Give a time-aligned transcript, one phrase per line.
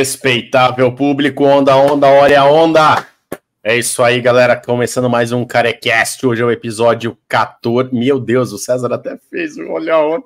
[0.00, 3.06] Respeitável público, onda, onda, hora a onda.
[3.62, 4.56] É isso aí, galera.
[4.56, 6.24] Começando mais um Carecast.
[6.24, 7.94] Hoje é o episódio 14.
[7.94, 10.24] Meu Deus, o César até fez um olha onda.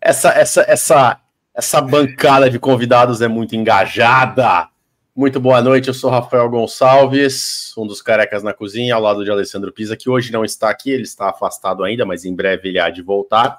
[0.00, 1.20] essa, essa, essa,
[1.52, 4.68] essa bancada de convidados é muito engajada.
[5.12, 9.30] Muito boa noite, eu sou Rafael Gonçalves, um dos carecas na cozinha, ao lado de
[9.32, 12.78] Alessandro Pisa, que hoje não está aqui, ele está afastado ainda, mas em breve ele
[12.78, 13.58] há de voltar.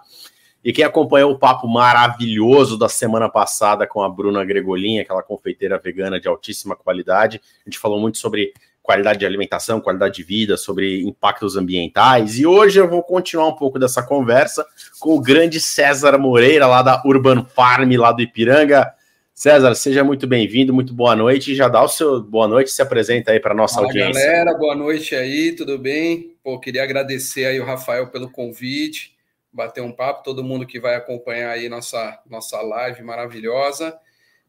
[0.67, 5.79] E quem acompanhou o papo maravilhoso da semana passada com a Bruna Gregolin, aquela confeiteira
[5.79, 8.51] vegana de altíssima qualidade, a gente falou muito sobre
[8.83, 12.37] qualidade de alimentação, qualidade de vida, sobre impactos ambientais.
[12.37, 14.65] E hoje eu vou continuar um pouco dessa conversa
[14.99, 18.91] com o grande César Moreira, lá da Urban Farm, lá do Ipiranga.
[19.33, 21.55] César, seja muito bem-vindo, muito boa noite.
[21.55, 24.21] Já dá o seu boa noite, se apresenta aí para nossa Fala, audiência.
[24.21, 26.35] Galera, boa noite aí, tudo bem?
[26.43, 29.15] Pô, queria agradecer aí o Rafael pelo convite
[29.51, 33.97] bater um papo, todo mundo que vai acompanhar aí nossa, nossa live maravilhosa.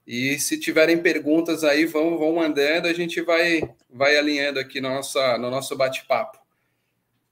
[0.07, 4.89] E se tiverem perguntas aí, vão, vão mandando, a gente vai, vai alinhando aqui no,
[4.89, 6.39] nossa, no nosso bate-papo.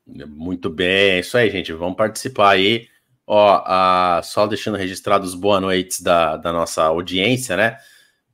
[0.06, 1.72] Muito bem, é isso aí, gente.
[1.72, 2.86] Vamos participar aí.
[3.26, 7.78] Ó, a, só deixando registrados boa noites da, da nossa audiência, né?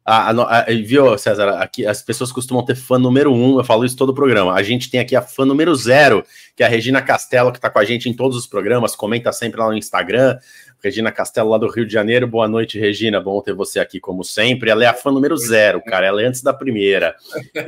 [0.05, 1.49] A, a, a, viu, César?
[1.61, 4.53] Aqui as pessoas costumam ter fã número um, eu falo isso todo o programa.
[4.53, 6.25] A gente tem aqui a fã número zero,
[6.57, 9.33] que é a Regina Castelo, que está com a gente em todos os programas, comenta
[9.33, 10.39] sempre lá no Instagram.
[10.83, 12.27] Regina Castelo, lá do Rio de Janeiro.
[12.27, 13.21] Boa noite, Regina.
[13.21, 14.69] Bom ter você aqui, como sempre.
[14.69, 16.07] Ela é a fã número zero, cara.
[16.07, 17.15] Ela é antes da primeira.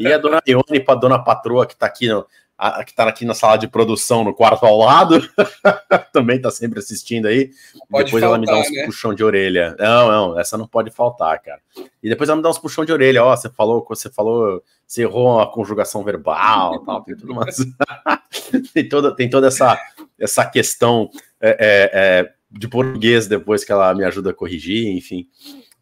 [0.01, 3.25] E a dona Ione, para dona patroa, que está aqui no, a, que está aqui
[3.25, 5.21] na sala de produção, no quarto ao lado,
[6.13, 7.51] também está sempre assistindo aí.
[7.91, 8.85] Depois faltar, ela me dá uns né?
[8.85, 9.77] puxão de orelha.
[9.79, 11.61] Não, não, essa não pode faltar, cara.
[12.03, 13.25] E depois ela me dá uns puxão de orelha.
[13.25, 17.57] Ó, você falou, você falou, você errou a conjugação verbal, tal, tem tudo mais.
[18.73, 19.79] tem toda, tem toda essa,
[20.19, 21.11] essa questão
[21.41, 25.27] é, é, é, de português depois que ela me ajuda a corrigir, enfim.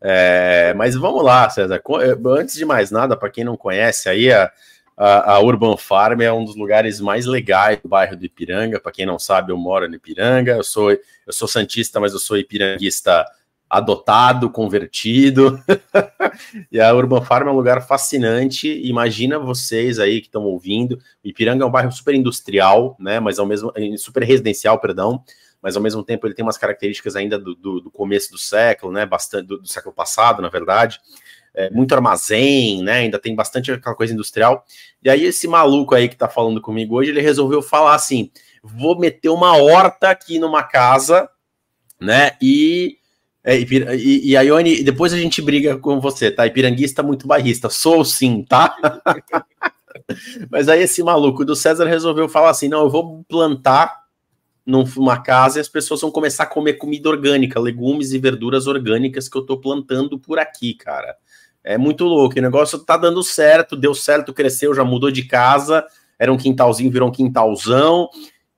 [0.00, 1.81] É, mas vamos lá, César.
[2.38, 4.50] Antes de mais nada, para quem não conhece aí a
[4.97, 8.79] a, a, Urban Farm é um dos lugares mais legais do bairro do Ipiranga.
[8.79, 10.53] Para quem não sabe, eu moro no Ipiranga.
[10.53, 13.27] Eu sou, eu sou santista, mas eu sou ipiranguista
[13.69, 15.59] adotado, convertido.
[16.71, 18.69] e a Urban Farm é um lugar fascinante.
[18.87, 20.99] Imagina vocês aí que estão ouvindo.
[21.25, 23.19] O Ipiranga é um bairro super industrial, né?
[23.19, 25.25] Mas ao mesmo super residencial, perdão.
[25.63, 28.93] Mas ao mesmo tempo ele tem umas características ainda do, do, do começo do século,
[28.93, 29.07] né?
[29.07, 31.01] Bastante do, do século passado, na verdade
[31.55, 33.01] é, muito armazém, né?
[33.01, 34.65] Ainda tem bastante aquela coisa industrial.
[35.03, 38.31] E aí, esse maluco aí que tá falando comigo hoje, ele resolveu falar assim:
[38.63, 41.29] vou meter uma horta aqui numa casa,
[42.01, 42.33] né?
[42.41, 42.99] E.
[43.45, 46.47] É, e, e a Ione, depois a gente briga com você, tá?
[46.47, 47.69] Ipiranguista muito bairrista.
[47.69, 48.77] Sou sim, tá?
[50.49, 54.03] Mas aí esse maluco do César resolveu falar assim: não, eu vou plantar
[54.65, 59.29] numa casa e as pessoas vão começar a comer comida orgânica, legumes e verduras orgânicas
[59.29, 61.17] que eu tô plantando por aqui, cara.
[61.65, 62.39] É muito louco.
[62.39, 65.84] O negócio tá dando certo, deu certo, cresceu, já mudou de casa.
[66.19, 68.09] Era um quintalzinho, virou um quintalzão.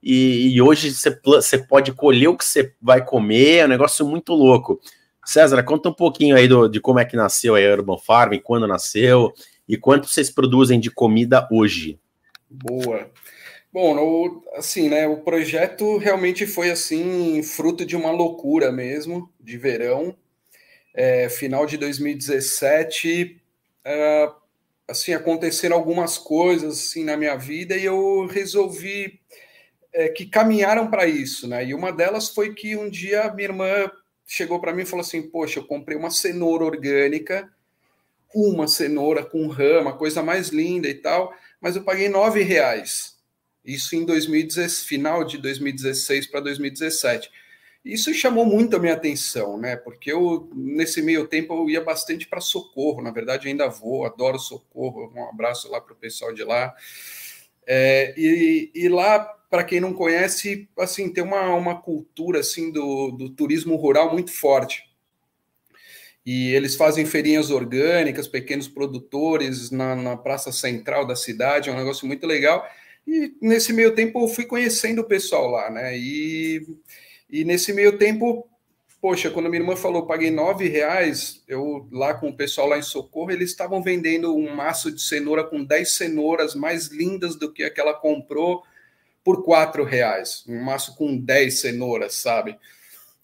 [0.03, 3.59] E, e hoje você pode colher o que você vai comer.
[3.59, 4.81] É um negócio muito louco.
[5.25, 8.67] César, conta um pouquinho aí do, de como é que nasceu a Urban Farm, quando
[8.67, 9.33] nasceu
[9.67, 11.99] e quanto vocês produzem de comida hoje.
[12.51, 13.11] Boa.
[13.73, 15.09] Bom, no, assim, né?
[15.09, 20.15] O projeto realmente foi assim fruto de uma loucura mesmo, de verão
[20.95, 23.43] é, final de 2017,
[23.85, 24.33] é,
[24.87, 29.21] assim, aconteceram algumas coisas assim na minha vida e eu resolvi
[29.93, 31.65] é, que caminharam para isso, né?
[31.65, 33.91] E uma delas foi que um dia minha irmã
[34.27, 37.51] chegou para mim e falou assim: Poxa, eu comprei uma cenoura orgânica,
[38.35, 43.15] uma cenoura com rama, coisa mais linda e tal, mas eu paguei nove reais.
[43.65, 47.31] Isso em 2016, final de 2016 para 2017.
[47.85, 49.77] Isso chamou muito a minha atenção, né?
[49.77, 53.03] Porque eu, nesse meio tempo, eu ia bastante para Socorro.
[53.03, 55.13] Na verdade, ainda vou, adoro Socorro.
[55.15, 56.75] Um abraço lá para o pessoal de lá.
[57.67, 59.21] É, e, e, lá,
[59.51, 64.33] para quem não conhece, assim, tem uma, uma cultura assim do, do turismo rural muito
[64.33, 64.83] forte.
[66.25, 71.77] E eles fazem feirinhas orgânicas, pequenos produtores na, na praça central da cidade, é um
[71.77, 72.67] negócio muito legal.
[73.07, 75.99] E nesse meio tempo eu fui conhecendo o pessoal lá, né?
[75.99, 76.67] E
[77.35, 78.49] e nesse meio tempo,
[79.01, 82.83] poxa, quando minha irmã falou, paguei nove reais, eu lá com o pessoal lá em
[82.83, 87.65] Socorro, eles estavam vendendo um maço de cenoura com dez cenouras mais lindas do que
[87.65, 88.63] aquela comprou
[89.25, 90.45] por quatro reais.
[90.47, 92.57] Um maço com dez cenouras, sabe?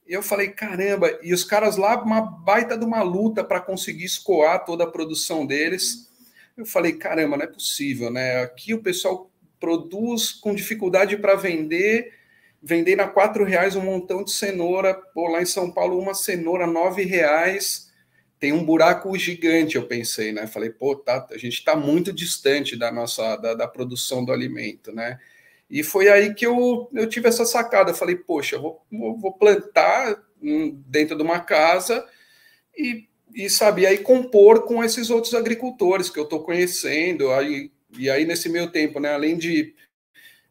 [0.08, 4.06] E eu falei, caramba, e os caras lá, uma baita de uma luta para conseguir
[4.06, 6.10] escoar toda a produção deles.
[6.56, 8.42] Eu falei, caramba, não é possível, né?
[8.42, 9.30] Aqui o pessoal
[9.60, 12.18] produz com dificuldade para vender
[12.62, 16.66] vendendo a quatro reais um montão de cenoura, pô, lá em São Paulo uma cenoura
[16.66, 17.90] nove reais,
[18.38, 20.46] tem um buraco gigante, eu pensei, né?
[20.46, 24.92] Falei, pô, tá, a gente está muito distante da nossa da, da, produção do alimento,
[24.92, 25.18] né?
[25.70, 27.94] E foi aí que eu, eu tive essa sacada.
[27.94, 30.20] Falei, poxa, eu vou, vou plantar
[30.86, 32.04] dentro de uma casa
[32.76, 37.30] e, e sabe, aí compor com esses outros agricultores que eu estou conhecendo.
[37.32, 39.74] Aí, e aí, nesse meio tempo, né, além de,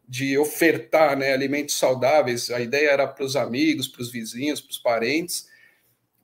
[0.10, 4.72] de ofertar né, alimentos saudáveis, a ideia era para os amigos, para os vizinhos, para
[4.72, 5.48] os parentes,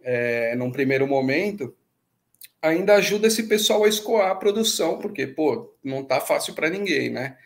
[0.01, 1.75] é, num primeiro momento,
[2.59, 7.11] ainda ajuda esse pessoal a escoar a produção, porque, pô, não tá fácil para ninguém,
[7.11, 7.37] né?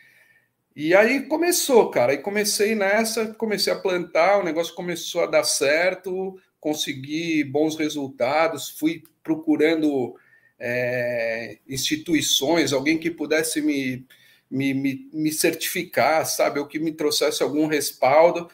[0.74, 2.13] E aí começou, cara.
[2.13, 8.69] Aí comecei nessa, comecei a plantar, o negócio começou a dar certo, consegui bons resultados,
[8.69, 10.15] fui procurando
[10.57, 14.06] é, instituições, alguém que pudesse me,
[14.49, 18.49] me, me, me certificar, sabe, ou que me trouxesse algum respaldo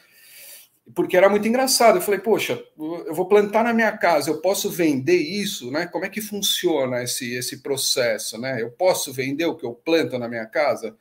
[0.93, 1.97] porque era muito engraçado.
[1.97, 5.87] Eu falei, poxa, eu vou plantar na minha casa, eu posso vender isso, né?
[5.87, 8.61] Como é que funciona esse, esse processo, né?
[8.61, 10.95] Eu posso vender o que eu planto na minha casa?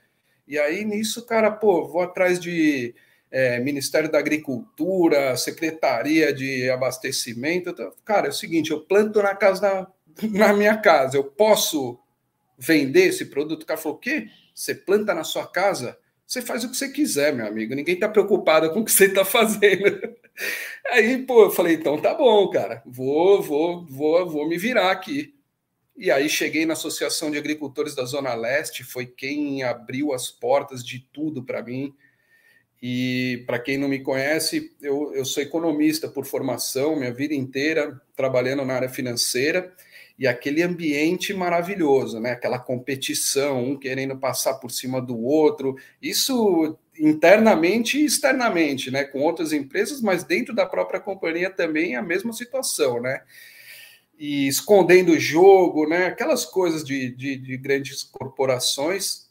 [0.49, 2.95] E aí, nisso, cara, pô, vou atrás de
[3.31, 7.75] é, Ministério da Agricultura, Secretaria de Abastecimento.
[8.05, 9.87] Cara, é o seguinte, eu planto na casa
[10.33, 11.99] na minha casa, eu posso
[12.57, 13.65] vender esse produto?
[13.65, 14.29] O cara falou, o quê?
[14.55, 15.99] Você planta na sua casa?
[16.27, 17.75] Você faz o que você quiser, meu amigo.
[17.75, 20.01] Ninguém está preocupado com o que você está fazendo.
[20.87, 22.83] Aí, pô, eu falei, então tá bom, cara.
[22.87, 25.35] Vou, vou, vou, vou me virar aqui.
[25.97, 30.85] E aí cheguei na Associação de Agricultores da Zona Leste, foi quem abriu as portas
[30.85, 31.95] de tudo para mim.
[32.83, 38.01] E para quem não me conhece, eu, eu sou economista por formação, minha vida inteira
[38.17, 39.73] trabalhando na área financeira
[40.19, 42.33] e aquele ambiente maravilhoso, né?
[42.33, 49.05] Aquela competição, um querendo passar por cima do outro, isso internamente e externamente, né?
[49.05, 53.23] Com outras empresas, mas dentro da própria companhia também é a mesma situação, né?
[54.19, 56.07] e escondendo o jogo, né?
[56.07, 59.24] Aquelas coisas de, de, de, grandes corporações.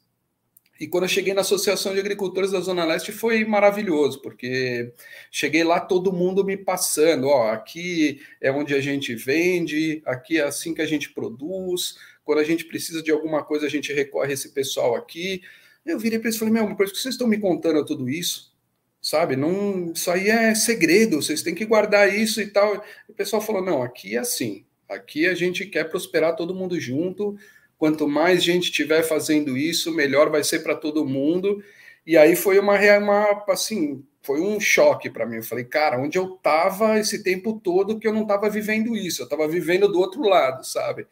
[0.80, 4.92] E quando eu cheguei na Associação de Agricultores da Zona Leste foi maravilhoso, porque
[5.32, 10.44] cheguei lá todo mundo me passando, ó, aqui é onde a gente vende, aqui é
[10.44, 14.32] assim que a gente produz, quando a gente precisa de alguma coisa a gente recorre
[14.32, 15.42] a esse pessoal aqui.
[15.86, 18.54] Eu virei para eles e falei, meu, por que vocês estão me contando tudo isso?
[19.02, 22.84] Sabe, não, isso aí é segredo, vocês têm que guardar isso e tal.
[23.08, 27.36] o pessoal falou, não, aqui é assim, Aqui a gente quer prosperar todo mundo junto.
[27.84, 31.62] Quanto mais gente tiver fazendo isso, melhor vai ser para todo mundo.
[32.08, 35.36] E aí foi uma, uma assim, foi um choque para mim.
[35.36, 39.22] Eu falei, cara, onde eu estava esse tempo todo que eu não estava vivendo isso,
[39.22, 41.06] eu estava vivendo do outro lado, sabe?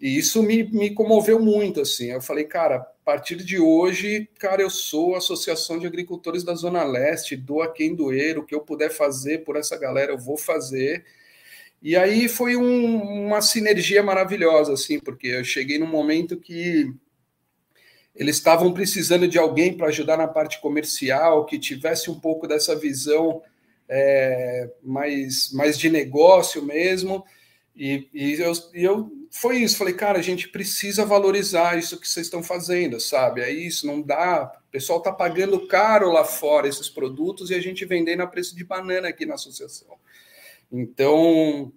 [0.00, 2.10] E isso me, me comoveu muito, assim.
[2.10, 6.56] Eu falei, cara, a partir de hoje, cara, eu sou a Associação de Agricultores da
[6.56, 10.36] Zona Leste, doa quem doer, o que eu puder fazer por essa galera, eu vou
[10.36, 11.04] fazer.
[11.80, 16.92] E aí foi um, uma sinergia maravilhosa, assim, porque eu cheguei num momento que
[18.14, 22.74] eles estavam precisando de alguém para ajudar na parte comercial, que tivesse um pouco dessa
[22.74, 23.40] visão
[23.88, 27.24] é, mais, mais de negócio mesmo.
[27.76, 32.08] E, e, eu, e eu foi isso, falei, cara, a gente precisa valorizar isso que
[32.08, 33.40] vocês estão fazendo, sabe?
[33.40, 34.52] É isso, não dá.
[34.68, 38.56] O pessoal está pagando caro lá fora esses produtos e a gente vendendo a preço
[38.56, 39.96] de banana aqui na associação.
[40.70, 41.72] Então,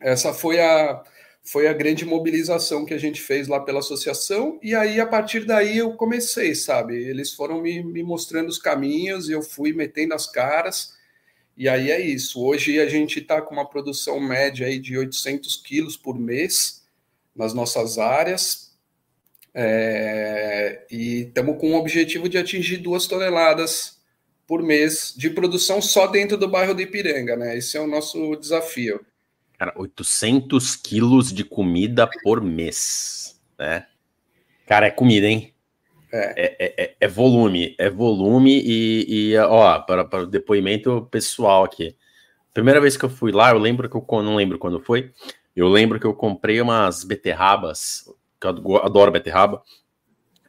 [0.00, 1.02] essa foi a,
[1.42, 5.44] foi a grande mobilização que a gente fez lá pela associação, e aí a partir
[5.44, 6.96] daí eu comecei, sabe?
[6.96, 10.94] Eles foram me, me mostrando os caminhos, e eu fui metendo as caras,
[11.56, 12.42] e aí é isso.
[12.42, 16.82] Hoje a gente está com uma produção média aí de 800 quilos por mês
[17.34, 18.72] nas nossas áreas,
[19.54, 24.01] é, e estamos com o objetivo de atingir duas toneladas
[24.52, 27.56] por mês de produção só dentro do bairro de Ipiranga, né?
[27.56, 29.00] Esse é o nosso desafio.
[29.56, 33.86] Cara, 800 quilos de comida por mês, né?
[34.66, 35.54] Cara, é comida, hein?
[36.12, 41.08] É, é, é, é, é volume, é volume e, e ó, para, para o depoimento
[41.10, 41.96] pessoal aqui.
[42.52, 45.12] Primeira vez que eu fui lá, eu lembro que eu não lembro quando foi.
[45.56, 48.04] Eu lembro que eu comprei umas beterrabas,
[48.38, 49.62] que eu adoro beterraba,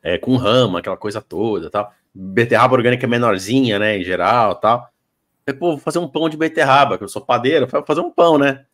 [0.04, 4.88] é, com rama, aquela coisa toda, tal beterraba orgânica menorzinha, né, em geral, tal.
[5.46, 8.12] Aí, pô, vou fazer um pão de beterraba, que eu sou padeiro, vou fazer um
[8.12, 8.66] pão, né?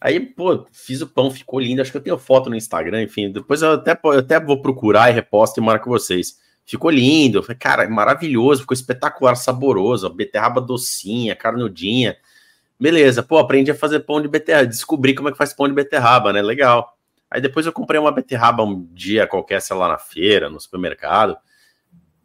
[0.00, 1.80] Aí, pô, fiz o pão, ficou lindo.
[1.80, 3.30] Acho que eu tenho foto no Instagram, enfim.
[3.30, 6.40] Depois eu até, eu até vou procurar e reposto e marco vocês.
[6.66, 7.40] Ficou lindo.
[7.40, 10.10] Falei, cara, maravilhoso, ficou espetacular, saboroso.
[10.10, 12.16] Beterraba docinha, carnudinha.
[12.80, 14.66] Beleza, pô, aprendi a fazer pão de beterraba.
[14.66, 16.42] Descobri como é que faz pão de beterraba, né?
[16.42, 16.98] Legal.
[17.30, 21.36] Aí depois eu comprei uma beterraba um dia qualquer, sei lá, na feira, no supermercado.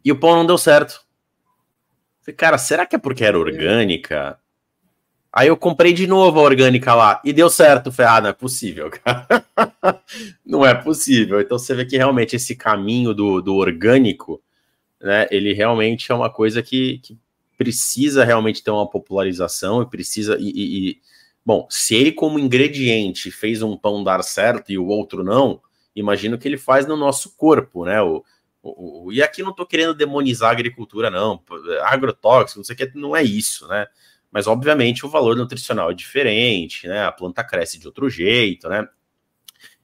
[0.08, 1.02] E o pão não deu certo.
[2.22, 4.38] Falei, cara, será que é porque era orgânica?
[5.30, 7.92] Aí eu comprei de novo a orgânica lá e deu certo.
[7.92, 9.44] Falei, ah, não é possível, cara.
[10.46, 11.42] não é possível.
[11.42, 14.42] Então você vê que realmente esse caminho do, do orgânico,
[14.98, 17.18] né, ele realmente é uma coisa que, que
[17.58, 20.38] precisa realmente ter uma popularização e precisa.
[20.40, 21.00] E, e, e,
[21.44, 25.60] bom, se ele, como ingrediente, fez um pão dar certo e o outro não,
[25.94, 28.00] imagino que ele faz no nosso corpo, né?
[28.00, 28.24] O,
[29.12, 31.42] e aqui não estou querendo demonizar a agricultura, não.
[31.84, 33.86] Agrotóxico, não sei o que, não é isso, né?
[34.30, 37.04] mas obviamente o valor nutricional é diferente, né?
[37.04, 38.86] A planta cresce de outro jeito, né?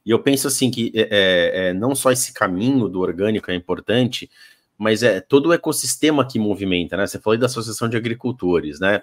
[0.05, 3.55] E eu penso assim que é, é, é, não só esse caminho do orgânico é
[3.55, 4.31] importante,
[4.77, 7.07] mas é todo o ecossistema que movimenta, né?
[7.07, 9.03] Você falou da Associação de Agricultores, né?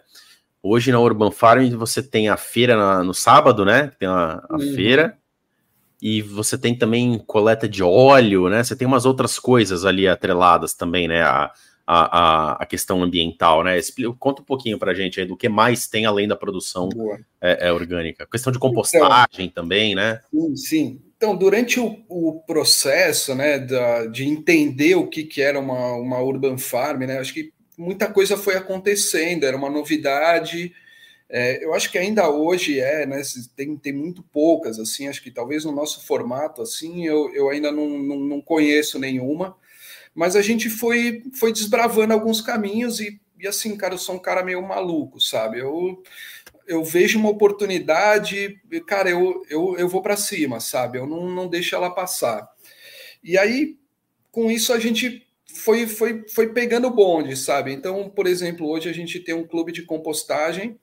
[0.62, 3.92] Hoje na Urban Farm você tem a feira na, no sábado, né?
[3.98, 4.76] Tem a, a uhum.
[4.76, 5.18] feira
[6.02, 8.64] e você tem também coleta de óleo, né?
[8.64, 11.22] Você tem umas outras coisas ali atreladas também, né?
[11.22, 11.52] A,
[11.86, 13.78] a, a, questão ambiental, né?
[13.78, 16.90] Explica, conta um pouquinho para a gente aí do que mais tem além da produção
[17.42, 18.26] é, é, orgânica.
[18.26, 20.22] questão de então, compostagem então, também, né?
[20.32, 21.02] Sim, sim.
[21.18, 26.20] Então, durante o, o processo, né, da, de entender o que, que era uma, uma
[26.20, 30.74] urban farm, né, acho que muita coisa foi acontecendo, era uma novidade.
[31.34, 33.22] É, eu acho que ainda hoje é, né?
[33.56, 37.72] Tem, tem muito poucas, assim, acho que talvez no nosso formato, assim, eu, eu ainda
[37.72, 39.56] não, não, não conheço nenhuma.
[40.14, 44.20] Mas a gente foi, foi desbravando alguns caminhos e, e assim, cara, eu sou um
[44.20, 45.60] cara meio maluco, sabe?
[45.60, 46.04] Eu,
[46.68, 50.98] eu vejo uma oportunidade, cara, eu, eu, eu vou para cima, sabe?
[50.98, 52.46] Eu não, não deixo ela passar.
[53.24, 53.78] E aí,
[54.34, 57.72] com isso, a gente foi, foi, foi pegando bonde, sabe?
[57.72, 60.78] Então, por exemplo, hoje a gente tem um clube de compostagem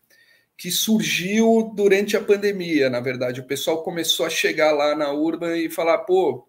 [0.59, 3.41] que surgiu durante a pandemia, na verdade.
[3.41, 6.49] O pessoal começou a chegar lá na Urban e falar, pô,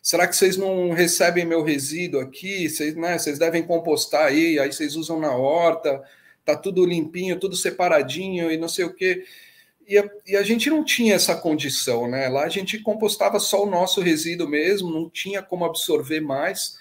[0.00, 2.66] será que vocês não recebem meu resíduo aqui?
[2.66, 6.02] Vocês, né, vocês devem compostar aí, aí vocês usam na horta,
[6.46, 9.22] tá tudo limpinho, tudo separadinho e não sei o quê.
[9.86, 12.28] E a, e a, gente não tinha essa condição, né?
[12.30, 16.78] Lá a gente compostava só o nosso resíduo mesmo, não tinha como absorver mais,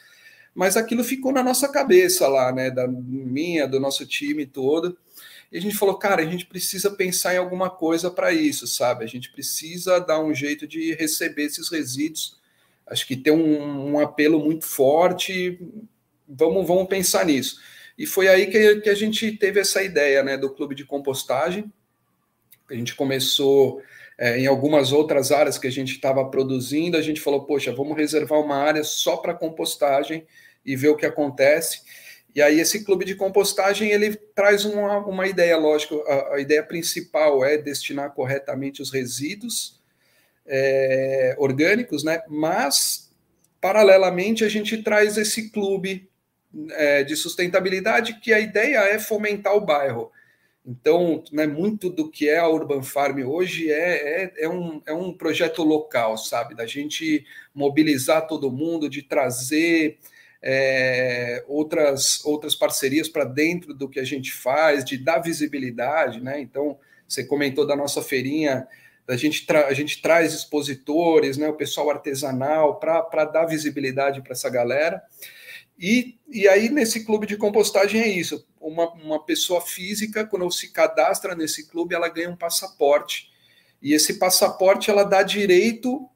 [0.55, 2.71] mas aquilo ficou na nossa cabeça lá, né?
[2.71, 4.97] Da minha, do nosso time todo.
[5.51, 9.03] E a gente falou, cara, a gente precisa pensar em alguma coisa para isso, sabe?
[9.03, 12.39] A gente precisa dar um jeito de receber esses resíduos
[12.91, 15.57] acho que tem um, um, apelo muito forte.
[16.27, 17.59] Vamos, vamos pensar nisso.
[17.97, 21.71] E foi aí que, que a gente teve essa ideia né, do clube de compostagem.
[22.69, 23.81] A gente começou
[24.17, 26.97] é, em algumas outras áreas que a gente estava produzindo.
[26.97, 30.25] A gente falou, poxa, vamos reservar uma área só para compostagem
[30.65, 31.81] e ver o que acontece.
[32.33, 36.63] E aí esse clube de compostagem ele traz uma, uma ideia, lógico, a, a ideia
[36.63, 39.81] principal é destinar corretamente os resíduos
[40.45, 42.21] é, orgânicos, né?
[42.27, 43.11] Mas,
[43.59, 46.09] paralelamente, a gente traz esse clube
[46.71, 50.11] é, de sustentabilidade que a ideia é fomentar o bairro.
[50.65, 54.93] Então, né, muito do que é a Urban Farm hoje é, é, é, um, é
[54.93, 56.53] um projeto local, sabe?
[56.53, 59.97] Da gente mobilizar todo mundo, de trazer
[60.41, 66.39] é, outras, outras parcerias para dentro do que a gente faz, de dar visibilidade, né?
[66.41, 68.67] Então, você comentou da nossa feirinha
[69.07, 74.49] a gente, a gente traz expositores, né, o pessoal artesanal, para dar visibilidade para essa
[74.49, 75.01] galera.
[75.77, 80.71] E, e aí, nesse clube de compostagem, é isso: uma, uma pessoa física, quando se
[80.71, 83.29] cadastra nesse clube, ela ganha um passaporte.
[83.81, 86.07] E esse passaporte ela dá direito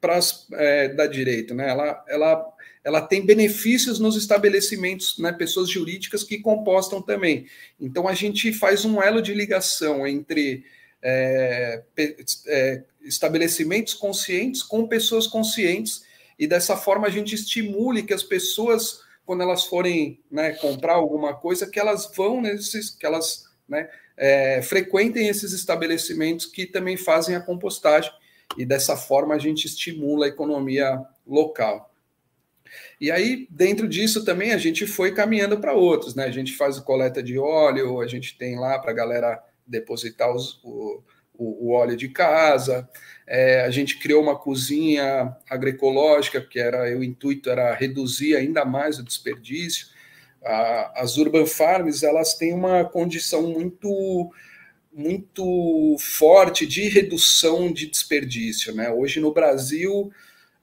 [0.00, 0.20] para
[0.52, 1.68] é, dá direito, né?
[1.68, 2.46] Ela, ela,
[2.84, 5.32] ela tem benefícios nos estabelecimentos, né?
[5.32, 7.46] Pessoas jurídicas que compostam também.
[7.80, 10.64] Então a gente faz um elo de ligação entre
[11.02, 11.82] é,
[12.46, 16.02] é, estabelecimentos conscientes com pessoas conscientes,
[16.38, 21.34] e dessa forma a gente estimule que as pessoas, quando elas forem né, comprar alguma
[21.34, 27.34] coisa, que elas vão nesses, que elas né, é, frequentem esses estabelecimentos que também fazem
[27.34, 28.12] a compostagem,
[28.56, 31.92] e dessa forma a gente estimula a economia local.
[33.00, 36.24] E aí, dentro disso também, a gente foi caminhando para outros, né?
[36.24, 40.60] A gente faz coleta de óleo, a gente tem lá para a galera depositar os,
[40.64, 41.02] o,
[41.34, 42.88] o, óleo de casa.
[43.26, 48.98] É, a gente criou uma cozinha agroecológica, que era o intuito era reduzir ainda mais
[48.98, 49.86] o desperdício.
[50.44, 54.32] A, as urban farms elas têm uma condição muito
[54.90, 58.74] muito forte de redução de desperdício.
[58.74, 58.90] Né?
[58.90, 60.10] Hoje no Brasil,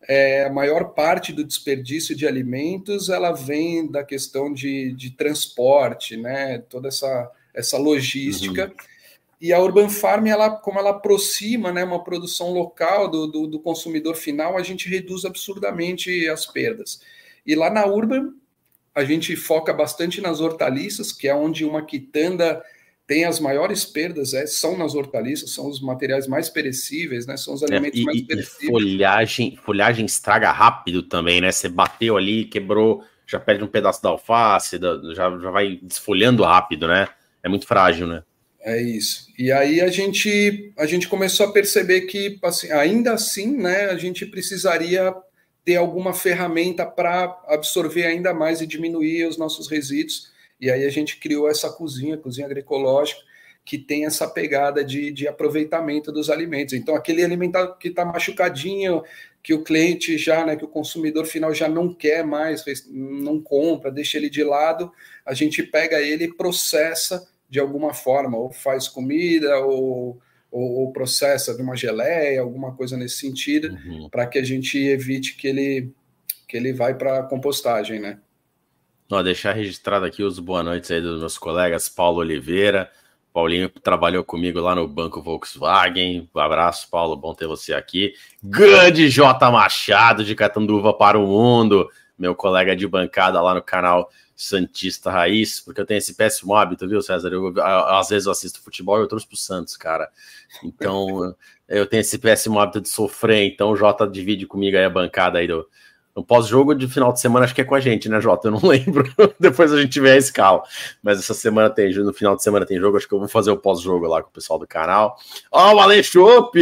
[0.07, 6.15] é, a maior parte do desperdício de alimentos ela vem da questão de, de transporte,
[6.17, 6.59] né?
[6.69, 8.67] toda essa, essa logística.
[8.67, 8.95] Uhum.
[9.41, 13.59] E a Urban Farm, ela, como ela aproxima né, uma produção local do, do, do,
[13.59, 17.01] consumidor final, a gente reduz absurdamente as perdas.
[17.45, 18.33] E lá na Urban,
[18.93, 22.63] a gente foca bastante nas hortaliças, que é onde uma quitanda
[23.07, 27.37] tem as maiores perdas é, são nas hortaliças, são os materiais mais perecíveis, né?
[27.37, 28.63] São os é, alimentos é, e, mais perecíveis.
[28.63, 31.51] E folhagem, folhagem estraga rápido também, né?
[31.51, 34.79] Você bateu ali, quebrou, já perde um pedaço da alface,
[35.15, 37.07] já, já vai desfolhando rápido, né?
[37.43, 38.23] É muito frágil, né?
[38.59, 39.27] É isso.
[39.37, 43.95] E aí a gente a gente começou a perceber que assim, ainda assim, né, a
[43.95, 45.13] gente precisaria
[45.63, 50.31] ter alguma ferramenta para absorver ainda mais e diminuir os nossos resíduos.
[50.65, 53.21] E aí a gente criou essa cozinha, cozinha agroecológica,
[53.63, 56.73] que tem essa pegada de, de aproveitamento dos alimentos.
[56.73, 59.03] Então, aquele alimento que está machucadinho,
[59.43, 63.91] que o cliente já, né, que o consumidor final já não quer mais, não compra,
[63.91, 64.91] deixa ele de lado,
[65.23, 70.19] a gente pega ele e processa de alguma forma, ou faz comida, ou,
[70.49, 74.09] ou, ou processa de uma geleia, alguma coisa nesse sentido, uhum.
[74.09, 75.91] para que a gente evite que ele,
[76.47, 78.17] que ele vai para compostagem, né?
[79.11, 82.91] Ó, deixar registrado aqui os boa noites aí dos meus colegas Paulo Oliveira.
[83.31, 86.29] Paulinho trabalhou comigo lá no Banco Volkswagen.
[86.33, 87.15] Um abraço, Paulo.
[87.15, 88.13] Bom ter você aqui.
[88.41, 94.09] Grande J Machado de Catanduva para o Mundo, meu colega de bancada lá no canal
[94.35, 97.29] Santista Raiz, porque eu tenho esse péssimo hábito, viu, César?
[97.31, 100.09] Eu, às vezes eu assisto futebol e eu trouxe pro Santos, cara.
[100.63, 101.35] Então
[101.69, 103.45] eu tenho esse péssimo hábito de sofrer.
[103.45, 105.67] Então o Jota divide comigo aí a bancada aí do,
[106.15, 108.47] no pós-jogo de final de semana, acho que é com a gente, né, Jota?
[108.47, 109.11] Eu não lembro.
[109.37, 110.63] Depois a gente vê a escala.
[111.03, 112.95] Mas essa semana tem, no final de semana tem jogo.
[112.95, 115.17] Acho que eu vou fazer o pós-jogo lá com o pessoal do canal.
[115.51, 116.57] Ó, oh, o Ale Chopp!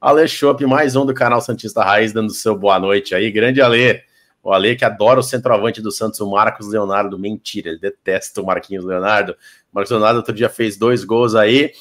[0.00, 3.30] Ale Chopp, mais um do canal Santista Raiz, dando seu boa noite aí.
[3.30, 4.02] Grande Ale.
[4.42, 7.18] O Ale que adora o centroavante do Santos, o Marcos Leonardo.
[7.18, 9.32] Mentira, ele detesta o Marquinhos Leonardo.
[9.32, 9.36] O
[9.74, 11.72] Marcos Leonardo outro dia fez dois gols aí.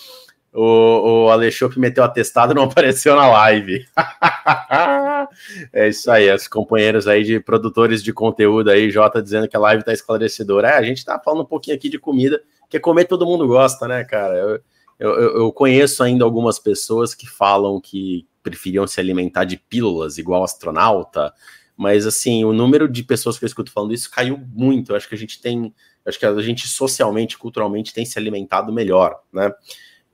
[0.52, 3.86] O, o Alexandre meteu atestado e não apareceu na live.
[5.72, 9.60] é isso aí, os companheiros aí de produtores de conteúdo aí, Jota dizendo que a
[9.60, 10.70] live tá esclarecedora.
[10.70, 13.88] É, a gente tá falando um pouquinho aqui de comida, que comer todo mundo gosta,
[13.88, 14.36] né, cara?
[14.36, 14.60] Eu,
[15.00, 20.44] eu, eu conheço ainda algumas pessoas que falam que preferiam se alimentar de pílulas igual
[20.44, 21.32] astronauta,
[21.78, 24.92] mas assim, o número de pessoas que eu escuto falando isso caiu muito.
[24.92, 25.74] Eu acho que a gente tem,
[26.06, 29.52] acho que a gente socialmente, culturalmente tem se alimentado melhor, né?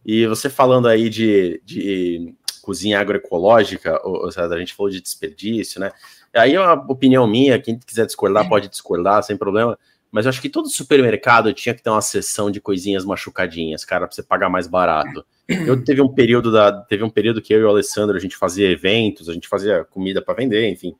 [0.06, 5.82] E você falando aí de, de cozinha agroecológica, ou, seja, a gente falou de desperdício,
[5.82, 5.91] né?
[6.34, 9.78] Aí é uma opinião minha, quem quiser discordar pode discordar, sem problema.
[10.12, 14.06] Mas eu acho que todo supermercado tinha que ter uma seção de coisinhas machucadinhas, cara,
[14.06, 15.26] para você pagar mais barato.
[15.48, 18.38] Eu teve um período da, teve um período que eu e o Alessandro a gente
[18.38, 20.96] fazia eventos, a gente fazia comida para vender, enfim.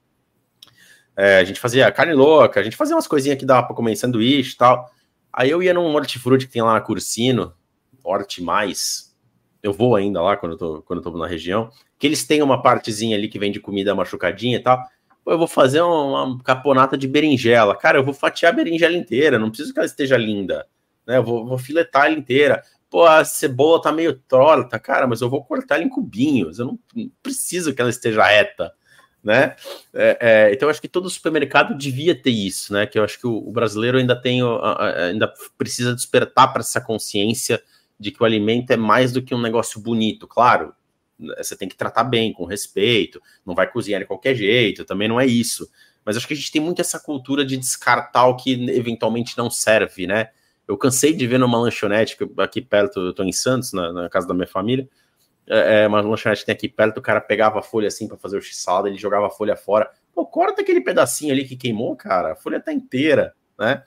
[1.16, 3.96] É, a gente fazia carne louca, a gente fazia umas coisinhas que dava para comer
[3.96, 4.92] sanduíche e tal.
[5.32, 7.54] Aí eu ia num hortifruti que tem lá na Cursino,
[8.06, 9.16] Horti Mais,
[9.62, 12.42] eu vou ainda lá quando eu tô, quando eu tô na região, que eles têm
[12.42, 14.84] uma partezinha ali que vem de comida machucadinha e tal.
[15.26, 17.76] Eu vou fazer uma caponata de berinjela.
[17.76, 20.68] Cara, eu vou fatiar a berinjela inteira, não preciso que ela esteja linda.
[21.06, 21.18] Né?
[21.18, 22.62] Eu vou, vou filetar ela inteira.
[22.90, 26.60] Pô, a cebola tá meio torta, cara, mas eu vou cortar ela em cubinhos.
[26.60, 28.72] Eu não, preciso que ela esteja reta
[29.26, 29.56] né?
[29.92, 32.86] É, é, então, acho que todo supermercado devia ter isso, né?
[32.86, 34.40] Que eu acho que o, o brasileiro ainda tem,
[35.10, 37.60] ainda precisa despertar para essa consciência
[38.00, 40.28] de que o alimento é mais do que um negócio bonito.
[40.28, 40.74] Claro,
[41.38, 45.20] você tem que tratar bem, com respeito, não vai cozinhar de qualquer jeito, também não
[45.20, 45.70] é isso.
[46.04, 49.50] Mas acho que a gente tem muito essa cultura de descartar o que eventualmente não
[49.50, 50.30] serve, né?
[50.68, 54.28] Eu cansei de ver numa lanchonete, aqui perto, eu tô em Santos, na, na casa
[54.28, 54.88] da minha família,
[55.48, 58.18] é, é uma lanchonete que tem aqui perto, o cara pegava a folha assim para
[58.18, 59.90] fazer o x-salada, ele jogava a folha fora.
[60.14, 63.84] Pô, corta aquele pedacinho ali que queimou, cara, a folha tá inteira, né?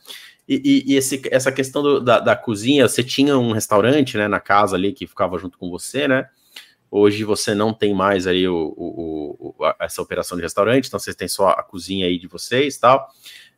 [0.48, 4.26] E, e, e esse, essa questão do, da, da, cozinha, você tinha um restaurante, né,
[4.26, 6.26] na casa ali que ficava junto com você, né?
[6.90, 11.14] Hoje você não tem mais aí o, o, o essa operação de restaurante, então vocês
[11.14, 13.06] têm só a cozinha aí de vocês tal.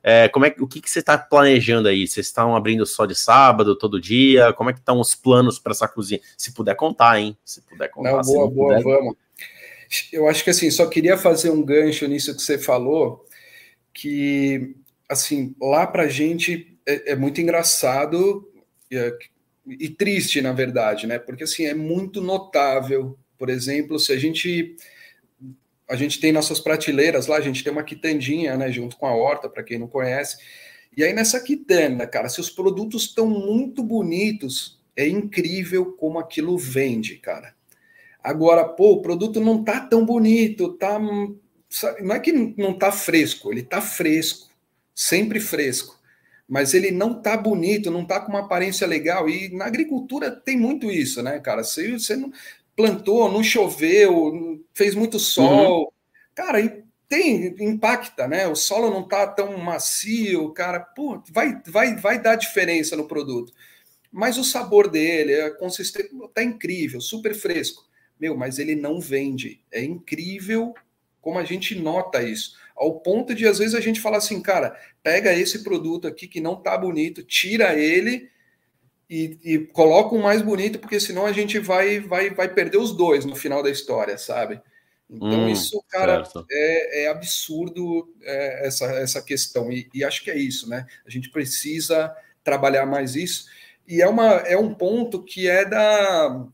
[0.03, 2.09] É, como é, o que, que você está planejando aí?
[2.09, 4.53] Vocês estão abrindo só de sábado, todo dia?
[4.55, 6.21] Como é que estão os planos para essa cozinha?
[6.37, 7.37] Se puder contar, hein?
[7.45, 8.13] Se puder contar.
[8.13, 8.83] Não, boa, boa, puder...
[8.83, 9.15] vamos.
[10.13, 13.25] Eu acho que assim, só queria fazer um gancho nisso que você falou,
[13.93, 14.75] que
[15.09, 18.49] assim, lá para a gente é, é, muito engraçado
[18.91, 19.17] e, é,
[19.67, 21.19] e, triste, na verdade, né?
[21.19, 23.19] Porque assim é muito notável.
[23.39, 24.77] Por exemplo, se a gente
[25.89, 29.15] a gente tem nossas prateleiras lá, a gente tem uma quitandinha, né, junto com a
[29.15, 30.39] horta, para quem não conhece.
[30.97, 36.57] E aí nessa quitanda, cara, se os produtos estão muito bonitos, é incrível como aquilo
[36.57, 37.55] vende, cara.
[38.23, 41.01] Agora, pô, o produto não tá tão bonito, tá,
[41.69, 44.51] sabe, não é que não tá fresco, ele tá fresco
[45.01, 45.99] sempre fresco.
[46.51, 49.29] Mas ele não tá bonito, não tá com uma aparência legal.
[49.31, 51.63] E na agricultura tem muito isso, né, cara?
[51.63, 52.33] Se você não
[52.75, 55.89] plantou, não choveu, fez muito sol, uhum.
[56.35, 58.49] cara, e tem, impacta, né?
[58.49, 63.53] O solo não tá tão macio, cara, pô, vai, vai, vai dar diferença no produto.
[64.13, 67.85] mas o sabor dele, a consistência, tá incrível, super fresco.
[68.19, 69.63] Meu, mas ele não vende.
[69.73, 70.75] É incrível
[71.21, 72.57] como a gente nota isso.
[72.81, 76.41] Ao ponto de, às vezes, a gente falar assim, cara, pega esse produto aqui que
[76.41, 78.31] não tá bonito, tira ele
[79.09, 82.97] e, e coloca um mais bonito, porque senão a gente vai, vai, vai perder os
[82.97, 84.63] dois no final da história, sabe?
[85.11, 89.71] Então, hum, isso, cara, é, é, absurdo é, essa, essa questão.
[89.71, 90.87] E, e, acho que é isso, né?
[91.05, 93.47] A gente precisa trabalhar mais isso.
[93.87, 96.47] E é, uma, é um ponto que é da.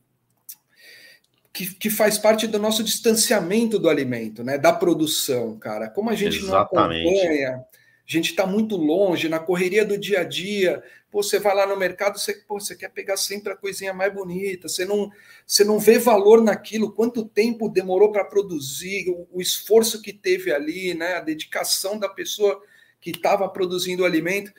[1.57, 4.59] Que, que faz parte do nosso distanciamento do alimento, né?
[4.59, 5.88] Da produção, cara.
[5.88, 7.03] Como a gente Exatamente.
[7.03, 7.64] não acompanha,
[8.07, 10.83] a gente está muito longe, na correria do dia a dia.
[11.11, 14.12] Pô, você vai lá no mercado, você, pô, você quer pegar sempre a coisinha mais
[14.12, 15.11] bonita, você não,
[15.47, 20.53] você não vê valor naquilo, quanto tempo demorou para produzir, o, o, esforço que teve
[20.53, 21.14] ali, né?
[21.14, 22.61] A dedicação da pessoa
[23.01, 24.53] que estava produzindo o alimento.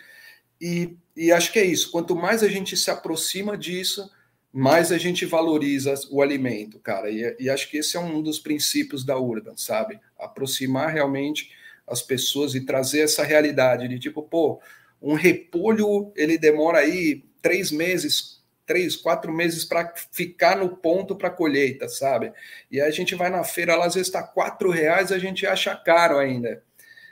[0.60, 1.92] E, e acho que é isso.
[1.92, 4.10] Quanto mais a gente se aproxima disso,
[4.58, 7.12] mais a gente valoriza o alimento, cara.
[7.12, 10.00] E, e, acho que esse é um dos princípios da Urban, sabe?
[10.18, 11.52] Aproximar realmente
[11.86, 14.60] as pessoas e trazer essa realidade de tipo, pô,
[15.00, 21.30] um repolho ele demora aí três meses, três, quatro meses para ficar no ponto para
[21.30, 22.34] colheita, sabe?
[22.72, 25.46] E aí a gente vai na feira, lá às vezes está quatro reais, a gente
[25.46, 26.64] acha caro ainda.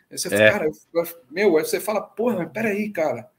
[0.09, 0.49] Aí você, é.
[0.49, 0.67] cara,
[1.29, 3.29] meu, aí você fala, porra, mas peraí, cara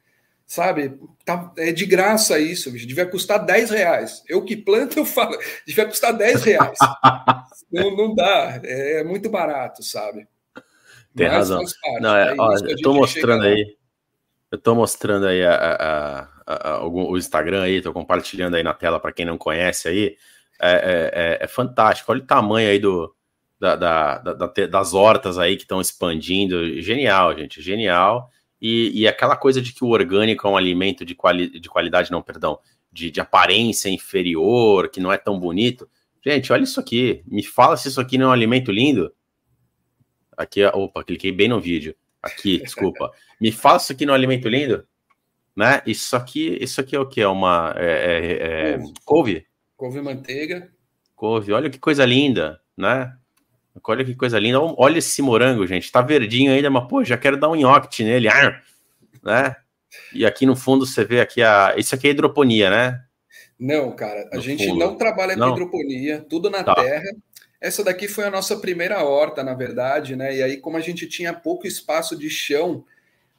[0.47, 0.99] sabe?
[1.25, 2.87] Tá, é de graça isso, bicho.
[2.87, 4.23] devia custar 10 reais.
[4.29, 6.79] Eu que planto, eu falo, devia custar 10 reais.
[7.71, 10.29] não, não dá, é, é, muito barato, sabe?
[11.15, 11.63] Tem Mas razão.
[12.01, 13.77] Não, é, é ó, eu tô mostrando aí,
[14.53, 18.75] eu tô mostrando aí a, a, a, a, o Instagram aí, tô compartilhando aí na
[18.75, 20.17] tela para quem não conhece aí.
[20.61, 22.11] É, é, é, é, fantástico.
[22.13, 23.15] Olha o tamanho aí do,
[23.59, 26.81] da, da, da, das hortas aí que estão expandindo.
[26.81, 28.31] Genial, gente, genial.
[28.69, 32.11] E, e, aquela coisa de que o orgânico é um alimento de, quali, de qualidade,
[32.11, 32.59] não, perdão,
[32.91, 35.89] de, de, aparência inferior, que não é tão bonito.
[36.21, 37.23] Gente, olha isso aqui.
[37.29, 39.15] Me fala se isso aqui não é um alimento lindo.
[40.37, 41.95] Aqui, opa, cliquei bem no vídeo.
[42.21, 43.13] Aqui, desculpa.
[43.41, 44.85] Me fala se isso aqui não é um alimento lindo.
[45.55, 45.81] Né?
[45.87, 47.21] Isso aqui, isso aqui é o que?
[47.21, 47.73] É uma.
[47.77, 49.47] É, é, é, couve?
[49.77, 50.73] Couve manteiga.
[51.15, 53.17] Couve, olha que coisa linda, né?
[53.85, 54.59] Olha que coisa linda.
[54.61, 55.91] Olha esse morango, gente.
[55.91, 58.29] Tá verdinho ainda, mas pô, já quero dar um nhoque nele,
[59.23, 59.57] né?
[60.13, 61.75] E aqui no fundo você vê aqui a.
[61.77, 63.03] Isso aqui é hidroponia, né?
[63.59, 64.29] Não, cara.
[64.33, 64.79] A no gente fundo.
[64.79, 65.49] não trabalha não?
[65.49, 66.75] com hidroponia, tudo na tá.
[66.75, 67.05] terra.
[67.61, 70.37] Essa daqui foi a nossa primeira horta, na verdade, né?
[70.37, 72.85] E aí, como a gente tinha pouco espaço de chão,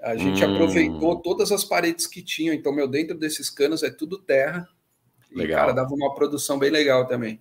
[0.02, 0.56] a gente hum.
[0.56, 2.54] aproveitou todas as paredes que tinham.
[2.54, 4.67] Então, meu, dentro desses canos é tudo terra.
[5.32, 5.58] Legal.
[5.58, 7.39] E, cara, dava uma produção bem legal também.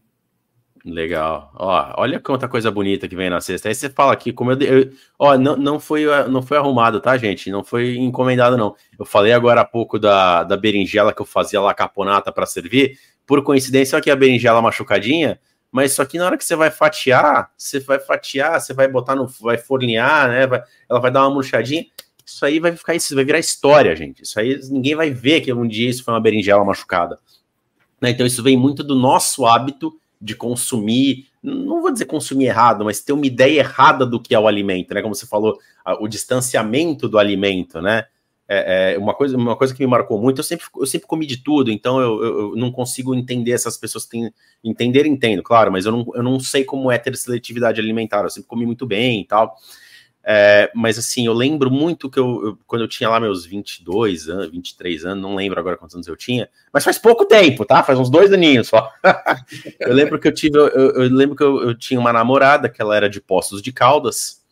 [0.86, 1.50] Legal.
[1.56, 3.68] Ó, olha quanta coisa bonita que vem na cesta.
[3.68, 4.92] Aí você fala aqui, como eu, eu.
[5.18, 7.50] ó, não, não, foi, não foi arrumado, tá, gente?
[7.50, 8.76] Não foi encomendado, não.
[8.96, 12.96] Eu falei agora há pouco da, da berinjela que eu fazia lá caponata para servir.
[13.26, 15.40] Por coincidência, aqui a berinjela machucadinha.
[15.72, 19.16] Mas só que na hora que você vai fatiar, você vai fatiar, você vai botar
[19.16, 19.26] no.
[19.40, 20.46] vai fornear, né?
[20.46, 21.84] Vai, ela vai dar uma murchadinha.
[22.24, 24.22] Isso aí vai ficar isso vai virar história, gente.
[24.22, 27.18] Isso aí ninguém vai ver que um dia isso foi uma berinjela machucada.
[28.00, 28.10] Né?
[28.10, 33.00] Então, isso vem muito do nosso hábito de consumir, não vou dizer consumir errado, mas
[33.00, 35.02] ter uma ideia errada do que é o alimento, né?
[35.02, 35.58] Como você falou,
[36.00, 38.06] o distanciamento do alimento, né?
[38.48, 41.26] É, é, uma, coisa, uma coisa que me marcou muito, eu sempre, eu sempre comi
[41.26, 44.32] de tudo, então eu, eu, eu não consigo entender essas pessoas têm.
[44.62, 48.30] Entender, entendo, claro, mas eu não, eu não sei como é ter seletividade alimentar, eu
[48.30, 49.56] sempre comi muito bem e tal.
[50.28, 54.28] É, mas assim, eu lembro muito que eu, eu, quando eu tinha lá meus 22
[54.28, 57.80] anos, 23 anos, não lembro agora quantos anos eu tinha, mas faz pouco tempo, tá?
[57.84, 58.90] Faz uns dois aninhos só.
[59.78, 62.96] eu lembro que eu tive, eu, eu lembro que eu, tinha uma namorada que ela
[62.96, 64.44] era de Poços de Caldas,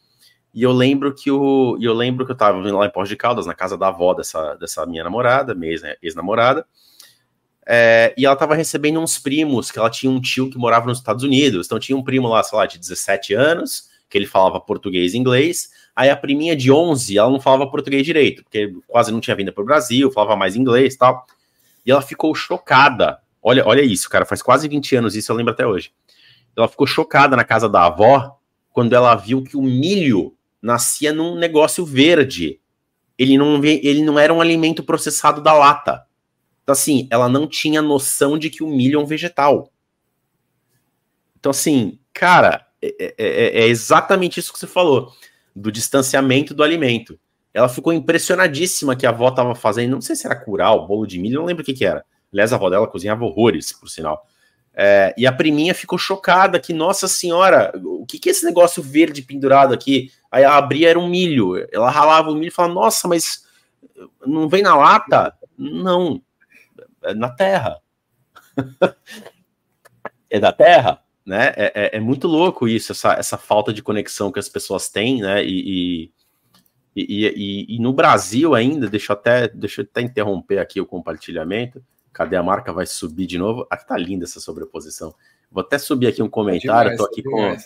[0.54, 3.44] e eu lembro que o, eu lembro que eu tava lá em Poços de Caldas,
[3.44, 6.64] na casa da avó dessa, dessa minha namorada, minha ex-namorada,
[7.66, 10.98] é, e ela tava recebendo uns primos, que ela tinha um tio que morava nos
[10.98, 15.14] Estados Unidos, então tinha um primo lá, sei lá, de 17 anos, ele falava português
[15.14, 15.70] e inglês.
[15.94, 19.52] Aí a priminha de 11, ela não falava português direito, porque quase não tinha vindo
[19.52, 21.26] para o Brasil, falava mais inglês e tal.
[21.84, 23.18] E ela ficou chocada.
[23.42, 25.92] Olha, olha isso, cara, faz quase 20 anos isso, eu lembro até hoje.
[26.56, 28.38] Ela ficou chocada na casa da avó
[28.70, 32.60] quando ela viu que o milho nascia num negócio verde.
[33.18, 36.04] Ele não, ele não era um alimento processado da lata.
[36.62, 39.70] Então, assim, ela não tinha noção de que o milho é um vegetal.
[41.38, 45.12] Então, assim, cara, é é, é, é, exatamente isso que você falou,
[45.54, 47.18] do distanciamento do alimento.
[47.52, 51.18] Ela ficou impressionadíssima que a avó estava fazendo, não sei se era curau, bolo de
[51.18, 52.04] milho, não lembro o que, que era.
[52.32, 54.26] Aliás, a avó dela cozinhava horrores, por sinal.
[54.76, 58.82] É, e a priminha ficou chocada que, nossa senhora, o que, que é esse negócio
[58.82, 60.10] verde pendurado aqui?
[60.30, 61.64] Aí ela abria, era um milho.
[61.72, 63.44] Ela ralava o milho e falava, nossa, mas
[64.26, 65.32] não vem na lata?
[65.56, 66.20] Não.
[67.04, 67.80] é na Terra.
[70.28, 71.52] é da Terra, né?
[71.56, 75.20] É, é, é, muito louco isso, essa, essa falta de conexão que as pessoas têm,
[75.20, 75.44] né?
[75.44, 76.10] E,
[76.94, 80.86] e, e, e, no Brasil ainda, deixa eu até, deixa eu até interromper aqui o
[80.86, 81.82] compartilhamento.
[82.12, 82.72] Cadê a marca?
[82.72, 83.66] Vai subir de novo.
[83.68, 85.12] Aqui tá linda essa sobreposição.
[85.50, 86.92] Vou até subir aqui um comentário.
[86.92, 87.56] É demais, tô aqui com.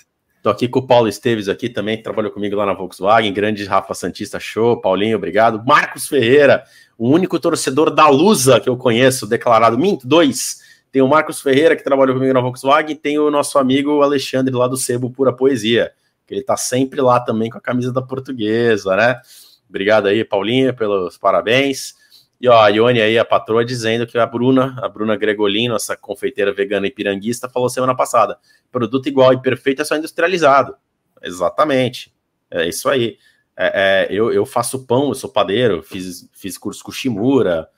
[0.40, 3.64] Tô aqui com o Paulo Esteves aqui também, que trabalhou comigo lá na Volkswagen, grande
[3.64, 5.64] Rafa Santista, show, Paulinho, obrigado.
[5.66, 6.62] Marcos Ferreira,
[6.96, 10.60] o único torcedor da Lusa que eu conheço, declarado, minto, dois.
[10.90, 14.54] Tem o Marcos Ferreira, que trabalhou comigo na Volkswagen, e tem o nosso amigo Alexandre
[14.54, 15.92] lá do Sebo Pura Poesia,
[16.26, 19.20] que ele tá sempre lá também com a camisa da portuguesa, né?
[19.68, 21.94] Obrigado aí, Paulinho, pelos parabéns.
[22.40, 25.96] E ó, a Ione aí, a patroa, dizendo que a Bruna, a Bruna Gregolin, nossa
[25.96, 28.38] confeiteira vegana e piranguista, falou semana passada:
[28.70, 30.76] produto igual e perfeito é só industrializado.
[31.22, 32.14] Exatamente.
[32.50, 33.18] É isso aí.
[33.56, 37.68] É, é, eu, eu faço pão, eu sou padeiro, fiz, fiz curso com Shimura,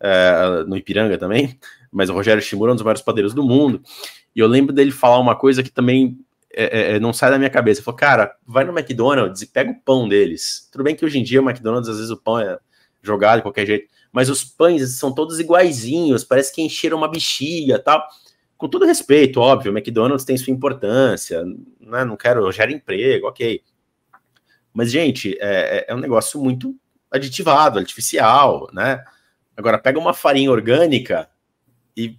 [0.00, 1.56] é, no Ipiranga também,
[1.90, 3.82] mas o Rogério Shimura é um dos maiores padeiros do mundo.
[4.34, 6.18] E eu lembro dele falar uma coisa que também
[6.52, 7.80] é, é, não sai da minha cabeça.
[7.80, 10.68] Ele falou, cara, vai no McDonald's e pega o pão deles.
[10.70, 12.58] Tudo bem que hoje em dia o McDonald's, às vezes, o pão é
[13.02, 17.78] jogado de qualquer jeito mas os pães são todos iguaizinhos, parece que encheram uma bexiga
[17.78, 18.06] tal.
[18.56, 21.44] Com todo respeito, óbvio, o McDonald's tem sua importância,
[21.80, 22.04] né?
[22.04, 23.62] não quero, gera emprego, ok.
[24.72, 26.74] Mas, gente, é, é, é um negócio muito
[27.10, 29.04] aditivado, artificial, né?
[29.56, 31.28] Agora, pega uma farinha orgânica
[31.98, 32.18] e,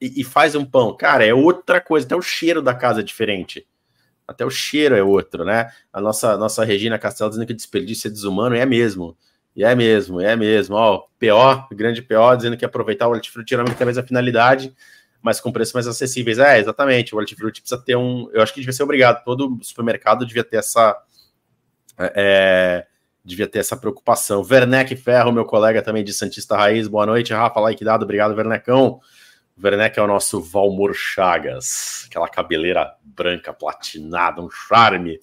[0.00, 0.96] e, e, faz um pão.
[0.96, 3.64] Cara, é outra coisa, até o cheiro da casa é diferente.
[4.26, 5.70] Até o cheiro é outro, né?
[5.92, 9.16] A nossa, nossa Regina Castelo dizendo que desperdício é desumano, é mesmo.
[9.54, 10.74] E é mesmo, é mesmo.
[10.74, 14.74] Ó, PO, grande PO, dizendo que aproveitar o hortifruti realmente tem a finalidade,
[15.20, 16.38] mas com preços mais acessíveis.
[16.38, 17.14] É, exatamente.
[17.14, 18.28] O hortifruti precisa ter um.
[18.32, 19.22] Eu acho que devia ser obrigado.
[19.24, 21.00] Todo supermercado devia ter essa.
[21.98, 22.91] É, é
[23.24, 24.46] devia ter essa preocupação.
[24.48, 26.88] Werneck Ferro, meu colega também de Santista Raiz.
[26.88, 27.60] Boa noite, Rafa.
[27.60, 28.02] Like dado.
[28.02, 29.00] Obrigado, Vernecão.
[29.56, 35.20] O Werneck é o nosso Valmor Chagas, aquela cabeleira branca platinada, um charme.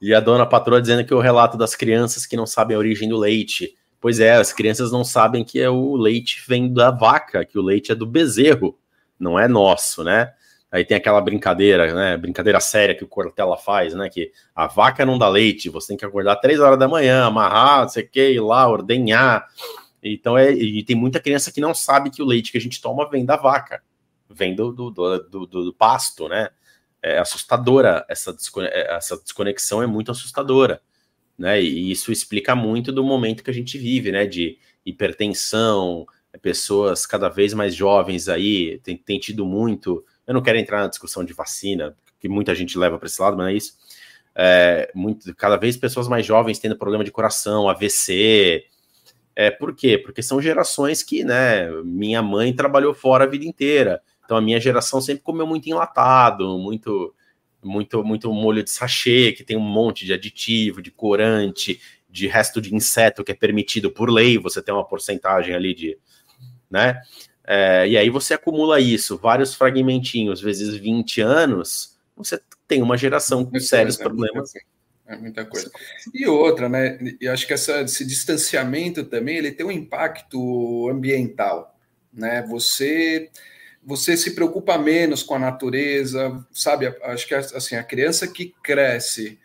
[0.00, 3.08] E a dona patroa dizendo que o relato das crianças que não sabem a origem
[3.08, 3.74] do leite.
[4.00, 7.62] Pois é, as crianças não sabem que é o leite vem da vaca, que o
[7.62, 8.78] leite é do bezerro,
[9.18, 10.32] não é nosso, né?
[10.70, 12.16] Aí tem aquela brincadeira, né?
[12.16, 14.08] Brincadeira séria que o Cortella faz, né?
[14.08, 17.82] Que a vaca não dá leite, você tem que acordar três horas da manhã, amarrar,
[17.82, 19.46] não sei o que, ir lá, ordenhar.
[20.02, 20.52] Então é.
[20.52, 23.24] E tem muita criança que não sabe que o leite que a gente toma vem
[23.24, 23.82] da vaca,
[24.28, 26.50] vem do, do, do, do, pasto, né?
[27.02, 30.82] é assustadora, essa, é, essa desconexão é muito assustadora,
[31.38, 31.60] né?
[31.60, 34.26] E isso explica muito do momento que a gente vive, né?
[34.26, 36.06] De hipertensão,
[36.42, 40.04] pessoas cada vez mais jovens aí, tem, tem tido muito.
[40.30, 43.36] Eu não quero entrar na discussão de vacina, que muita gente leva para esse lado,
[43.36, 43.72] mas é isso.
[44.32, 48.64] É, muito, cada vez pessoas mais jovens tendo problema de coração, AVC.
[49.34, 49.98] É, por quê?
[49.98, 51.68] Porque são gerações que, né?
[51.82, 54.00] Minha mãe trabalhou fora a vida inteira.
[54.24, 57.12] Então a minha geração sempre comeu muito enlatado, muito
[57.60, 62.60] muito muito molho de sachê, que tem um monte de aditivo, de corante, de resto
[62.60, 65.98] de inseto que é permitido por lei, você tem uma porcentagem ali de,
[66.70, 67.00] né?
[67.52, 73.44] É, e aí você acumula isso, vários fragmentinhos, vezes 20 anos, você tem uma geração
[73.44, 74.52] com sérios coisa, problemas.
[75.04, 75.68] É muita coisa.
[76.14, 76.96] E outra, né?
[77.20, 81.76] Eu acho que essa, esse distanciamento também ele tem um impacto ambiental,
[82.12, 82.46] né?
[82.48, 83.28] Você
[83.82, 86.86] você se preocupa menos com a natureza, sabe?
[87.02, 89.40] Acho que assim a criança que cresce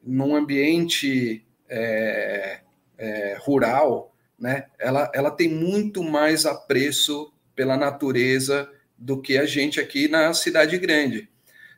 [0.00, 2.60] num ambiente é,
[2.96, 4.66] é, rural, né?
[4.78, 10.78] Ela, ela tem muito mais apreço pela natureza do que a gente aqui na cidade
[10.78, 11.28] grande,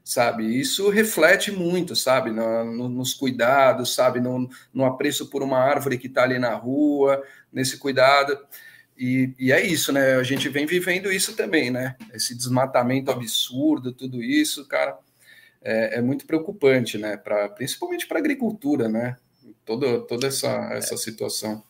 [0.04, 0.44] sabe?
[0.44, 2.30] Isso reflete muito, sabe?
[2.30, 4.20] No, no, nos cuidados, sabe?
[4.20, 8.38] No, no apreço por uma árvore que está ali na rua, nesse cuidado.
[8.94, 10.16] E, e, é isso, né?
[10.16, 11.96] A gente vem vivendo isso também, né?
[12.12, 14.98] Esse desmatamento absurdo, tudo isso, cara,
[15.62, 17.16] é, é muito preocupante, né?
[17.16, 19.16] Pra, principalmente para a agricultura, né?
[19.64, 21.64] Toda, toda essa, essa situação.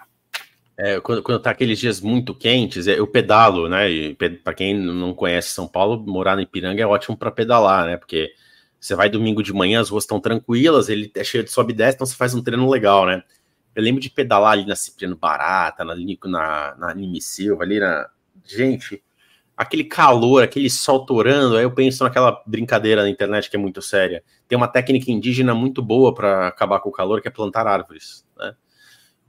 [0.83, 4.15] É, quando, quando tá aqueles dias muito quentes, é, eu pedalo, né?
[4.43, 7.97] Para quem não conhece São Paulo, morar no Ipiranga é ótimo para pedalar, né?
[7.99, 8.33] Porque
[8.81, 11.77] você vai domingo de manhã, as ruas estão tranquilas, ele é cheio de sobe e
[11.77, 13.23] desce, então você faz um treino legal, né?
[13.75, 18.09] Eu lembro de pedalar ali na Cipriano Barata, na, na, na Silva, ali na.
[18.43, 19.03] Gente,
[19.55, 23.83] aquele calor, aquele sol torando, aí eu penso naquela brincadeira na internet que é muito
[23.83, 24.25] séria.
[24.49, 28.27] Tem uma técnica indígena muito boa para acabar com o calor, que é plantar árvores.
[28.39, 28.55] Né?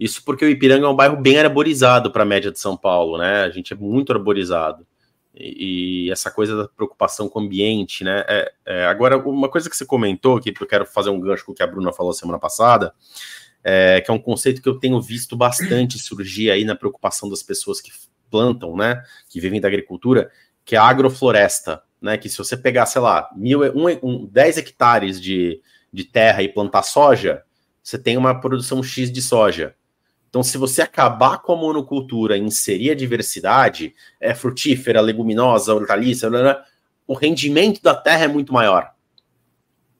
[0.02, 3.20] Isso porque o Ipiranga é um bairro bem arborizado para a média de São Paulo,
[3.20, 3.44] né?
[3.44, 4.84] A gente é muito arborizado.
[5.32, 8.26] E, e essa coisa da preocupação com o ambiente, né?
[8.28, 11.52] É, é, agora, uma coisa que você comentou, que eu quero fazer um gancho com
[11.52, 12.96] o que a Bruna falou semana passada,
[13.64, 17.44] é, que é um conceito que eu tenho visto bastante surgir aí na preocupação das
[17.44, 17.92] pessoas que
[18.32, 19.04] plantam, né?
[19.30, 20.32] Que vivem da agricultura,
[20.66, 22.18] que é a agrofloresta, né?
[22.18, 25.62] Que se você pegar, sei lá, mil, um, um, 10 hectares de,
[25.94, 27.44] de terra e plantar soja,
[27.84, 29.76] você tem uma produção X de soja.
[30.32, 36.30] Então, se você acabar com a monocultura e inserir a diversidade, é frutífera, leguminosa, hortaliça,
[36.30, 36.63] blá, blá,
[37.06, 38.94] o rendimento da terra é muito maior.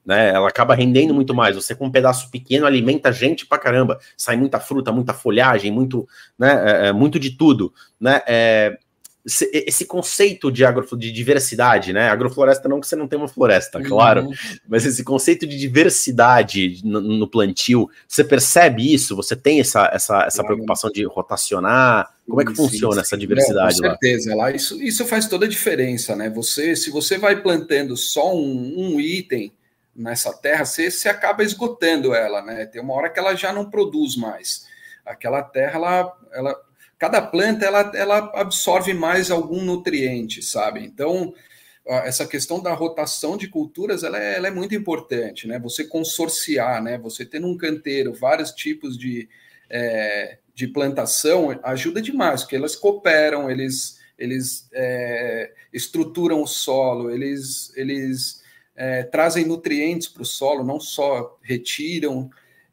[0.04, 0.30] Né?
[0.30, 1.54] Ela acaba rendendo muito mais.
[1.54, 4.00] Você com um pedaço pequeno alimenta gente pra caramba.
[4.16, 8.22] Sai muita fruta, muita folhagem, muito, né, é, é muito de tudo, né?
[8.26, 8.78] É,
[9.24, 12.08] esse conceito de, agro, de diversidade, né?
[12.08, 13.84] Agrofloresta não que você não tem uma floresta, uhum.
[13.84, 14.28] claro,
[14.68, 19.14] mas esse conceito de diversidade no, no, plantio, você percebe isso?
[19.14, 22.12] Você tem essa, essa, essa preocupação de rotacionar?
[22.28, 23.00] Como é que sim, funciona sim.
[23.00, 24.44] essa diversidade não, com certeza, lá?
[24.44, 24.50] lá?
[24.50, 26.28] isso, isso faz toda a diferença, né?
[26.30, 29.52] Você, se você vai plantando só um, um item
[29.94, 32.66] nessa terra, você, você acaba esgotando ela, né?
[32.66, 34.66] Tem uma hora que ela já não produz mais.
[35.06, 36.71] Aquela terra, ela, ela
[37.02, 40.84] cada planta ela, ela absorve mais algum nutriente, sabe?
[40.84, 41.34] Então,
[41.84, 45.58] essa questão da rotação de culturas ela é, ela é, muito importante, né?
[45.58, 46.96] Você consorciar, né?
[46.98, 49.28] Você ter num canteiro vários tipos de,
[49.68, 57.76] é, de plantação ajuda demais, porque elas cooperam, eles, eles é, estruturam o solo, eles,
[57.76, 58.44] eles
[58.76, 62.30] é, trazem nutrientes para o solo, não só retiram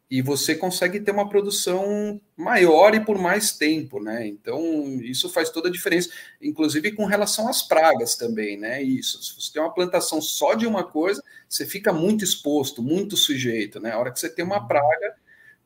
[0.10, 4.26] e você consegue ter uma produção maior e por mais tempo, né?
[4.26, 4.62] Então,
[5.02, 6.10] isso faz toda a diferença,
[6.42, 8.82] inclusive com relação às pragas também, né?
[8.82, 9.22] Isso.
[9.22, 13.80] Se você tem uma plantação só de uma coisa, você fica muito exposto, muito sujeito,
[13.80, 13.92] né?
[13.92, 15.16] A hora que você tem uma praga,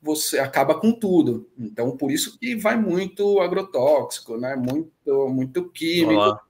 [0.02, 1.50] você acaba com tudo.
[1.58, 4.58] Então, por isso que vai muito agrotóxico, né?
[4.58, 6.42] Muito, muito químico, Olá.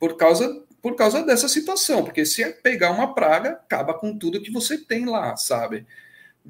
[0.00, 4.52] por causa por causa dessa situação, porque se pegar uma praga, acaba com tudo que
[4.52, 5.84] você tem lá, sabe?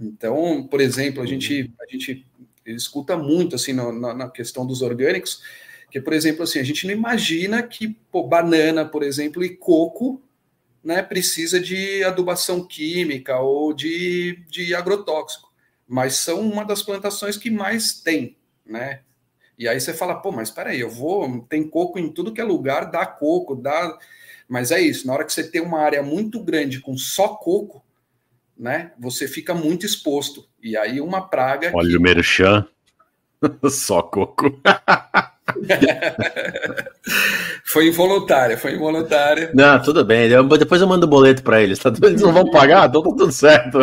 [0.00, 2.26] Então, por exemplo, a gente, a gente
[2.66, 5.42] escuta muito assim na, na questão dos orgânicos,
[5.90, 10.22] que, por exemplo, assim, a gente não imagina que pô, banana, por exemplo, e coco
[10.84, 15.52] né, precisa de adubação química ou de, de agrotóxico,
[15.86, 19.00] mas são uma das plantações que mais tem, né?
[19.58, 22.44] E aí você fala, pô, mas peraí, eu vou, tem coco em tudo que é
[22.44, 23.98] lugar, dá coco, dá.
[24.46, 27.82] Mas é isso, na hora que você tem uma área muito grande com só coco,
[28.58, 28.92] né?
[28.98, 30.46] Você fica muito exposto.
[30.62, 31.70] E aí uma praga.
[31.74, 31.96] Olha que...
[31.96, 32.66] o merchan.
[33.70, 34.60] Só coco.
[37.64, 39.50] foi involuntária, foi involuntária.
[39.54, 40.28] Não, tudo bem.
[40.58, 41.78] depois eu mando o boleto para eles.
[41.78, 41.92] Tá?
[42.02, 43.78] Eles não vão pagar, então tá tudo certo.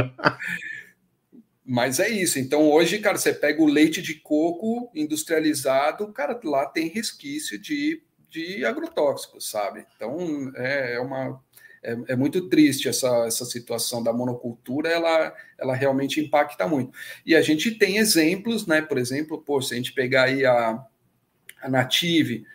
[1.65, 2.39] Mas é isso.
[2.39, 8.01] Então hoje, cara, você pega o leite de coco industrializado, cara, lá tem resquício de,
[8.29, 9.85] de agrotóxicos, sabe?
[9.95, 11.39] Então é, é uma
[11.83, 16.97] é, é, muito triste essa, essa situação da monocultura, ela, ela realmente impacta muito.
[17.25, 18.81] E a gente tem exemplos, né?
[18.81, 20.81] Por exemplo, pô, se a gente pegar aí a,
[21.61, 22.45] a Native,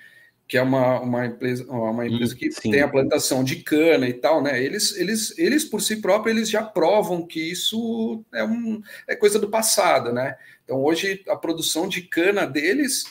[0.48, 2.70] que é uma, uma empresa, uma empresa que Sim.
[2.70, 4.62] tem a plantação de cana e tal, né?
[4.62, 9.38] Eles, eles, eles por si próprios eles já provam que isso é, um, é coisa
[9.38, 10.36] do passado, né?
[10.64, 13.04] Então hoje a produção de cana deles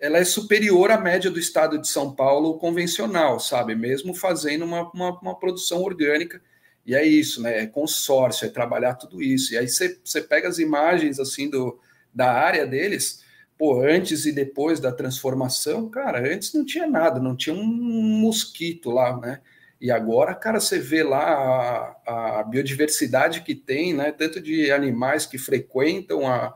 [0.00, 3.74] ela é superior à média do estado de São Paulo convencional, sabe?
[3.74, 6.40] Mesmo fazendo uma, uma, uma produção orgânica.
[6.86, 7.60] E é isso, né?
[7.60, 9.52] É consórcio, é trabalhar tudo isso.
[9.52, 11.78] E aí você, pega as imagens assim do,
[12.14, 13.22] da área deles,
[13.58, 18.90] pô, antes e depois da transformação, cara, antes não tinha nada, não tinha um mosquito
[18.90, 19.40] lá, né?
[19.78, 24.12] E agora, cara, você vê lá a, a biodiversidade que tem, né?
[24.12, 26.54] Tanto de animais que frequentam a,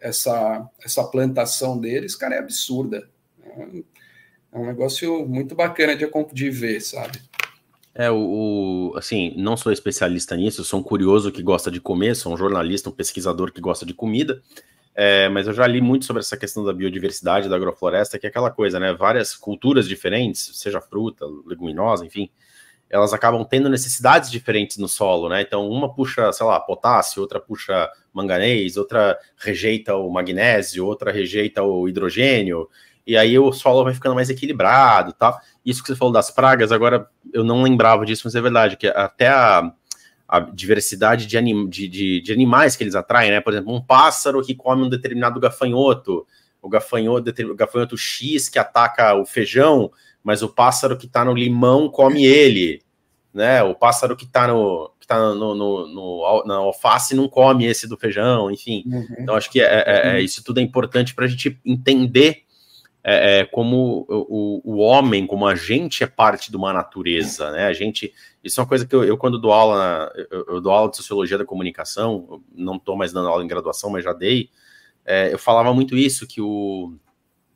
[0.00, 3.08] essa, essa plantação deles, cara, é absurda.
[4.52, 7.20] É um negócio muito bacana de, de ver, sabe?
[7.94, 12.14] É, o, o, assim, não sou especialista nisso, sou um curioso que gosta de comer,
[12.14, 14.40] sou um jornalista, um pesquisador que gosta de comida,
[14.94, 18.30] é, mas eu já li muito sobre essa questão da biodiversidade da agrofloresta, que é
[18.30, 18.92] aquela coisa, né?
[18.92, 22.30] Várias culturas diferentes, seja fruta, leguminosa, enfim,
[22.90, 25.42] elas acabam tendo necessidades diferentes no solo, né?
[25.42, 31.62] Então, uma puxa, sei lá, potássio, outra puxa manganês, outra rejeita o magnésio, outra rejeita
[31.62, 32.68] o hidrogênio,
[33.06, 35.40] e aí o solo vai ficando mais equilibrado, tá?
[35.64, 38.86] Isso que você falou das pragas, agora eu não lembrava disso, mas é verdade, que
[38.86, 39.72] até a,
[40.26, 43.40] a diversidade de, anim, de, de, de animais que eles atraem, né?
[43.40, 46.26] Por exemplo, um pássaro que come um determinado gafanhoto,
[46.60, 49.90] o gafanhoto, o gafanhoto X que ataca o feijão,
[50.22, 52.82] mas o pássaro que está no limão come ele,
[53.32, 53.62] né?
[53.62, 57.88] O pássaro que está no, que tá no, no, no, na alface não come esse
[57.88, 58.82] do feijão, enfim.
[58.86, 59.06] Uhum.
[59.18, 60.18] Então, acho que é, é, é, uhum.
[60.18, 62.42] isso tudo é importante para a gente entender
[63.02, 67.66] é, é, como o, o, homem, como a gente é parte de uma natureza, né?
[67.66, 68.12] A gente,
[68.42, 70.90] isso é uma coisa que eu, eu quando dou aula, na, eu, eu, dou aula
[70.90, 74.50] de sociologia da comunicação, não estou mais dando aula em graduação, mas já dei,
[75.06, 76.92] é, eu falava muito isso, que o,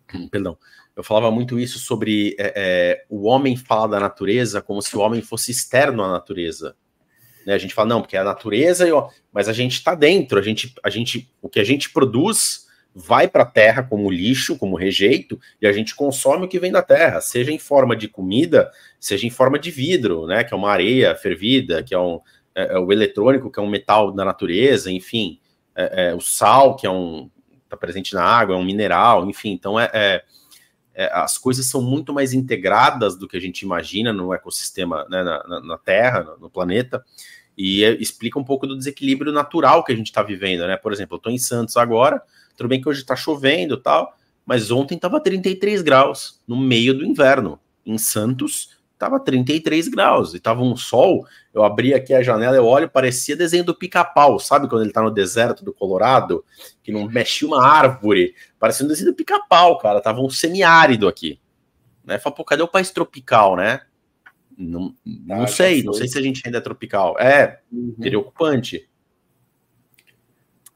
[0.31, 0.57] perdão,
[0.97, 5.01] eu falava muito isso sobre é, é, o homem falar da natureza como se o
[5.01, 6.77] homem fosse externo à natureza.
[7.47, 7.55] Né?
[7.55, 8.87] A gente fala, não, porque é a natureza,
[9.33, 13.27] mas a gente está dentro, a gente, a gente, o que a gente produz vai
[13.27, 16.83] para a terra como lixo, como rejeito, e a gente consome o que vem da
[16.83, 18.71] terra, seja em forma de comida,
[19.01, 20.45] seja em forma de vidro, né?
[20.45, 22.21] Que é uma areia fervida, que é, um,
[22.55, 25.41] é, é o eletrônico, que é um metal da natureza, enfim,
[25.75, 27.31] é, é, o sal, que é um
[27.65, 30.23] está presente na água, é um mineral, enfim, então é,
[30.95, 35.23] é as coisas são muito mais integradas do que a gente imagina no ecossistema, né,
[35.23, 37.05] na, na, na, Terra, no, no planeta,
[37.57, 40.77] e é, explica um pouco do desequilíbrio natural que a gente está vivendo, né?
[40.77, 42.23] Por exemplo, eu estou em Santos agora,
[42.57, 47.05] tudo bem que hoje está chovendo tal, mas ontem estava 33 graus no meio do
[47.05, 47.59] inverno.
[47.85, 48.71] Em Santos,
[49.03, 51.27] estava 33 graus e tava um sol.
[51.53, 54.69] Eu abri aqui a janela, eu olho, parecia desenho do pica-pau, sabe?
[54.69, 56.45] Quando ele tá no deserto do Colorado,
[56.83, 60.01] que não mexia uma árvore, parecia um desenho do pica-pau, cara.
[60.01, 61.41] Tava um semiárido aqui.
[62.05, 62.19] Né?
[62.19, 63.81] Falei, pô, cadê o país tropical, né?
[64.57, 67.19] Não, não ah, sei, não sei se a gente ainda é tropical.
[67.19, 67.95] É, uhum.
[67.99, 68.89] preocupante.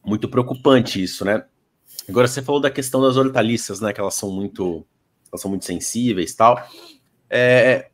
[0.04, 1.44] Muito preocupante isso, né?
[2.08, 3.92] Agora você falou da questão das hortaliças, né?
[3.92, 4.84] Que elas são muito,
[5.30, 6.56] elas são muito sensíveis, tal.
[7.28, 7.90] É,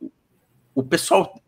[0.74, 1.40] o pessoal.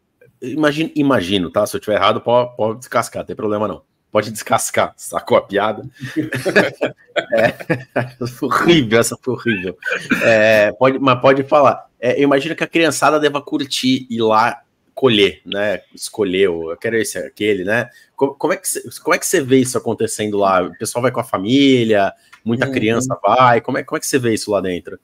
[0.43, 1.67] Imagino, imagino, tá?
[1.67, 3.83] Se eu tiver errado, pode, pode descascar, não tem problema não.
[4.13, 5.83] Pode descascar, sacou a piada?
[7.33, 7.55] é,
[8.45, 9.77] horrível, essa foi horrível.
[10.23, 11.87] É, pode, mas pode falar.
[11.99, 14.61] É, eu imagino que a criançada deva curtir ir lá
[14.95, 15.81] colher, né?
[15.93, 17.91] Escolher, eu quero esse, aquele, né?
[18.15, 18.69] Como, como, é que,
[19.03, 20.63] como é que você vê isso acontecendo lá?
[20.63, 22.13] O pessoal vai com a família,
[22.45, 22.73] muita uhum.
[22.73, 24.99] criança vai, como é, como é que você vê isso lá dentro?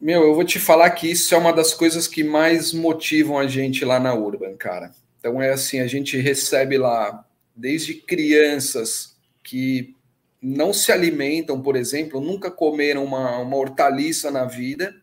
[0.00, 3.48] Meu, eu vou te falar que isso é uma das coisas que mais motivam a
[3.48, 4.92] gente lá na Urban, cara.
[5.18, 7.24] Então é assim, a gente recebe lá
[7.54, 9.96] desde crianças que
[10.40, 14.94] não se alimentam, por exemplo, nunca comeram uma, uma hortaliça na vida,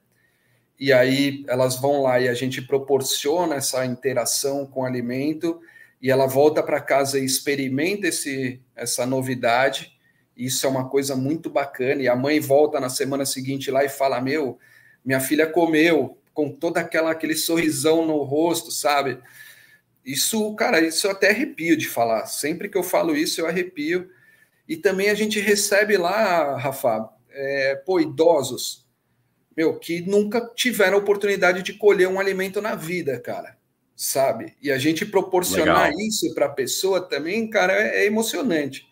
[0.79, 5.59] e aí elas vão lá e a gente proporciona essa interação com o alimento,
[6.01, 9.97] e ela volta para casa e experimenta esse, essa novidade.
[10.37, 13.89] Isso é uma coisa muito bacana, e a mãe volta na semana seguinte lá e
[13.89, 14.57] fala: Meu,
[15.05, 19.19] minha filha comeu com toda aquela aquele sorrisão no rosto, sabe?
[20.03, 22.25] Isso, cara, isso eu até arrepio de falar.
[22.25, 24.09] Sempre que eu falo isso, eu arrepio.
[24.67, 28.85] E também a gente recebe lá, Rafa, é, pô, idosos,
[29.55, 33.57] meu, que nunca tiveram oportunidade de colher um alimento na vida, cara,
[33.95, 34.55] sabe?
[34.61, 35.99] E a gente proporcionar Legal.
[35.99, 38.87] isso para a pessoa também, cara, é, é, emocionante,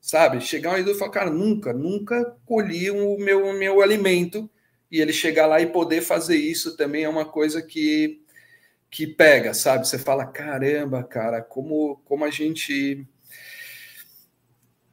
[0.00, 0.40] sabe?
[0.40, 4.48] Chegar um idoso e falar, cara, nunca, nunca colhi o meu, meu alimento
[4.90, 8.20] e ele chegar lá e poder fazer isso também é uma coisa que,
[8.90, 9.86] que pega, sabe?
[9.86, 13.06] Você fala, caramba, cara, como, como a gente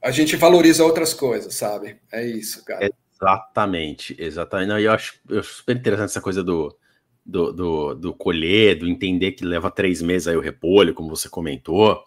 [0.02, 1.98] a gente valoriza outras coisas, sabe?
[2.12, 2.90] É isso, cara.
[3.22, 4.68] Exatamente, exatamente.
[4.68, 6.76] Não, eu, acho, eu super interessante essa coisa do,
[7.24, 11.30] do, do, do, colher, do entender que leva três meses aí o repolho, como você
[11.30, 12.04] comentou.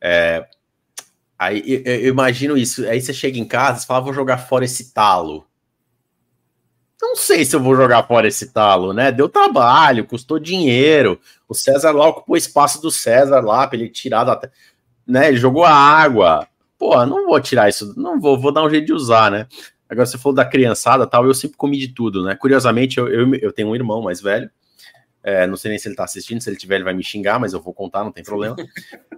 [0.00, 0.46] É,
[1.36, 2.86] aí eu, eu, imagino isso.
[2.86, 5.44] Aí você chega em casa e fala, vou jogar fora esse talo
[7.08, 9.12] não sei se eu vou jogar fora esse talo, né?
[9.12, 11.20] Deu trabalho, custou dinheiro.
[11.48, 14.40] O César lá ocupou o espaço do César lá para ele tirar da.
[15.06, 15.28] Né?
[15.28, 16.46] Ele jogou a água.
[16.78, 19.46] Pô, não vou tirar isso, não vou, vou dar um jeito de usar, né?
[19.88, 22.34] Agora você falou da criançada tal, eu sempre comi de tudo, né?
[22.34, 24.50] Curiosamente, eu, eu, eu tenho um irmão mais velho.
[25.22, 27.40] É, não sei nem se ele tá assistindo, se ele tiver, ele vai me xingar,
[27.40, 28.56] mas eu vou contar, não tem problema.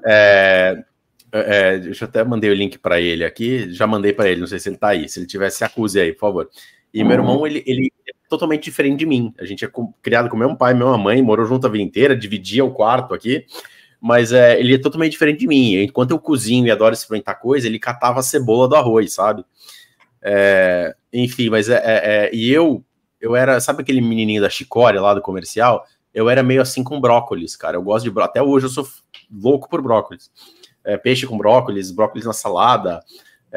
[0.09, 0.85] É,
[1.33, 4.47] é, deixa eu até mandei o link para ele aqui, já mandei para ele, não
[4.47, 5.09] sei se ele tá aí.
[5.09, 6.51] Se ele tiver, se acuse aí, por favor.
[6.97, 7.09] E uhum.
[7.09, 9.35] meu irmão, ele, ele é totalmente diferente de mim.
[9.39, 9.71] A gente é
[10.01, 13.13] criado com meu pai e minha mãe, morou junto a vida inteira, dividia o quarto
[13.13, 13.45] aqui.
[14.01, 15.75] Mas é, ele é totalmente diferente de mim.
[15.75, 19.45] Enquanto eu cozinho e adoro experimentar coisa, ele catava a cebola do arroz, sabe?
[20.23, 22.83] É, enfim, mas é, é, é, E eu,
[23.21, 25.85] eu era, sabe aquele menininho da chicória lá do comercial?
[26.15, 27.77] Eu era meio assim com brócolis, cara.
[27.77, 28.31] Eu gosto de brócolis.
[28.31, 28.89] Até hoje eu sou
[29.31, 30.31] louco por brócolis.
[30.83, 33.03] É, peixe com brócolis, brócolis na salada,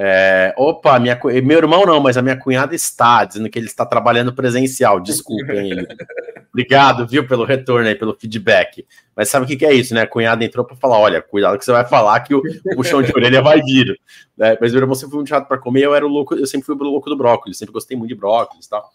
[0.01, 3.85] é, opa, minha, meu irmão não, mas a minha cunhada está dizendo que ele está
[3.85, 4.97] trabalhando presencial.
[4.97, 5.85] Desculpem ele.
[6.53, 8.87] Obrigado, viu, pelo retorno aí, pelo feedback.
[9.13, 10.03] Mas sabe o que, que é isso, né?
[10.03, 12.41] A cunhada entrou para falar: olha, cuidado que você vai falar que o
[12.77, 13.99] puxão de orelha vai vir.
[14.37, 14.57] Né?
[14.61, 16.65] Mas meu irmão sempre foi muito chato para comer, eu era o louco, eu sempre
[16.65, 18.89] fui o louco do brócolis, sempre gostei muito de brócolis e tal.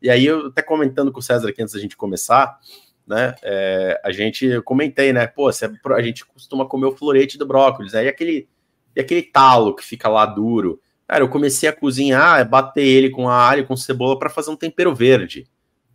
[0.00, 2.58] E aí, eu até comentando com o César aqui antes da gente começar,
[3.06, 3.34] né?
[3.42, 5.26] É, a gente eu comentei, né?
[5.26, 8.48] Pô, a gente costuma comer o florete do brócolis, aí aquele
[8.98, 10.80] e aquele talo que fica lá duro.
[11.06, 14.92] Cara, eu comecei a cozinhar, bater ele com alho, com cebola para fazer um tempero
[14.92, 15.46] verde.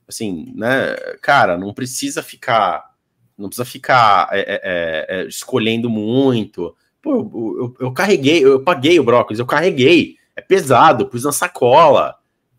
[0.08, 0.96] Assim, né?
[1.22, 2.92] Cara, não precisa ficar,
[3.38, 6.74] não precisa ficar é, é, é, é escolhendo muito.
[7.02, 10.16] Pô, eu, eu, eu, carreguei, eu paguei o brócolis, eu carreguei.
[10.34, 12.16] É pesado, pus na sacola.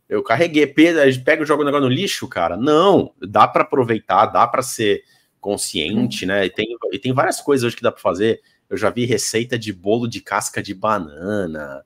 [0.07, 2.55] Eu carreguei, pega e joga o negócio no lixo, cara.
[2.55, 5.05] Não, dá para aproveitar, dá para ser
[5.41, 6.45] consciente, né?
[6.45, 8.43] E tem, e tem várias coisas hoje que dá para fazer.
[8.75, 11.85] Eu já vi receita de bolo de casca de banana.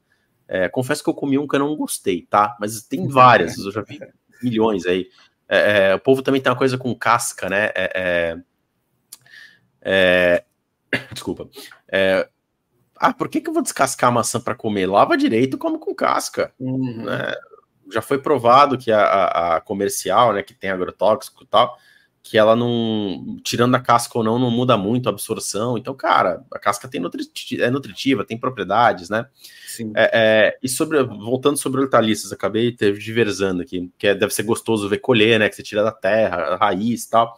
[0.49, 2.57] É, confesso que eu comi um que eu não gostei, tá?
[2.59, 4.01] Mas tem várias, eu já vi
[4.43, 5.07] milhões aí.
[5.47, 7.67] É, é, o povo também tem uma coisa com casca, né?
[7.75, 8.41] É,
[9.83, 10.43] é,
[10.91, 11.51] é desculpa.
[12.97, 14.87] ah, por que, que eu vou descascar a maçã para comer?
[14.87, 16.55] Lava direito come com casca.
[16.59, 17.05] Uhum.
[17.05, 17.35] Né?
[17.93, 21.77] Já foi provado que a, a, a, comercial, né, que tem agrotóxico e tal,
[22.29, 25.79] que ela não, tirando a casca ou não, não muda muito a absorção.
[25.79, 27.23] Então, cara, a casca tem nutri
[27.59, 29.27] é nutritiva, tem propriedades, né?
[29.67, 29.93] Sim.
[29.97, 34.89] É, é, e sobre, voltando sobre hortaliças, acabei diversando aqui, que é, deve ser gostoso
[34.91, 35.49] ver colher, né?
[35.49, 37.35] Que você tira da terra, raiz e tal.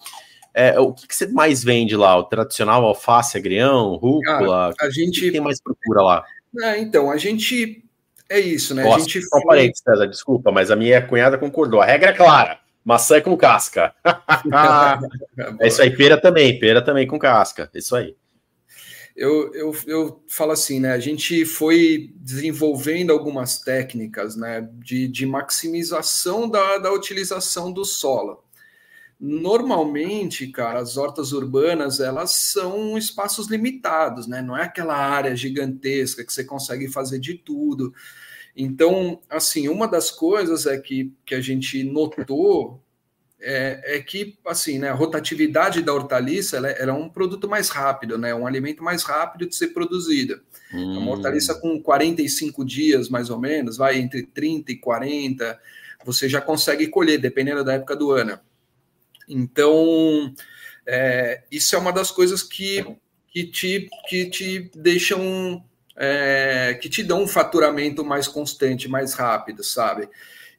[0.53, 2.17] É, o que, que, você mais vende lá?
[2.17, 4.75] O tradicional alface, agrião, rúcula?
[4.77, 6.25] Ah, a gente o que tem mais procura lá?
[6.63, 7.85] É, então, a gente
[8.29, 8.83] é isso, né?
[8.83, 9.71] Nossa, a gente só foi...
[9.73, 11.81] César, desculpa, mas a minha cunhada concordou.
[11.81, 12.59] A regra é clara.
[12.85, 13.95] Maçã é com casca.
[15.61, 17.71] é isso aí, pera também, pera também com casca.
[17.75, 18.17] Isso aí.
[19.15, 20.93] Eu, eu, eu falo assim, né?
[20.93, 28.43] A gente foi desenvolvendo algumas técnicas né, de, de maximização da, da utilização do solo.
[29.21, 34.41] Normalmente, cara, as hortas urbanas elas são espaços limitados, né?
[34.41, 37.93] Não é aquela área gigantesca que você consegue fazer de tudo.
[38.63, 42.79] Então, assim, uma das coisas é que, que a gente notou
[43.41, 47.49] é, é que, assim, né, a rotatividade da hortaliça ela, é, ela, é um produto
[47.49, 48.35] mais rápido, né?
[48.35, 50.43] Um alimento mais rápido de ser produzido.
[50.75, 50.99] Hum.
[50.99, 55.59] Uma hortaliça com 45 dias, mais ou menos, vai entre 30 e 40,
[56.05, 58.39] você já consegue colher, dependendo da época do ano.
[59.27, 60.35] Então,
[60.87, 62.85] é, isso é uma das coisas que,
[63.33, 65.65] que, te, que te deixam
[66.03, 70.09] é, que te dão um faturamento mais constante, mais rápido, sabe?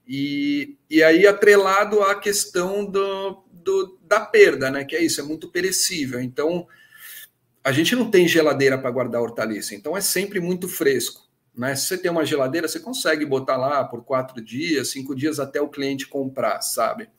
[0.08, 4.86] E, e aí, atrelado à questão do, do, da perda, né?
[4.86, 6.22] Que é isso, é muito perecível.
[6.22, 6.68] Então,
[7.64, 11.28] a gente não tem geladeira para guardar hortaliça, então é sempre muito fresco.
[11.56, 11.76] Né?
[11.76, 15.60] Se você tem uma geladeira, você consegue botar lá por quatro dias, cinco dias até
[15.60, 17.10] o cliente comprar, sabe?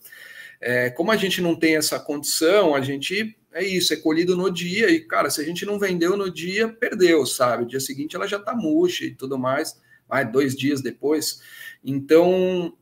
[0.61, 4.51] É, como a gente não tem essa condição, a gente é isso, é colhido no
[4.51, 7.65] dia e, cara, se a gente não vendeu no dia, perdeu, sabe?
[7.65, 11.43] O dia seguinte ela já tá murcha e tudo mais, vai dois dias depois.
[11.85, 12.77] Então,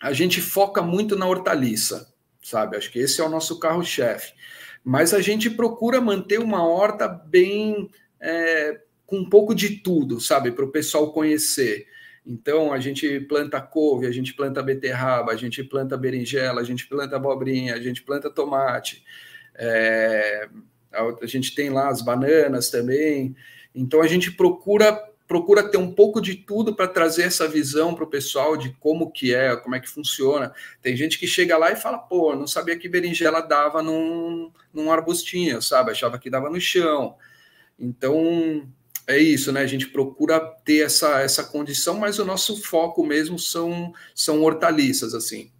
[0.00, 2.76] a gente foca muito na hortaliça, sabe?
[2.76, 4.32] Acho que esse é o nosso carro-chefe.
[4.82, 10.50] Mas a gente procura manter uma horta bem é, com um pouco de tudo, sabe?
[10.52, 11.86] Para o pessoal conhecer.
[12.24, 16.86] Então, a gente planta couve, a gente planta beterraba, a gente planta berinjela, a gente
[16.86, 19.04] planta abobrinha, a gente planta tomate.
[19.62, 20.48] É,
[20.90, 23.36] a gente tem lá as bananas também.
[23.74, 28.02] Então a gente procura procura ter um pouco de tudo para trazer essa visão para
[28.02, 30.52] o pessoal de como que é, como é que funciona.
[30.82, 34.90] Tem gente que chega lá e fala, pô, não sabia que berinjela dava num, num
[34.90, 35.92] arbustinho, sabe?
[35.92, 37.14] Achava que dava no chão.
[37.78, 38.68] Então,
[39.06, 39.60] é isso, né?
[39.60, 45.14] A gente procura ter essa, essa condição, mas o nosso foco mesmo são, são hortaliças,
[45.14, 45.52] assim.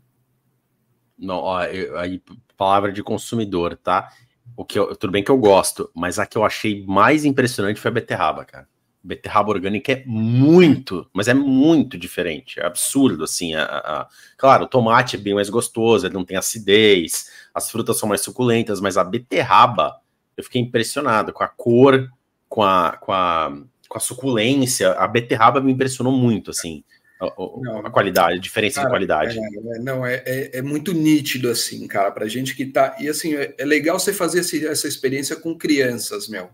[1.20, 2.22] Não, ó, aí
[2.56, 4.10] palavra de consumidor, tá?
[4.56, 7.80] O que eu, tudo bem que eu gosto, mas a que eu achei mais impressionante
[7.80, 8.68] foi a beterraba, cara.
[9.02, 13.54] Beterraba orgânica é muito, mas é muito diferente, é absurdo, assim.
[13.54, 17.98] A, a, claro, o tomate é bem mais gostoso, ele não tem acidez, as frutas
[17.98, 19.96] são mais suculentas, mas a beterraba,
[20.36, 22.10] eu fiquei impressionado com a cor,
[22.46, 23.56] com a, com a,
[23.88, 24.92] com a suculência.
[24.92, 26.84] A beterraba me impressionou muito, assim
[27.20, 29.38] a, a qualidade, a diferença cara, de qualidade.
[29.38, 32.96] É, não, é, é, é, muito nítido, assim, cara, pra gente que tá.
[32.98, 36.48] E assim, é, é legal você fazer esse, essa experiência com crianças, meu.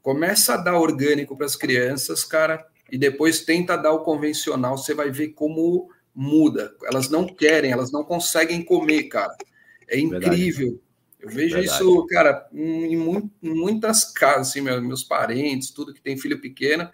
[0.00, 4.94] Começa a dar orgânico para as crianças, cara, e depois tenta dar o convencional, você
[4.94, 6.74] vai ver como muda.
[6.84, 9.36] Elas não querem, elas não conseguem comer, cara.
[9.86, 10.68] É incrível.
[10.68, 10.88] Verdade.
[11.20, 11.82] Eu vejo Verdade.
[11.82, 12.96] isso, cara, em,
[13.42, 16.88] muitas casas, assim, meus, meus parentes, tudo que tem filho pequeno.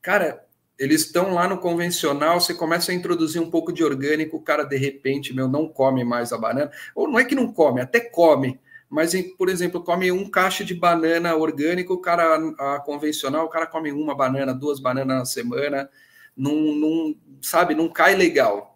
[0.00, 0.42] Cara,
[0.78, 4.64] eles estão lá no convencional, você começa a introduzir um pouco de orgânico, o cara
[4.64, 6.70] de repente, meu, não come mais a banana.
[6.94, 10.74] Ou não é que não come, até come, mas, por exemplo, come um caixa de
[10.74, 15.90] banana orgânico, o cara a convencional, o cara come uma banana, duas bananas na semana,
[16.36, 18.67] não, não sabe, não cai legal.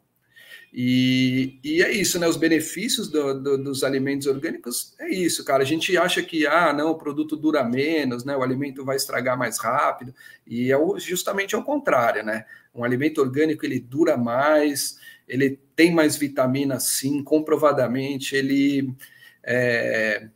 [0.75, 2.27] E, e, é isso, né?
[2.27, 5.63] Os benefícios do, do, dos alimentos orgânicos é isso, cara.
[5.63, 8.35] A gente acha que, ah, não, o produto dura menos, né?
[8.35, 10.15] O alimento vai estragar mais rápido,
[10.47, 12.47] e é justamente ao contrário, né?
[12.75, 14.99] Um alimento orgânico ele dura mais,
[15.29, 18.95] ele tem mais vitamina, sim, comprovadamente, ele.
[19.43, 20.29] É,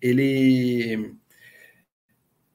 [0.00, 1.14] ele.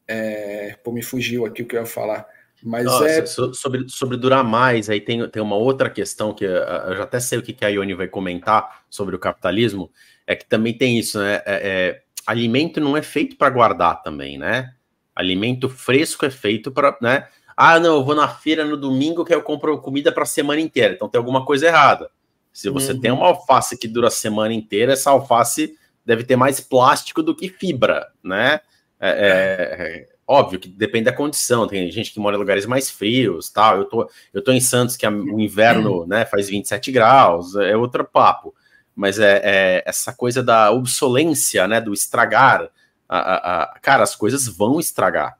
[0.07, 2.27] É, pô, me fugiu aqui o que eu ia falar
[2.63, 3.25] Mas Nossa, é.
[3.25, 7.19] Sobre, sobre durar mais, aí tem, tem uma outra questão que eh, eu já até
[7.19, 9.91] sei o que a Ione vai comentar sobre o capitalismo,
[10.25, 11.35] é que também tem isso, né?
[11.35, 14.73] É, é, alimento não é feito para guardar também, né?
[15.13, 17.27] Alimento fresco é feito para, né?
[17.55, 20.61] Ah, não, eu vou na feira no domingo que eu compro comida para a semana
[20.61, 20.93] inteira.
[20.93, 22.09] Então tem alguma coisa errada.
[22.51, 23.01] Se você uhum.
[23.01, 27.35] tem uma alface que dura a semana inteira, essa alface deve ter mais plástico do
[27.35, 28.61] que fibra, né?
[28.99, 31.67] É, é, é óbvio que depende da condição.
[31.67, 33.77] Tem gente que mora em lugares mais frios, tal.
[33.77, 38.05] Eu tô, eu tô em Santos que o inverno, né, faz 27 graus, é outro
[38.05, 38.53] papo.
[38.95, 42.69] Mas é, é essa coisa da obsolência, né, do estragar.
[43.07, 45.37] A, a, a, cara, as coisas vão estragar.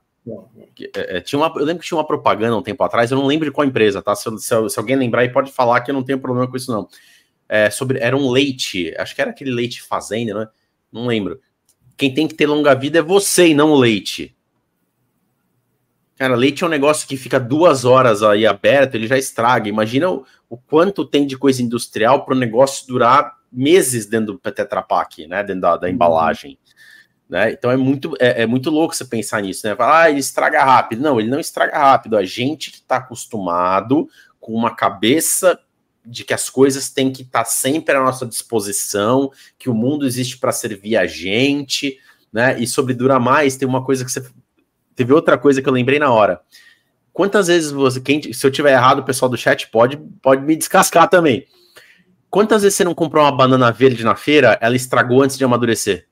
[0.94, 3.26] É, é, tinha uma, eu lembro que tinha uma propaganda um tempo atrás, eu não
[3.26, 4.14] lembro de qual empresa, tá?
[4.14, 6.72] Se, se, se alguém lembrar aí, pode falar que eu não tenho problema com isso,
[6.72, 6.88] não.
[7.48, 10.48] É, sobre, era um leite, acho que era aquele leite fazenda, né?
[10.90, 11.40] Não lembro.
[11.96, 14.34] Quem tem que ter longa vida é você e não o leite.
[16.16, 19.68] Cara, leite é um negócio que fica duas horas aí aberto, ele já estraga.
[19.68, 24.38] Imagina o, o quanto tem de coisa industrial para o negócio durar meses dentro do
[24.38, 25.42] Tetra Pak, né?
[25.42, 25.92] Dentro da, da uhum.
[25.92, 26.58] embalagem.
[27.28, 27.52] Né?
[27.52, 29.74] Então é muito, é, é, muito louco você pensar nisso, né?
[29.74, 31.02] Falar, ah, ele estraga rápido.
[31.02, 32.16] Não, ele não estraga rápido.
[32.16, 34.08] A gente que está acostumado
[34.38, 35.58] com uma cabeça
[36.04, 40.06] de que as coisas têm que estar tá sempre à nossa disposição, que o mundo
[40.06, 41.98] existe para servir a gente,
[42.32, 42.60] né?
[42.60, 44.22] E sobre durar mais, tem uma coisa que você.
[44.94, 46.40] Teve outra coisa que eu lembrei na hhora.
[47.12, 48.00] Quantas vezes você.
[48.00, 51.46] Quem, se eu tiver errado, o pessoal do chat pode, pode me descascar também.
[52.28, 56.08] Quantas vezes você não comprou uma banana verde na feira, ela estragou antes de amadurecer?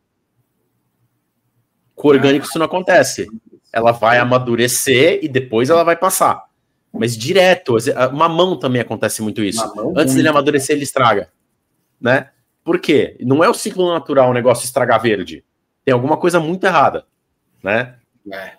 [1.97, 3.27] Com orgânico isso não acontece.
[3.73, 6.45] Ela vai amadurecer e depois ela vai passar.
[6.93, 7.77] Mas direto,
[8.13, 9.67] mamão também acontece muito isso.
[9.75, 11.33] Mamão Antes dele amadurecer, ele estraga.
[12.01, 12.29] Né?
[12.63, 13.17] Por quê?
[13.21, 15.45] Não é o ciclo natural o negócio estragar verde.
[15.85, 17.05] Tem alguma coisa muito errada.
[17.63, 17.97] Né?
[18.33, 18.53] É.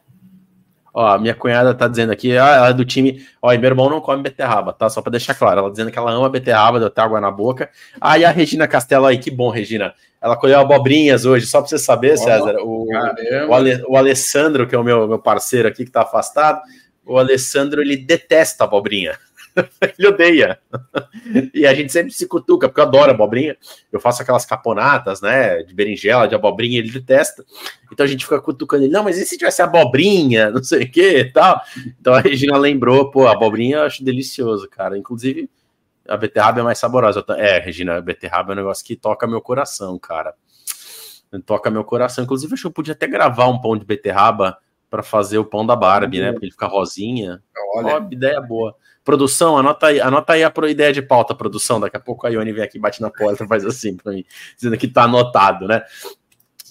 [0.93, 3.25] Ó, minha cunhada tá dizendo aqui, ela é do time.
[3.41, 4.87] Ó, e meu irmão não come beterraba, tá?
[4.89, 5.61] Só pra deixar claro.
[5.61, 7.69] Ela dizendo que ela ama beterraba, deu até água na boca.
[7.99, 9.93] Ah, e a Regina Castelo aí, que bom, Regina.
[10.21, 12.57] Ela colheu abobrinhas hoje, só pra você saber, César.
[12.61, 16.61] O, o, Ale, o, Alessandro, que é o meu, meu parceiro aqui, que tá afastado,
[17.05, 19.17] o Alessandro, ele detesta abobrinha.
[19.97, 20.59] ele odeia.
[21.53, 23.55] e a gente sempre se cutuca, porque eu adoro abobrinha.
[23.91, 25.63] Eu faço aquelas caponatas, né?
[25.63, 27.45] De berinjela, de abobrinha, ele detesta.
[27.91, 30.91] Então a gente fica cutucando ele, não, mas e se tivesse abobrinha, não sei o
[30.91, 31.61] que e tal.
[31.99, 34.97] Então a Regina lembrou, pô, abobrinha eu acho delicioso, cara.
[34.97, 35.49] Inclusive,
[36.07, 37.23] a beterraba é mais saborosa.
[37.37, 40.33] É, Regina, a beterraba é um negócio que toca meu coração, cara.
[41.45, 42.23] Toca meu coração.
[42.23, 44.57] Inclusive, acho que eu podia até gravar um pão de beterraba
[44.93, 46.31] para fazer o pão da Barbie, né?
[46.31, 47.41] Porque ele fica rosinha.
[47.73, 48.75] Olha, Ó, ideia boa.
[49.03, 51.79] Produção, anota aí, anota aí a ideia de pauta, produção.
[51.79, 54.23] Daqui a pouco a Ione vem aqui, bate na porta, faz assim para mim,
[54.55, 55.83] dizendo que tá anotado, né?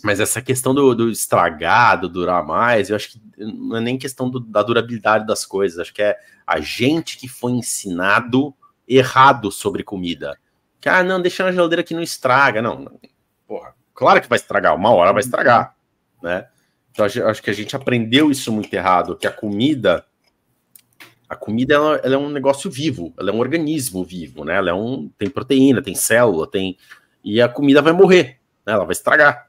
[0.03, 4.29] Mas essa questão do, do estragado, durar mais, eu acho que não é nem questão
[4.29, 8.55] do, da durabilidade das coisas, acho que é a gente que foi ensinado
[8.89, 10.37] errado sobre comida.
[10.81, 12.61] Que, ah, não, deixa na geladeira que não estraga.
[12.61, 12.99] Não,
[13.47, 15.77] porra, claro que vai estragar, uma hora vai estragar,
[16.23, 16.49] né?
[16.91, 20.05] Então, acho que a gente aprendeu isso muito errado, que a comida,
[21.33, 24.57] a comida ela, ela, é um negócio vivo, ela é um organismo vivo, né?
[24.57, 26.77] Ela é um, tem proteína, tem célula, tem
[27.25, 28.75] e a comida vai morrer, né?
[28.75, 29.49] Ela vai estragar.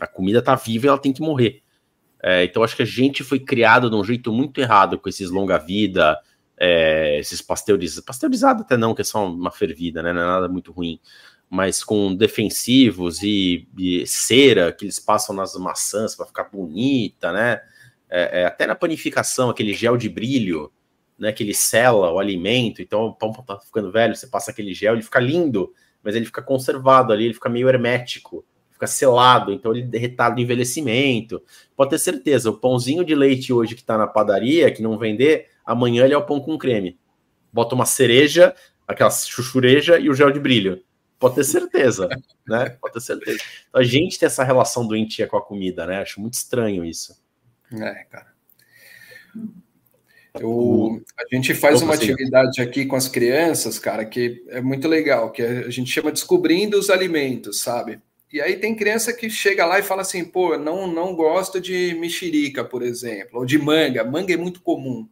[0.00, 1.62] A comida tá viva e ela tem que morrer.
[2.20, 5.30] É, então acho que a gente foi criado de um jeito muito errado com esses
[5.30, 6.18] longa-vida,
[6.58, 10.12] é, esses pasteurizados, pasteurizados até não, que é só uma fervida, né?
[10.12, 11.00] Não é nada muito ruim
[11.52, 17.60] mas com defensivos e, e, cera que eles passam nas maçãs para ficar bonita, né?
[18.08, 20.72] É, é, até na panificação, aquele gel de brilho,
[21.20, 21.32] né?
[21.32, 22.82] Que ele sela o alimento.
[22.82, 26.24] Então o pão tá ficando velho, você passa aquele gel, ele fica lindo, mas ele
[26.24, 31.42] fica conservado ali, ele fica meio hermético, fica selado, então ele retarda o envelhecimento.
[31.76, 35.48] Pode ter certeza, o pãozinho de leite hoje que está na padaria, que não vender,
[35.64, 36.98] amanhã ele é o pão com creme.
[37.52, 38.54] Bota uma cereja,
[38.88, 40.82] aquela chuchureja e o gel de brilho
[41.20, 42.08] Pode ter certeza,
[42.48, 42.70] né?
[42.80, 43.38] Pode ter certeza.
[43.68, 46.00] Então, a gente tem essa relação doentia com a comida, né?
[46.00, 47.14] Acho muito estranho isso.
[47.70, 48.32] É, cara.
[50.38, 55.32] Eu, a gente faz uma atividade aqui com as crianças, cara, que é muito legal,
[55.32, 58.00] que a gente chama Descobrindo os Alimentos, sabe?
[58.32, 61.96] E aí tem criança que chega lá e fala assim, pô, não, não gosto de
[61.98, 64.04] mexerica, por exemplo, ou de manga.
[64.04, 65.08] Manga é muito comum.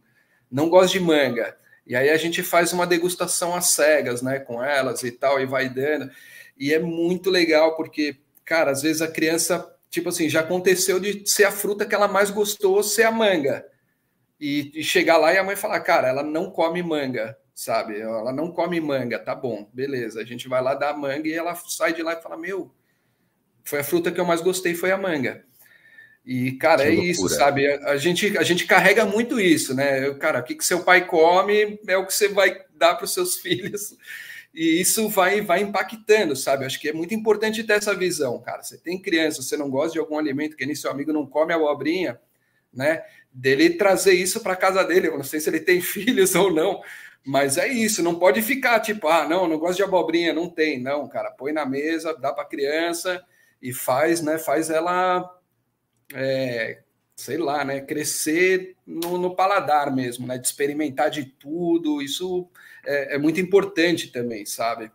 [0.51, 1.57] Não gosto de manga.
[1.85, 5.47] E aí a gente faz uma degustação às cegas, né, com elas e tal, e
[5.47, 6.09] vai dando.
[6.57, 11.29] E é muito legal, porque, cara, às vezes a criança, tipo assim, já aconteceu de
[11.29, 13.67] ser a fruta que ela mais gostou ser a manga.
[14.41, 18.01] E, e chegar lá e a mãe falar, cara, ela não come manga, sabe?
[18.01, 20.21] Ela não come manga, tá bom, beleza.
[20.21, 22.73] A gente vai lá dar a manga e ela sai de lá e fala, meu,
[23.65, 25.45] foi a fruta que eu mais gostei, foi a manga.
[26.25, 27.11] E, cara, que é loucura.
[27.11, 27.67] isso, sabe?
[27.67, 30.13] A, a, gente, a gente carrega muito isso, né?
[30.15, 33.15] Cara, o que, que seu pai come é o que você vai dar para os
[33.15, 33.97] seus filhos.
[34.55, 36.65] E isso vai, vai impactando, sabe?
[36.65, 38.63] Acho que é muito importante ter essa visão, cara.
[38.63, 41.53] Você tem criança, você não gosta de algum alimento, que nem seu amigo não come
[41.53, 42.21] abobrinha,
[42.73, 43.03] né?
[43.41, 45.09] Dele trazer isso para casa dele.
[45.09, 46.81] Eu não sei se ele tem filhos ou não,
[47.25, 48.03] mas é isso.
[48.03, 50.81] Não pode ficar tipo, ah, não, não gosto de abobrinha, não tem.
[50.81, 53.25] Não, cara, põe na mesa, dá para criança
[53.63, 54.39] e faz, né?
[54.39, 55.39] Faz ela
[56.15, 56.81] é,
[57.15, 62.49] sei lá, né, crescer no, no, paladar mesmo, né, de experimentar de tudo, isso
[62.87, 64.91] é, é muito importante também, sabe?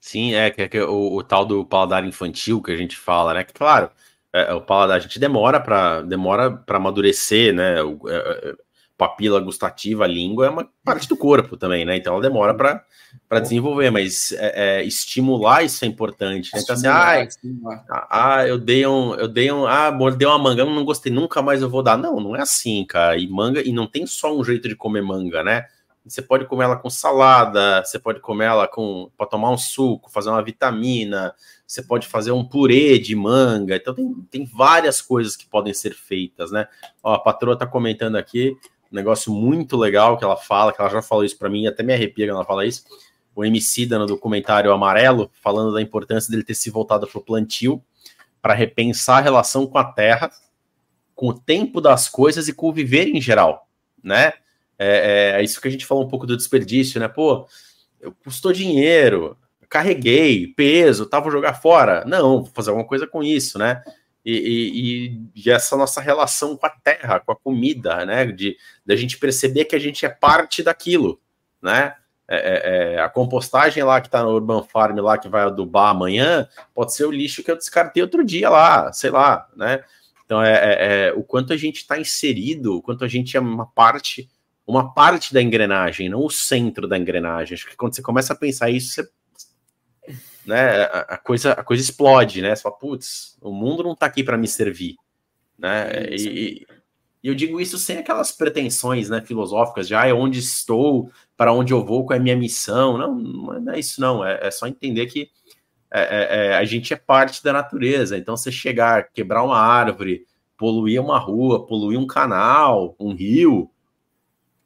[0.00, 3.32] Sim, é que, é, que o, o, tal do paladar infantil que a gente fala,
[3.32, 3.44] né?
[3.44, 3.90] Que claro,
[4.34, 7.80] é, o paladar a gente demora para demora para amadurecer, né?
[7.82, 8.54] O, é, é
[8.96, 11.96] papila gustativa, a língua é uma parte do corpo também, né?
[11.96, 16.50] Então ela demora para desenvolver, mas é, é, estimular isso é importante.
[16.52, 16.60] Né?
[16.60, 20.84] Então, assim, ah, ah, eu dei um, eu dei um, ah, mordei uma manga, não
[20.84, 21.96] gostei, nunca mais eu vou dar.
[21.96, 23.16] Não, não é assim, cara.
[23.16, 25.66] E manga, e não tem só um jeito de comer manga, né?
[26.06, 30.10] Você pode comer ela com salada, você pode comer ela com para tomar um suco,
[30.10, 31.34] fazer uma vitamina,
[31.66, 33.76] você pode fazer um purê de manga.
[33.76, 36.68] Então tem, tem várias coisas que podem ser feitas, né?
[37.02, 38.56] Ó, a patroa tá comentando aqui
[38.94, 41.92] negócio muito legal que ela fala, que ela já falou isso para mim, até me
[41.92, 42.84] arrepia quando ela fala isso.
[43.34, 47.82] O MC no documentário Amarelo, falando da importância dele ter se voltado para o plantio,
[48.40, 50.30] para repensar a relação com a terra,
[51.14, 53.68] com o tempo das coisas e com o viver em geral,
[54.02, 54.34] né?
[54.78, 57.08] É, é, é isso que a gente falou um pouco do desperdício, né?
[57.08, 57.46] Pô,
[58.24, 59.36] custou dinheiro,
[59.68, 62.04] carreguei, peso, tava jogar fora.
[62.04, 63.82] Não, vou fazer alguma coisa com isso, né?
[64.24, 68.24] e, e, e, essa nossa relação com a terra, com a comida, né?
[68.24, 71.20] De, de gente perceber que a gente é parte daquilo,
[71.60, 71.94] né?
[72.26, 75.90] É, é, é a compostagem lá que está no Urban Farm lá que vai adubar
[75.90, 79.84] amanhã pode ser o lixo que eu descartei outro dia lá, sei lá, né?
[80.24, 83.40] Então é, é, é o quanto a gente está inserido, o quanto a gente é
[83.40, 84.26] uma parte,
[84.66, 87.54] uma parte da engrenagem, não o centro da engrenagem.
[87.54, 89.08] Acho que quando você começa a pensar isso, você
[90.46, 92.54] né, a, coisa, a coisa explode, né?
[92.54, 94.96] Você fala, putz, o mundo não está aqui para me servir,
[95.58, 96.06] né?
[96.10, 96.66] E, e,
[97.22, 101.72] eu digo isso sem aquelas pretensões, né, filosóficas de, ah, é onde estou, para onde
[101.72, 102.98] eu vou, qual é a minha missão.
[102.98, 104.22] Não, não é isso, não.
[104.22, 105.30] É, é só entender que
[105.90, 108.18] é, é, é, a gente é parte da natureza.
[108.18, 110.26] Então, você chegar, quebrar uma árvore,
[110.58, 113.70] poluir uma rua, poluir um canal, um rio,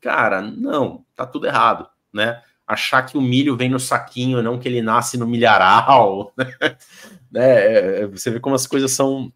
[0.00, 2.42] cara, não, tá tudo errado, né?
[2.68, 6.34] achar que o milho vem no saquinho, não que ele nasce no milharal.
[7.32, 7.42] né?
[7.42, 9.32] É, é, você vê como as coisas são,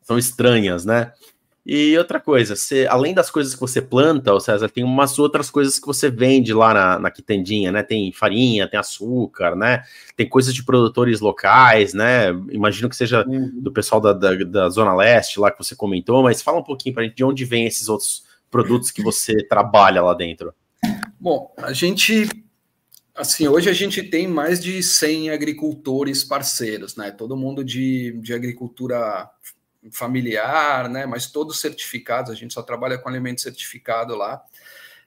[0.00, 1.12] são estranhas, né?
[1.64, 5.50] E outra coisa, você, além das coisas que você planta, o César, tem umas outras
[5.50, 7.82] coisas que você vende lá na, na quitandinha, né?
[7.82, 9.84] Tem farinha, tem açúcar, né?
[10.16, 12.30] Tem coisas de produtores locais, né?
[12.50, 13.60] Imagino que seja uhum.
[13.60, 16.94] do pessoal da, da, da, Zona Leste lá que você comentou, mas fala um pouquinho
[16.94, 20.52] para gente de onde vem esses outros produtos que você trabalha lá dentro.
[21.18, 22.28] Bom, a gente
[23.20, 27.10] Assim, hoje a gente tem mais de 100 agricultores parceiros, né?
[27.10, 29.28] Todo mundo de, de agricultura
[29.92, 31.04] familiar, né?
[31.04, 34.42] Mas todos certificados, a gente só trabalha com alimento certificado lá.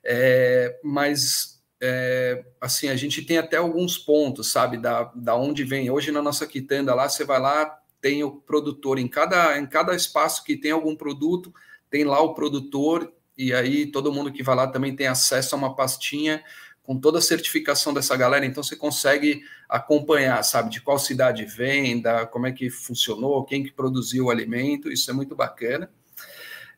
[0.04, 5.89] É, mas, é, assim, a gente tem até alguns pontos, sabe, da, da onde vem.
[5.89, 9.96] Hoje na nossa quitanda lá, você vai lá, tem o produtor em cada, em cada
[9.96, 11.52] espaço que tem algum produto,
[11.89, 15.58] tem lá o produtor, e aí todo mundo que vai lá também tem acesso a
[15.58, 16.44] uma pastinha
[16.84, 22.02] com toda a certificação dessa galera, então você consegue acompanhar, sabe, de qual cidade vem,
[22.02, 25.90] da, como é que funcionou, quem que produziu o alimento, isso é muito bacana.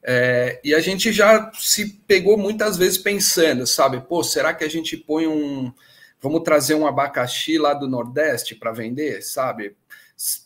[0.07, 4.69] É, e a gente já se pegou muitas vezes pensando, sabe, pô, será que a
[4.69, 5.73] gente põe um.
[6.21, 9.75] Vamos trazer um abacaxi lá do Nordeste para vender, sabe?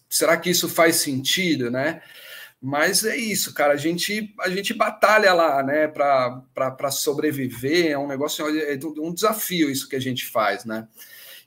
[0.09, 2.01] Será que isso faz sentido, né?
[2.61, 3.73] Mas é isso, cara.
[3.73, 7.91] A gente, a gente batalha lá, né, para sobreviver.
[7.91, 10.87] É um negócio, é um desafio isso que a gente faz, né?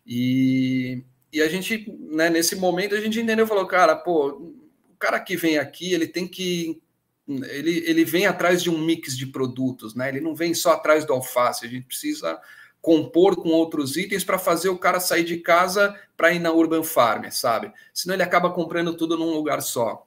[0.06, 5.20] E, e a gente, né, nesse momento, a gente entendeu, falou, cara, pô, o cara
[5.20, 6.80] que vem aqui, ele tem que.
[7.28, 10.08] Ele, ele vem atrás de um mix de produtos, né?
[10.08, 11.64] Ele não vem só atrás do alface.
[11.64, 12.40] A gente precisa
[12.80, 16.82] compor com outros itens para fazer o cara sair de casa para ir na Urban
[16.82, 17.72] Farm, sabe?
[17.94, 20.04] Senão ele acaba comprando tudo num lugar só.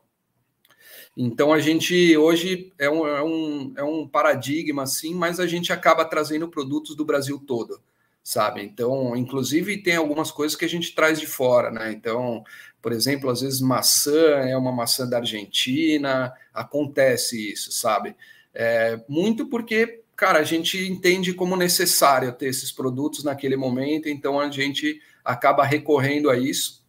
[1.18, 5.72] Então a gente hoje é um, é um, é um paradigma, assim, mas a gente
[5.72, 7.80] acaba trazendo produtos do Brasil todo,
[8.22, 8.62] sabe?
[8.62, 11.92] Então, inclusive, tem algumas coisas que a gente traz de fora, né?
[11.94, 12.44] Então,
[12.82, 18.14] por exemplo, às vezes maçã é uma maçã da Argentina, acontece isso, sabe?
[18.54, 24.40] É, muito porque, cara, a gente entende como necessário ter esses produtos naquele momento, então
[24.40, 26.85] a gente acaba recorrendo a isso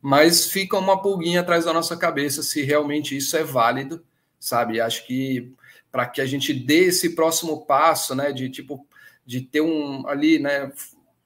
[0.00, 4.04] mas fica uma pulguinha atrás da nossa cabeça se realmente isso é válido,
[4.38, 4.80] sabe?
[4.80, 5.52] Acho que
[5.90, 8.86] para que a gente dê esse próximo passo, né, de tipo
[9.26, 10.72] de ter um ali, né,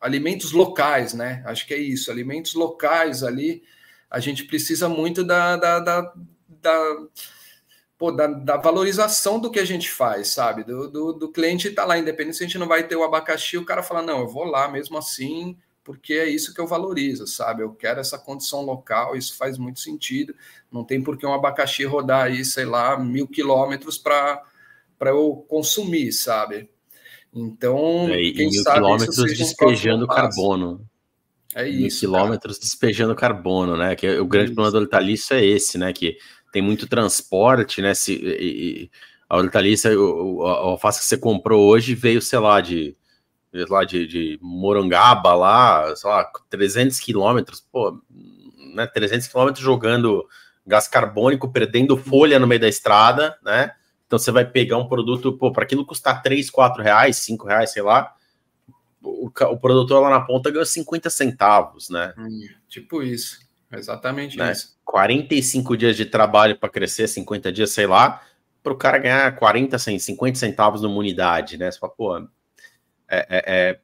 [0.01, 1.43] alimentos locais, né?
[1.47, 3.63] Acho que é isso, alimentos locais ali.
[4.11, 6.13] A gente precisa muito da, da, da,
[6.49, 7.07] da,
[7.97, 10.65] pô, da, da valorização do que a gente faz, sabe?
[10.65, 13.05] Do, do, do cliente estar tá lá, independente se a gente não vai ter o
[13.05, 16.67] abacaxi, o cara fala, não, eu vou lá mesmo assim, porque é isso que eu
[16.67, 17.63] valorizo, sabe?
[17.63, 20.35] Eu quero essa condição local, isso faz muito sentido.
[20.73, 24.43] Não tem por que um abacaxi rodar aí, sei lá, mil quilômetros para
[25.03, 26.71] eu consumir, sabe?
[27.33, 30.89] Então, é, quem mil sabe quilômetros despejando um carbono.
[31.55, 31.81] É isso.
[31.81, 32.65] Mil quilômetros cara.
[32.65, 33.95] despejando carbono, né?
[33.95, 35.93] Que o grande é problema do hortaliça é esse, né?
[35.93, 36.17] Que
[36.51, 37.93] tem muito transporte, né?
[37.93, 38.91] Se, e,
[39.29, 42.97] a hortaliça, o, a alface que você comprou hoje veio, sei lá, de,
[43.69, 48.01] lá de, de Morangaba, lá, sei lá, 300 quilômetros, pô,
[48.75, 48.87] né?
[48.87, 50.27] 300 quilômetros jogando
[50.67, 53.73] gás carbônico, perdendo folha no meio da estrada, né?
[54.07, 57.73] Então você vai pegar um produto, pô, para aquilo custar 3, 4 reais, 5 reais,
[57.73, 58.15] sei lá,
[59.03, 62.15] o, o produtor lá na ponta ganha 50 centavos, né?
[62.19, 63.39] Hum, tipo isso,
[63.73, 64.53] exatamente né?
[64.53, 64.75] isso.
[64.85, 68.23] 45 dias de trabalho para crescer, 50 dias, sei lá,
[68.63, 71.71] para o cara ganhar 40, 50 centavos numa unidade, né?
[71.71, 72.29] Você fala, pô,
[73.15, 73.81] é, é, é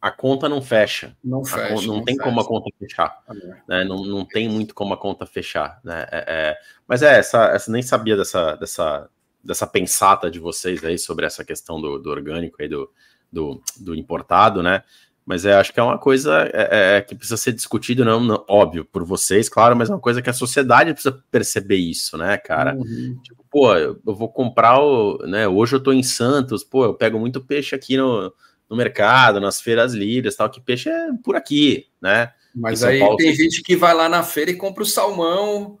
[0.00, 1.16] a conta não fecha.
[1.22, 1.74] Não fecha.
[1.74, 2.28] Não, não, tem fecha.
[2.28, 3.22] como a conta fechar.
[3.68, 3.84] Né?
[3.84, 5.80] não, não tem muito como a conta fechar.
[5.82, 6.06] Né?
[6.10, 6.56] É, é,
[6.86, 9.08] mas é, essa, essa nem sabia dessa, dessa,
[9.42, 12.88] dessa pensata de vocês aí sobre essa questão do, do orgânico aí, do,
[13.30, 14.84] do, do, importado, né?
[15.26, 18.42] Mas é, acho que é uma coisa é, é, que precisa ser discutido, não, não,
[18.48, 22.38] óbvio, por vocês, claro, mas é uma coisa que a sociedade precisa perceber isso, né,
[22.38, 22.74] cara?
[22.74, 23.18] Uhum.
[23.22, 25.18] Tipo, pô, eu, eu, vou comprar o.
[25.26, 28.32] Né, hoje eu tô em Santos, pô, eu pego muito peixe aqui no,
[28.68, 32.32] no mercado, nas feiras livres tal, que peixe é por aqui, né?
[32.54, 35.78] Mas aí Paulo, tem gente que vai lá na feira e compra o salmão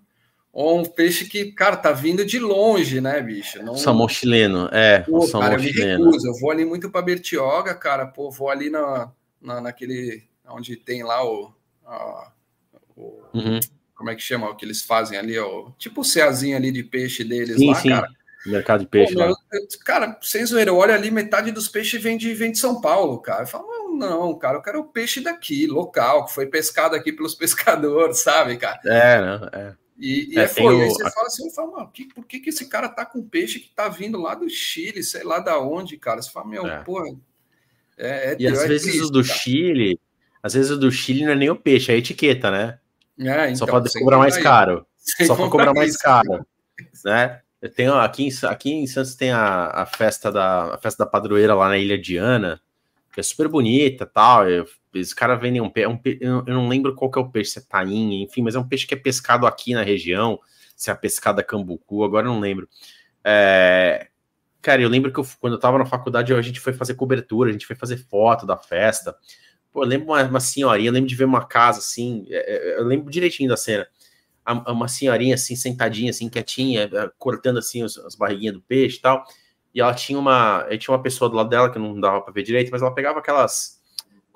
[0.52, 3.62] ou um peixe que, cara, tá vindo de longe, né, bicho?
[3.62, 3.76] Não...
[3.76, 5.00] Salmão chileno, é.
[5.00, 5.98] Pô, salmão cara, eu chileno.
[5.98, 6.26] me recuso.
[6.26, 11.02] Eu vou ali muito para Bertioga, cara, pô, vou ali na, na, naquele, onde tem
[11.02, 11.52] lá o...
[11.86, 12.32] A,
[12.96, 13.60] o uhum.
[13.94, 16.84] Como é que chama o que eles fazem ali, ó, tipo o ceazinho ali de
[16.84, 17.88] peixe deles sim, lá, sim.
[17.88, 18.08] cara.
[18.46, 19.26] Mercado de peixe Pô, lá.
[19.26, 19.36] Eu,
[19.84, 23.18] cara, sem zoeira, eu olho ali, metade dos peixes vem de, vem de São Paulo,
[23.18, 23.42] cara.
[23.42, 27.12] Eu falo, não, não, cara, eu quero o peixe daqui, local, que foi pescado aqui
[27.12, 28.80] pelos pescadores, sabe, cara?
[28.84, 29.74] É, não, é.
[29.98, 30.74] E, e é, é foi.
[30.74, 30.80] O...
[30.80, 33.58] Aí você fala assim, fala, mano, que, por que, que esse cara tá com peixe
[33.58, 36.22] que tá vindo lá do Chile, sei lá da onde, cara?
[36.22, 36.82] Você fala, meu, é.
[36.84, 37.08] porra.
[37.96, 39.38] É, é, e às é vezes triste, o do cara.
[39.38, 40.00] Chile,
[40.40, 42.78] às vezes o do Chile não é nem o peixe, é a etiqueta, né?
[43.18, 44.86] É, então, Só para cobrar mais caro.
[45.26, 46.46] Só para cobrar mais caro.
[47.04, 47.40] Né?
[47.74, 51.54] Tenho aqui em, aqui em Santos tem a, a festa da a festa da padroeira
[51.54, 52.60] lá na Ilha Diana,
[53.12, 54.48] que é super bonita tal.
[54.48, 57.52] Eu, os caras vendem um peixe, um eu não lembro qual que é o peixe,
[57.52, 60.38] se é tainha, enfim, mas é um peixe que é pescado aqui na região,
[60.76, 62.68] se é a pescada cambucu, agora eu não lembro.
[63.24, 64.08] É,
[64.62, 67.50] cara, eu lembro que eu, quando eu tava na faculdade, a gente foi fazer cobertura,
[67.50, 69.16] a gente foi fazer foto da festa.
[69.72, 72.80] Pô, eu lembro uma, uma senhorinha, eu lembro de ver uma casa assim, é, é
[72.80, 73.86] eu lembro direitinho da cena.
[74.66, 79.00] Uma senhorinha assim, sentadinha, assim, quietinha, é, cortando assim as, as barriguinhas do peixe e
[79.00, 79.24] tal.
[79.74, 80.66] E ela tinha uma.
[80.78, 83.18] Tinha uma pessoa do lado dela que não dava para ver direito, mas ela pegava
[83.18, 83.78] aquelas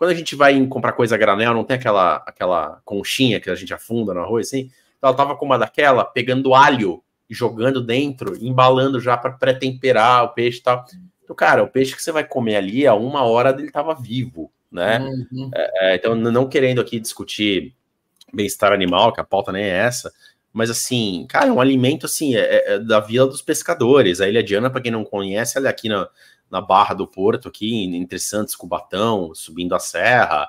[0.02, 3.54] quando a gente vai comprar coisa a granel, não tem aquela, aquela conchinha que a
[3.54, 4.68] gente afunda no arroz, assim?
[4.98, 7.00] Então ela tava com uma daquela, pegando alho
[7.30, 10.84] jogando dentro, embalando já para pré-temperar o peixe e tal.
[11.22, 14.52] Então, cara, o peixe que você vai comer ali, a uma hora ele tava vivo,
[14.70, 14.98] né?
[14.98, 15.50] Uhum.
[15.54, 17.72] É, é então, não querendo aqui discutir
[18.32, 20.12] bem-estar animal, que a pauta nem é essa,
[20.52, 24.20] mas assim, cara, é um alimento assim, é, é da Vila dos Pescadores.
[24.20, 26.08] A Ilha Diana, para quem não conhece, ela é aqui na,
[26.50, 30.46] na Barra do Porto, aqui entre Santos Cubatão, subindo a serra.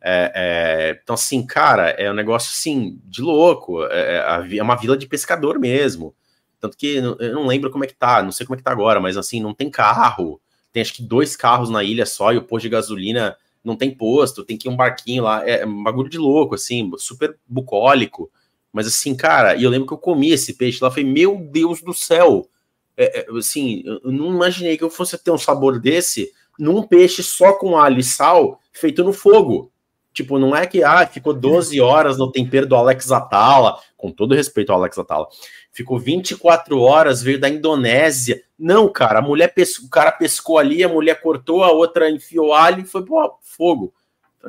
[0.00, 3.84] É, é, então, assim, cara, é um negócio assim de louco.
[3.84, 6.14] É, é, é uma vila de pescador mesmo.
[6.58, 8.70] Tanto que eu não lembro como é que tá, não sei como é que tá
[8.70, 10.40] agora, mas assim, não tem carro.
[10.72, 13.94] Tem acho que dois carros na ilha só e o posto de gasolina não tem
[13.94, 15.46] posto, tem que ir um barquinho lá.
[15.48, 18.30] É, é um bagulho de louco, assim, super bucólico.
[18.72, 21.82] Mas assim, cara, e eu lembro que eu comi esse peixe lá, foi meu Deus
[21.82, 22.48] do céu
[22.96, 27.22] é, é, assim, eu não imaginei que eu fosse ter um sabor desse num peixe
[27.22, 29.72] só com alho e sal feito no fogo.
[30.12, 34.34] Tipo, não é que ah, ficou 12 horas no tempero do Alex Atala, com todo
[34.34, 35.26] respeito ao Alex Atala,
[35.72, 38.42] ficou 24 horas, veio da Indonésia.
[38.58, 42.52] Não, cara, a mulher pescou, o cara pescou ali, a mulher cortou, a outra enfiou
[42.52, 43.92] alho e foi pro fogo.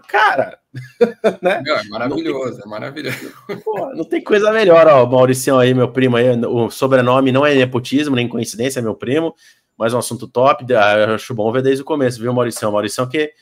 [0.07, 0.57] Cara,
[1.41, 1.61] né?
[1.65, 2.65] Não, é maravilhoso, tem...
[2.65, 3.31] é maravilhoso.
[3.63, 5.03] Pô, não tem coisa melhor, ó.
[5.03, 8.95] O Mauricião aí, meu primo aí, o sobrenome não é nepotismo, nem coincidência, é meu
[8.95, 9.35] primo,
[9.77, 10.65] mas um assunto top.
[10.73, 12.71] Ah, eu acho bom ver desde o começo, viu, Mauricião?
[12.71, 13.33] Mauricião que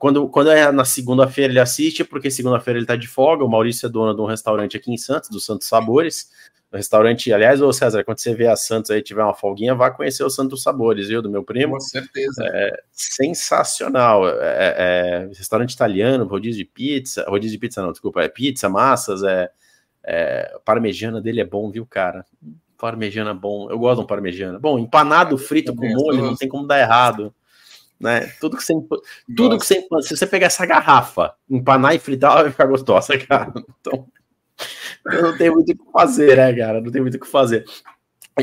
[0.00, 3.44] quando, quando é na segunda-feira ele assiste, porque segunda-feira ele tá de folga.
[3.44, 6.30] O Maurício é dono de um restaurante aqui em Santos, do Santos Sabores.
[6.72, 9.90] O restaurante, aliás, ô César, quando você vê a Santos aí, tiver uma folguinha, vá
[9.90, 11.72] conhecer o Santos Sabores, viu, do meu primo.
[11.72, 12.44] Com certeza.
[12.46, 14.28] É sensacional.
[14.28, 18.68] É, é, é restaurante italiano, rodízio de pizza, rodízio de pizza não, desculpa, é pizza,
[18.68, 19.50] massas, é,
[20.04, 22.24] é parmegiana dele é bom, viu, cara?
[22.78, 24.58] Parmegiana bom, eu gosto de um parmegiana.
[24.58, 27.34] Bom, empanado frito com molho, não tem como dar errado
[28.00, 28.32] né?
[28.40, 28.72] Tudo que você,
[29.36, 33.18] tudo que você, se você pegar essa garrafa, empanar e fritar, ela vai ficar gostosa,
[33.18, 33.52] cara.
[33.80, 34.08] Então,
[35.04, 36.80] não tem muito o que fazer, né, cara?
[36.80, 37.64] Não tem muito o que fazer.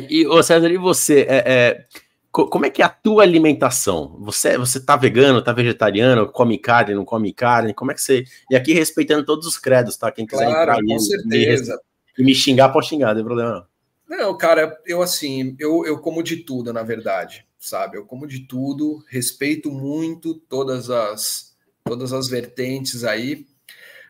[0.09, 1.25] E, ô César, e você?
[1.29, 1.85] É, é,
[2.31, 4.15] como é que é a tua alimentação?
[4.19, 7.73] Você, você tá vegano, tá vegetariano, come carne, não come carne?
[7.73, 8.23] Como é que você.
[8.51, 10.11] E aqui respeitando todos os credos, tá?
[10.11, 11.79] Quem quiser claro, entrar com certeza.
[12.17, 13.77] e me xingar, pode xingar, não tem problema não.
[14.17, 17.97] Não, cara, eu assim, eu, eu como de tudo, na verdade, sabe?
[17.97, 21.47] Eu como de tudo, respeito muito todas as
[21.83, 23.45] todas as vertentes aí,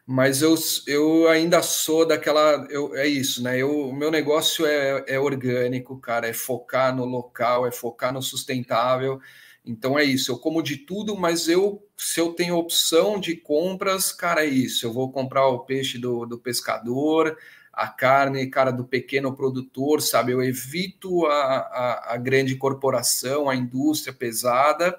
[0.10, 0.55] mas eu,
[0.88, 3.58] eu ainda sou daquela, eu, é isso, né?
[3.62, 8.22] Eu, o meu negócio é, é orgânico, cara, é focar no local, é focar no
[8.22, 9.20] sustentável.
[9.66, 14.14] Então é isso, eu como de tudo, mas eu, se eu tenho opção de compras,
[14.14, 14.86] cara, é isso.
[14.86, 17.38] Eu vou comprar o peixe do, do pescador,
[17.74, 20.32] a carne, cara, do pequeno produtor, sabe?
[20.32, 24.97] Eu evito a, a, a, grande corporação, a indústria pesada.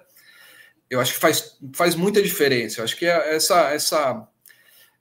[0.90, 2.80] Eu acho que faz, faz muita diferença.
[2.80, 4.28] Eu acho que é essa, essa,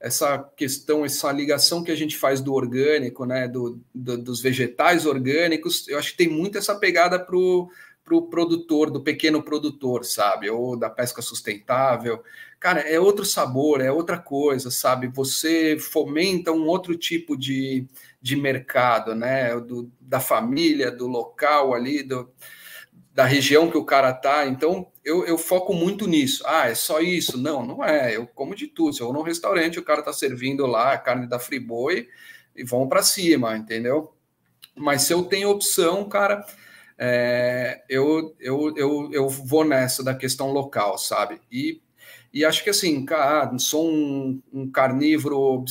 [0.00, 3.48] essa questão, essa ligação que a gente faz do orgânico, né?
[3.48, 7.68] Do, do dos vegetais orgânicos, eu acho que tem muito essa pegada para o
[8.04, 10.48] pro produtor, do pequeno produtor, sabe?
[10.48, 12.22] Ou da pesca sustentável
[12.58, 15.08] cara, é outro sabor, é outra coisa, sabe?
[15.08, 17.86] Você fomenta um outro tipo de,
[18.20, 19.58] de mercado, né?
[19.60, 22.28] Do, da família, do local ali, do,
[23.18, 24.46] da região que o cara tá.
[24.46, 26.44] Então, eu, eu foco muito nisso.
[26.46, 27.36] Ah, é só isso?
[27.36, 28.14] Não, não é.
[28.14, 28.94] Eu como de tudo.
[28.94, 32.06] Se eu vou num restaurante, o cara tá servindo lá a carne da Friboi
[32.54, 34.14] e vão para cima, entendeu?
[34.72, 36.46] Mas se eu tenho opção, cara,
[36.96, 41.40] é, eu, eu, eu, eu vou nessa da questão local, sabe?
[41.50, 41.80] E
[42.32, 45.64] e acho que assim, cara, sou um, um carnívoro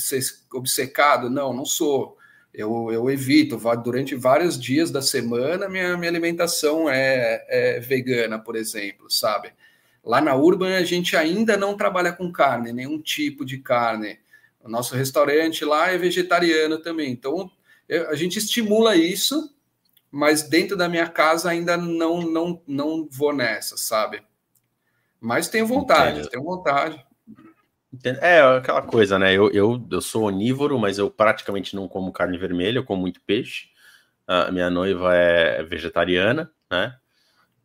[0.51, 1.29] obcecado?
[1.29, 2.16] Não, não sou.
[2.57, 8.55] Eu, eu evito, durante vários dias da semana, minha, minha alimentação é, é vegana, por
[8.55, 9.53] exemplo, sabe?
[10.03, 14.17] Lá na Urban a gente ainda não trabalha com carne, nenhum tipo de carne.
[14.59, 17.11] O nosso restaurante lá é vegetariano também.
[17.11, 17.51] Então
[17.87, 19.55] eu, a gente estimula isso,
[20.09, 24.23] mas dentro da minha casa ainda não não não vou nessa, sabe?
[25.21, 26.31] Mas tenho vontade, Entendo.
[26.31, 27.05] tenho vontade.
[28.03, 29.33] É aquela coisa, né?
[29.33, 33.21] Eu, eu, eu sou onívoro, mas eu praticamente não como carne vermelha, eu como muito
[33.21, 33.67] peixe.
[34.25, 36.95] A minha noiva é vegetariana, né?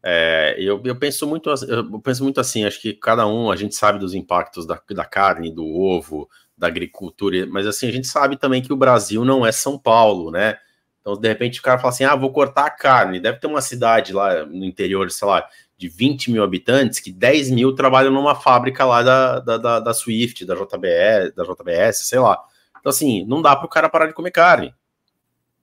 [0.05, 3.75] É, eu, eu, penso muito, eu penso muito assim, acho que cada um, a gente
[3.75, 6.29] sabe dos impactos da, da carne, do ovo,
[6.59, 10.31] da agricultura, mas assim, a gente sabe também que o Brasil não é São Paulo,
[10.33, 10.59] né?
[11.03, 13.21] Então, de repente, o cara fala assim: ah, vou cortar a carne.
[13.21, 15.47] Deve ter uma cidade lá no interior, sei lá,
[15.83, 19.93] de 20 mil habitantes, que 10 mil trabalham numa fábrica lá da, da, da, da
[19.93, 22.41] Swift, da JBS, da JBS, sei lá.
[22.79, 24.73] Então, assim, não dá para o cara parar de comer carne.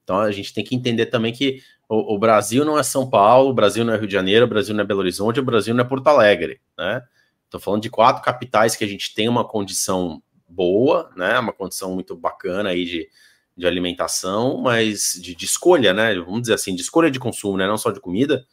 [0.04, 3.52] Então, a gente tem que entender também que o, o, Brasil não é São Paulo,
[3.52, 5.74] o Brasil não é Rio de Janeiro, o Brasil não é Belo Horizonte, o Brasil
[5.74, 7.02] não é Porto Alegre, né?
[7.46, 11.40] Estou falando de quatro capitais que a gente tem uma condição boa, né?
[11.40, 13.10] Uma condição muito bacana aí de,
[13.56, 16.14] de alimentação, mas de, de escolha, né?
[16.20, 17.66] Vamos dizer assim, de escolha de consumo, né?
[17.66, 18.46] Não só de comida,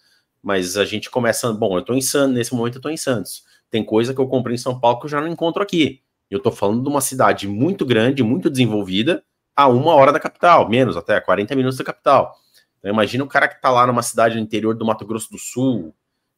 [0.46, 3.42] mas a gente começa, bom, eu tô em Santos, nesse momento eu tô em Santos.
[3.68, 6.00] Tem coisa que eu comprei em São Paulo que eu já não encontro aqui.
[6.30, 9.24] Eu tô falando de uma cidade muito grande, muito desenvolvida,
[9.56, 12.32] a uma hora da capital, menos até, 40 minutos da capital.
[12.78, 15.38] Então imagina o cara que tá lá numa cidade no interior do Mato Grosso do
[15.38, 15.92] Sul,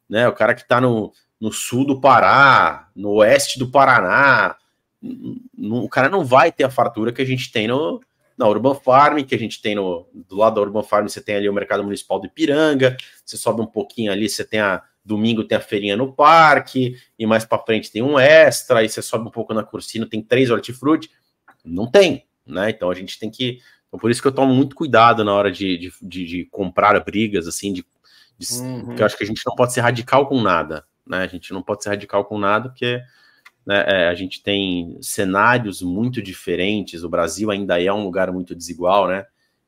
[0.08, 0.26] né?
[0.26, 4.56] O cara que tá no, no sul do Pará, no oeste do Paraná.
[5.58, 8.00] O cara não vai ter a fartura que a gente tem no,
[8.38, 11.34] na Urban Farm, que a gente tem no, do lado da Urban Farm, você tem
[11.34, 15.42] ali o mercado municipal de Ipiranga, você sobe um pouquinho ali, você tem a domingo
[15.42, 19.26] tem a feirinha no parque, e mais para frente tem um extra, aí você sobe
[19.26, 21.10] um pouco na Cursino, tem três hortifruti,
[21.64, 22.68] não tem, né?
[22.70, 23.58] Então a gente tem que,
[23.88, 27.02] então por isso que eu tomo muito cuidado na hora de, de, de, de comprar
[27.02, 27.86] brigas, assim, de,
[28.36, 28.84] de uhum.
[28.84, 31.18] porque eu acho que a gente não pode ser radical com nada, né?
[31.18, 33.00] A gente não pode ser radical com nada, porque
[33.68, 38.54] né, é, a gente tem cenários muito diferentes, o Brasil ainda é um lugar muito
[38.54, 39.26] desigual, né?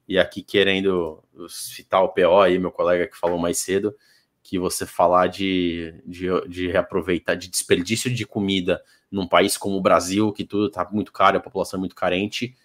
[0.08, 3.94] E aqui querendo citar o PO aí, meu colega que falou mais cedo,
[4.42, 9.82] que você falar de, de, de reaproveitar, de desperdício de comida num país como o
[9.82, 12.56] Brasil, que tudo está muito caro, a população é muito carente,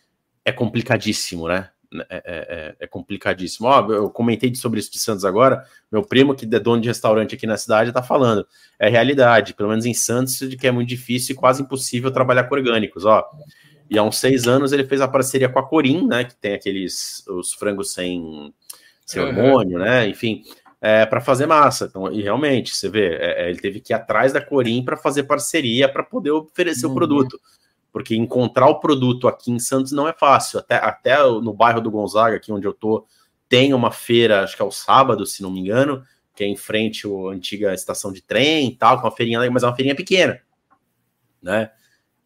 [0.45, 1.69] é complicadíssimo, né?
[1.95, 3.67] Né, é, é, é complicadíssimo.
[3.67, 5.63] Ó, eu comentei sobre isso de Santos agora.
[5.91, 8.45] Meu primo, que é dono de restaurante aqui na cidade, está falando.
[8.79, 12.43] É realidade, pelo menos em Santos, de que é muito difícil e quase impossível trabalhar
[12.45, 13.05] com orgânicos.
[13.05, 13.23] Ó,
[13.89, 16.23] e há uns seis anos ele fez a parceria com a Corim, né?
[16.23, 18.53] Que tem aqueles os frangos sem,
[19.05, 19.29] sem uhum.
[19.29, 20.07] hormônio, né?
[20.07, 20.43] Enfim,
[20.81, 21.85] é, para fazer massa.
[21.85, 24.97] Então, e realmente, você vê, é, é ele teve que ir atrás da Corim para
[24.97, 26.91] fazer parceria para poder oferecer uhum.
[26.91, 27.39] o produto.
[27.95, 30.59] Porque encontrar o produto aqui em Santos não é fácil.
[30.59, 33.07] Até, até no bairro do Gonzaga, aqui onde eu tô,
[33.47, 36.03] tem uma feira, acho que é o sábado, se não me engano,
[36.35, 39.63] que é em frente à antiga estação de trem e tal, com uma feirinha, mas
[39.63, 40.41] é uma feirinha pequena,
[41.41, 41.71] né?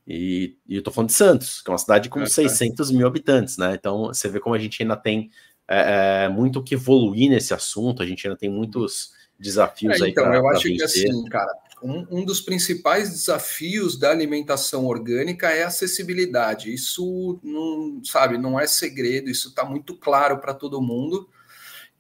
[0.07, 2.93] E, e eu tô falando de Santos, que é uma cidade com é, 600 é.
[2.95, 3.76] mil habitantes, né?
[3.76, 5.30] Então você vê como a gente ainda tem
[5.67, 10.09] é, é muito que evoluir nesse assunto, a gente ainda tem muitos desafios é, aí.
[10.09, 15.64] Então, eu acho que assim, cara, um, um, dos principais desafios da alimentação orgânica é
[15.64, 16.74] a acessibilidade.
[16.74, 21.30] Isso não, sabe, não é segredo, isso está muito claro para todo mundo.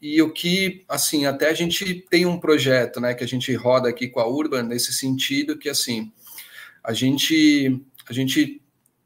[0.01, 3.89] E o que, assim, até a gente tem um projeto, né, que a gente roda
[3.89, 6.11] aqui com a Urban nesse sentido, que assim,
[6.83, 8.61] a gente a gente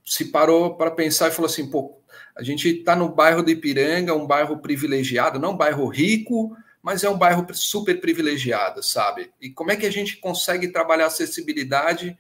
[0.06, 1.98] se parou para pensar e falou assim, pô,
[2.36, 7.02] a gente está no bairro de Ipiranga, um bairro privilegiado, não um bairro rico, mas
[7.06, 9.32] é um bairro super privilegiado, sabe?
[9.40, 12.18] E como é que a gente consegue trabalhar acessibilidade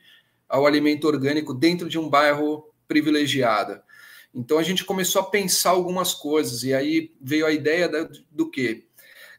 [0.48, 3.82] ao alimento orgânico dentro de um bairro privilegiado?
[4.34, 8.50] Então a gente começou a pensar algumas coisas e aí veio a ideia da, do
[8.50, 8.86] quê?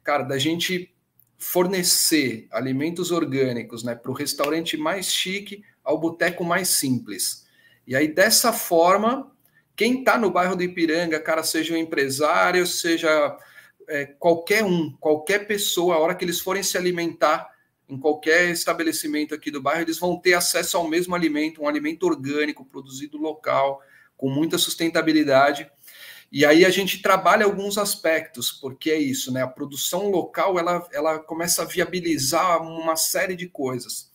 [0.05, 0.95] Cara, da gente
[1.39, 7.47] fornecer alimentos orgânicos, né, para o restaurante mais chique ao boteco mais simples.
[7.87, 9.31] E aí, dessa forma,
[9.75, 13.37] quem está no bairro do Ipiranga, cara, seja um empresário, seja
[13.89, 17.49] é, qualquer um, qualquer pessoa, a hora que eles forem se alimentar
[17.89, 22.05] em qualquer estabelecimento aqui do bairro, eles vão ter acesso ao mesmo alimento, um alimento
[22.07, 23.81] orgânico, produzido local,
[24.17, 25.71] com muita sustentabilidade.
[26.33, 29.43] E aí a gente trabalha alguns aspectos, porque é isso, né?
[29.43, 34.11] A produção local ela, ela começa a viabilizar uma série de coisas.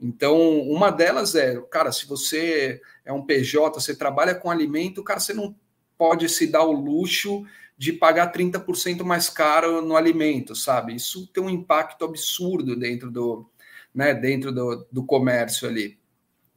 [0.00, 5.20] Então, uma delas é, cara, se você é um PJ, você trabalha com alimento, cara,
[5.20, 5.54] você não
[5.96, 7.44] pode se dar o luxo
[7.82, 10.94] de pagar 30% mais caro no alimento, sabe?
[10.94, 13.50] Isso tem um impacto absurdo dentro do,
[13.92, 15.98] né, dentro do, do comércio ali.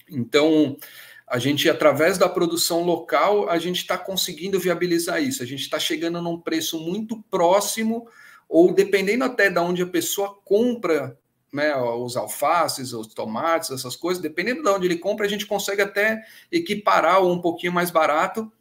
[0.07, 0.77] Então,
[1.25, 5.41] a gente, através da produção local, a gente está conseguindo viabilizar isso.
[5.41, 8.07] A gente está chegando num preço muito próximo,
[8.47, 11.17] ou dependendo até de onde a pessoa compra
[11.51, 15.81] né, os alfaces, os tomates, essas coisas, dependendo de onde ele compra, a gente consegue
[15.81, 18.51] até equiparar ou um pouquinho mais barato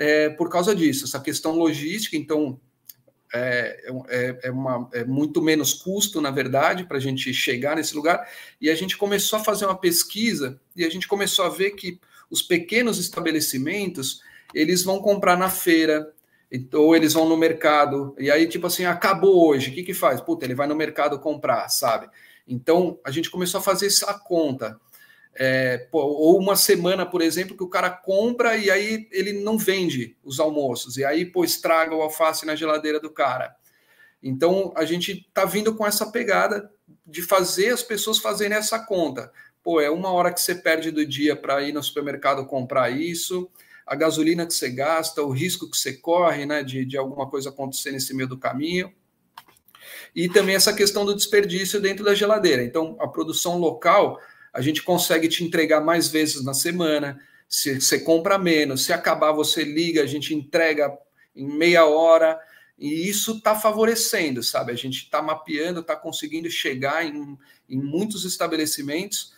[0.00, 1.04] é, por causa disso.
[1.04, 2.58] Essa questão logística, então,
[3.34, 7.94] é, é, é, uma, é muito menos custo, na verdade, para a gente chegar nesse
[7.94, 8.26] lugar.
[8.58, 12.00] E a gente começou a fazer uma pesquisa e a gente começou a ver que
[12.30, 14.22] os pequenos estabelecimentos
[14.54, 16.10] eles vão comprar na feira,
[16.72, 20.20] ou eles vão no mercado, e aí, tipo assim, acabou hoje, o que que faz?
[20.20, 22.08] Puta, ele vai no mercado comprar, sabe?
[22.48, 24.80] Então, a gente começou a fazer essa conta.
[25.34, 30.16] É, ou uma semana, por exemplo, que o cara compra e aí ele não vende
[30.24, 33.54] os almoços, e aí, pô, estraga o alface na geladeira do cara.
[34.22, 36.70] Então, a gente está vindo com essa pegada
[37.06, 39.32] de fazer as pessoas fazerem essa conta.
[39.62, 43.50] Pô, é uma hora que você perde do dia para ir no supermercado comprar isso,
[43.86, 47.50] a gasolina que você gasta, o risco que você corre, né, de, de alguma coisa
[47.50, 48.92] acontecer nesse meio do caminho
[50.14, 52.62] e também essa questão do desperdício dentro da geladeira.
[52.62, 54.20] Então, a produção local,
[54.52, 59.32] a gente consegue te entregar mais vezes na semana, se você compra menos, se acabar,
[59.32, 60.96] você liga, a gente entrega
[61.34, 62.38] em meia hora,
[62.78, 64.72] e isso está favorecendo, sabe?
[64.72, 67.36] A gente está mapeando, está conseguindo chegar em,
[67.68, 69.34] em muitos estabelecimentos,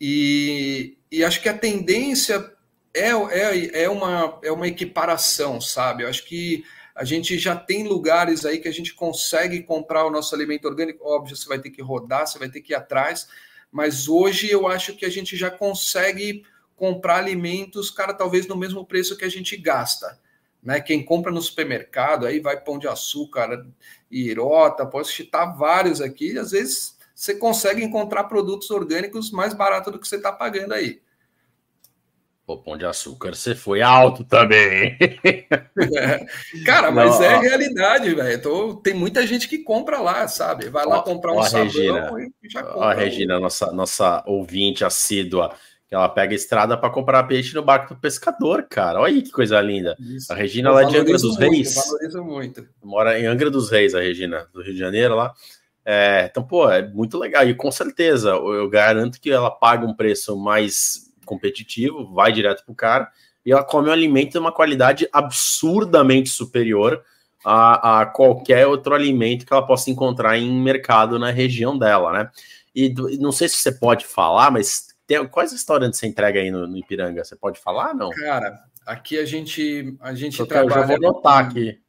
[0.00, 2.52] e, e acho que a tendência
[2.92, 6.02] é, é, é, uma, é uma equiparação, sabe?
[6.02, 6.64] Eu acho que
[6.94, 11.06] a gente já tem lugares aí que a gente consegue comprar o nosso alimento orgânico.
[11.06, 13.28] Óbvio, você vai ter que rodar, você vai ter que ir atrás,
[13.76, 16.42] mas hoje eu acho que a gente já consegue
[16.74, 20.18] comprar alimentos, cara, talvez no mesmo preço que a gente gasta.
[20.62, 20.80] Né?
[20.80, 23.66] Quem compra no supermercado, aí vai pão de açúcar,
[24.10, 29.98] irota, posso citar vários aqui, às vezes você consegue encontrar produtos orgânicos mais barato do
[29.98, 31.02] que você está pagando aí.
[32.46, 34.96] Pô, Pão de Açúcar, você foi alto também.
[35.00, 36.26] É.
[36.64, 38.74] Cara, mas Não, é ó, realidade, velho.
[38.76, 40.68] Tem muita gente que compra lá, sabe?
[40.68, 42.08] Vai lá ó, comprar um ó, sabão Regina,
[42.40, 42.78] e já compra.
[42.78, 45.56] Ó, a Regina, nossa, nossa ouvinte assídua,
[45.88, 49.00] que ela pega estrada para comprar peixe no barco do pescador, cara.
[49.00, 49.96] Olha aí que coisa linda.
[49.98, 50.32] Isso.
[50.32, 51.74] A Regina lá é de Angra dos muito, Reis.
[51.74, 52.68] Valoriza muito.
[52.80, 55.34] Mora em Angra dos Reis, a Regina, do Rio de Janeiro lá.
[55.84, 57.44] É, então, pô, é muito legal.
[57.44, 62.74] E com certeza, eu garanto que ela paga um preço mais competitivo, vai direto pro
[62.74, 63.10] cara.
[63.44, 67.04] e ela come um alimento de uma qualidade absurdamente superior
[67.44, 72.30] a, a qualquer outro alimento que ela possa encontrar em mercado na região dela, né?
[72.74, 76.66] E não sei se você pode falar, mas tem, quais restaurantes você entrega aí no,
[76.66, 77.24] no Ipiranga?
[77.24, 78.10] Você pode falar, não?
[78.10, 80.80] Cara, aqui a gente a gente eu trabalha.
[80.80, 81.80] Eu já vou notar aqui.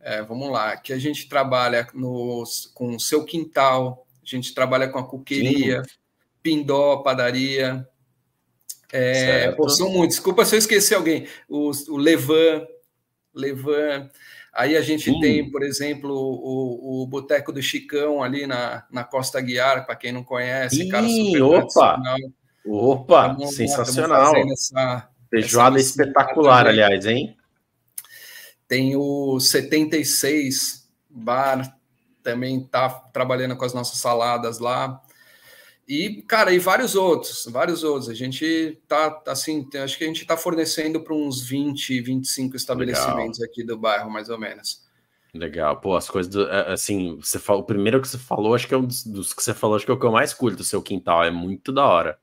[0.00, 0.72] É, vamos lá.
[0.72, 2.42] Aqui a gente trabalha no,
[2.74, 5.90] com o seu quintal, a gente trabalha com a cuqueria, Sim.
[6.42, 7.88] Pindó, padaria.
[8.96, 10.16] É, pô, são muitos.
[10.16, 11.26] Desculpa se eu esqueci alguém.
[11.48, 12.64] O, o Levan,
[13.34, 14.08] Levan.
[14.52, 15.18] Aí a gente Sim.
[15.18, 20.12] tem, por exemplo, o, o Boteco do Chicão ali na, na Costa Guiar, para quem
[20.12, 22.02] não conhece, Sim, cara super opa!
[22.64, 24.32] Opa, estamos, sensacional.
[24.36, 27.36] Essa, Feijoada essa espetacular, aliás, hein?
[28.68, 31.76] Tem o 76 Bar,
[32.22, 35.02] também está trabalhando com as nossas saladas lá.
[35.86, 38.08] E, cara, e vários outros, vários outros.
[38.08, 43.38] A gente tá, assim, acho que a gente está fornecendo para uns 20, 25 estabelecimentos
[43.38, 43.52] Legal.
[43.52, 44.82] aqui do bairro, mais ou menos.
[45.34, 48.68] Legal, pô, as coisas, do, é, assim, você falou, o primeiro que você falou, acho
[48.68, 50.32] que é um dos, dos, que você falou, acho que é o que eu mais
[50.32, 52.18] curto, o seu quintal, é muito da hora.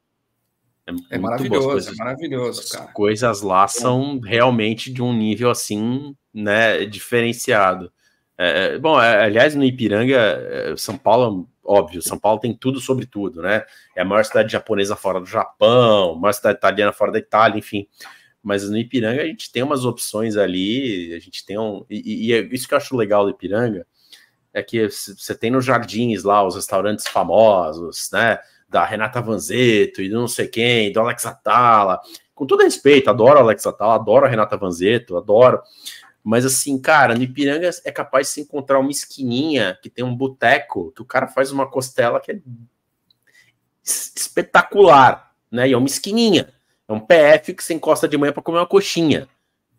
[0.88, 2.86] É, é maravilhoso, coisas, é maravilhoso, cara.
[2.86, 7.92] As coisas lá são realmente de um nível, assim, né, diferenciado.
[8.38, 13.06] É, é bom, é, aliás, no Ipiranga, São Paulo óbvio, São Paulo tem tudo sobre
[13.06, 13.64] tudo, né?
[13.96, 17.88] É a maior cidade japonesa fora do Japão, maior cidade italiana fora da Itália, enfim.
[18.44, 21.86] Mas no Ipiranga a gente tem umas opções ali, a gente tem um.
[21.90, 23.86] E, e é isso que eu acho legal do Ipiranga
[24.54, 28.40] é que você tem nos jardins lá os restaurantes famosos, né?
[28.68, 32.00] Da Renata Vanzeto e não sei quem, do Alex Atala.
[32.34, 35.62] Com todo respeito, adoro Alex Atala, adoro a Renata Vanzeto, adoro.
[36.24, 40.16] Mas assim, cara, no Ipiranga é capaz de se encontrar uma esquininha que tem um
[40.16, 42.40] boteco, que o cara faz uma costela que é
[43.84, 45.68] espetacular, né?
[45.68, 46.54] E é uma esquininha.
[46.88, 49.28] É um PF que você encosta de manhã para comer uma coxinha.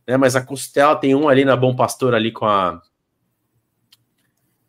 [0.06, 0.16] Né?
[0.16, 2.82] Mas a costela tem um ali na Bom Pastor ali com a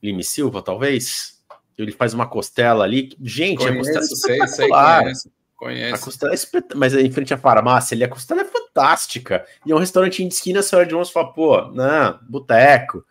[0.02, 1.42] Lime Silva, talvez.
[1.78, 3.16] Ele faz uma costela ali.
[3.22, 5.04] Gente, Conheço, a costela é espetacular.
[5.04, 5.32] Sei, sei,
[5.64, 5.96] Conheço.
[5.96, 6.66] A costela é espet...
[6.76, 9.46] Mas em frente à farmácia ali, a costela é fantástica.
[9.66, 13.06] E é um restaurantinho de esquina, você olha de longe e fala, pô, não, boteco.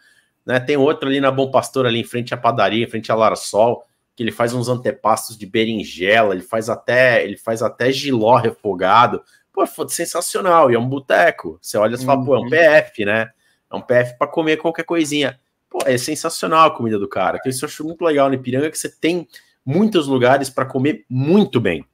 [0.45, 0.61] Né?
[0.61, 3.37] Tem outro ali na Bom Pastor, ali em frente à padaria, em frente à Lara
[3.37, 8.37] Sol, que ele faz uns antepastos de berinjela, ele faz até, ele faz até giló
[8.37, 9.23] refogado.
[9.51, 10.71] Pô, sensacional.
[10.71, 11.59] E é um boteco.
[11.63, 12.27] Você olha e fala, uhum.
[12.27, 12.51] pô, é um uhum.
[12.51, 13.31] PF, né?
[13.71, 15.41] É um PF para comer qualquer coisinha.
[15.71, 17.39] Pô, é sensacional a comida do cara.
[17.39, 19.27] Então, isso eu acho muito legal no Ipiranga, que você tem
[19.65, 21.87] muitos lugares para comer muito bem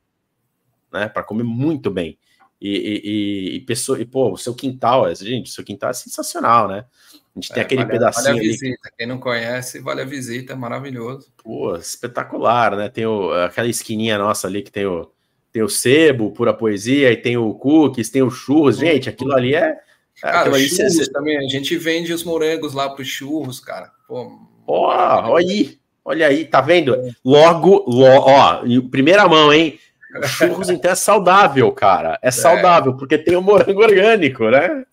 [0.92, 1.08] né?
[1.08, 2.18] Para comer muito bem.
[2.60, 5.94] E, e, e, pessoa, e, pô, o seu quintal, é, gente, o seu quintal é
[5.94, 6.84] sensacional, né?
[7.14, 8.34] A gente tem é, aquele vale, pedacinho.
[8.34, 8.66] Vale a visita.
[8.66, 8.94] Ali.
[8.98, 11.32] Quem não conhece, vale a visita, é maravilhoso.
[11.42, 12.88] Pô, espetacular, né?
[12.88, 15.08] Tem o, aquela esquininha nossa ali que tem o,
[15.52, 18.78] tem o sebo, pura poesia, e tem o cookies, tem o churros.
[18.78, 19.76] Gente, aquilo ali é.
[20.16, 21.12] é cara, ali churros cê...
[21.12, 21.38] também.
[21.38, 23.92] A gente vende os morangos lá para os churros, cara.
[24.08, 24.26] Pô,
[24.66, 26.96] oh, olha aí, olha aí, tá vendo?
[27.24, 29.78] Logo, lo, ó, primeira mão, hein?
[30.24, 32.18] Churros, então, é saudável, cara.
[32.22, 34.84] É, é saudável, porque tem o morango orgânico, né?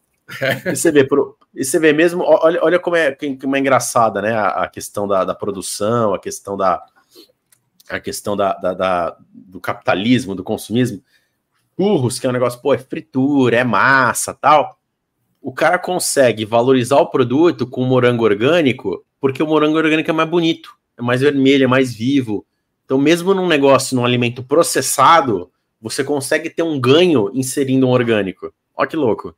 [0.65, 1.07] E você vê,
[1.53, 4.33] e você vê mesmo, olha, olha como, é, como é engraçada, né?
[4.33, 6.83] A, a questão da, da, produção, a questão da
[7.87, 11.01] a questão da, da, da, do capitalismo, do consumismo.
[11.79, 14.79] Churros, que é um negócio, pô, é fritura, é massa tal.
[15.39, 20.29] O cara consegue valorizar o produto com morango orgânico, porque o morango orgânico é mais
[20.29, 22.43] bonito, é mais vermelho, é mais vivo,
[22.85, 25.51] então, mesmo num negócio, num alimento processado,
[25.81, 28.53] você consegue ter um ganho inserindo um orgânico.
[28.75, 29.35] Olha que louco.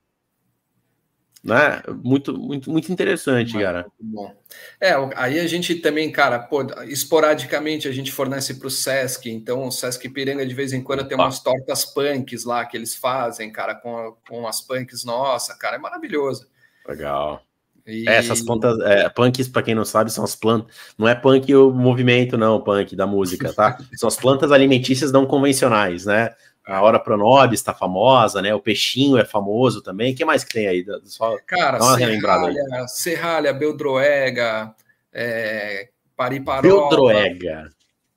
[1.41, 1.81] Né?
[2.03, 3.85] Muito, muito, muito interessante, muito cara.
[3.97, 4.35] Bom.
[4.81, 9.65] É, aí a gente também, cara, pô, esporadicamente a gente fornece para o Sesc, então
[9.65, 13.49] o Sesc Piranga de vez em quando tem umas tortas punks lá que eles fazem,
[13.49, 16.49] cara, com, com as punks, nossa, cara, é maravilhoso.
[16.85, 17.46] Legal.
[17.87, 18.07] E...
[18.07, 20.75] É, essas plantas, é, punks, para quem não sabe, são as plantas.
[20.97, 23.77] Não é punk o movimento, não, punk da música, tá?
[23.95, 26.35] são as plantas alimentícias não convencionais, né?
[26.65, 28.53] A hora pronobis está famosa, né?
[28.53, 30.11] O peixinho é famoso também.
[30.11, 30.85] O que mais que tem aí?
[31.05, 34.75] Só Cara, serralha, serralha, beldroega,
[35.13, 35.87] é,
[36.17, 36.89] pariparola.
[36.89, 37.69] Beldroega.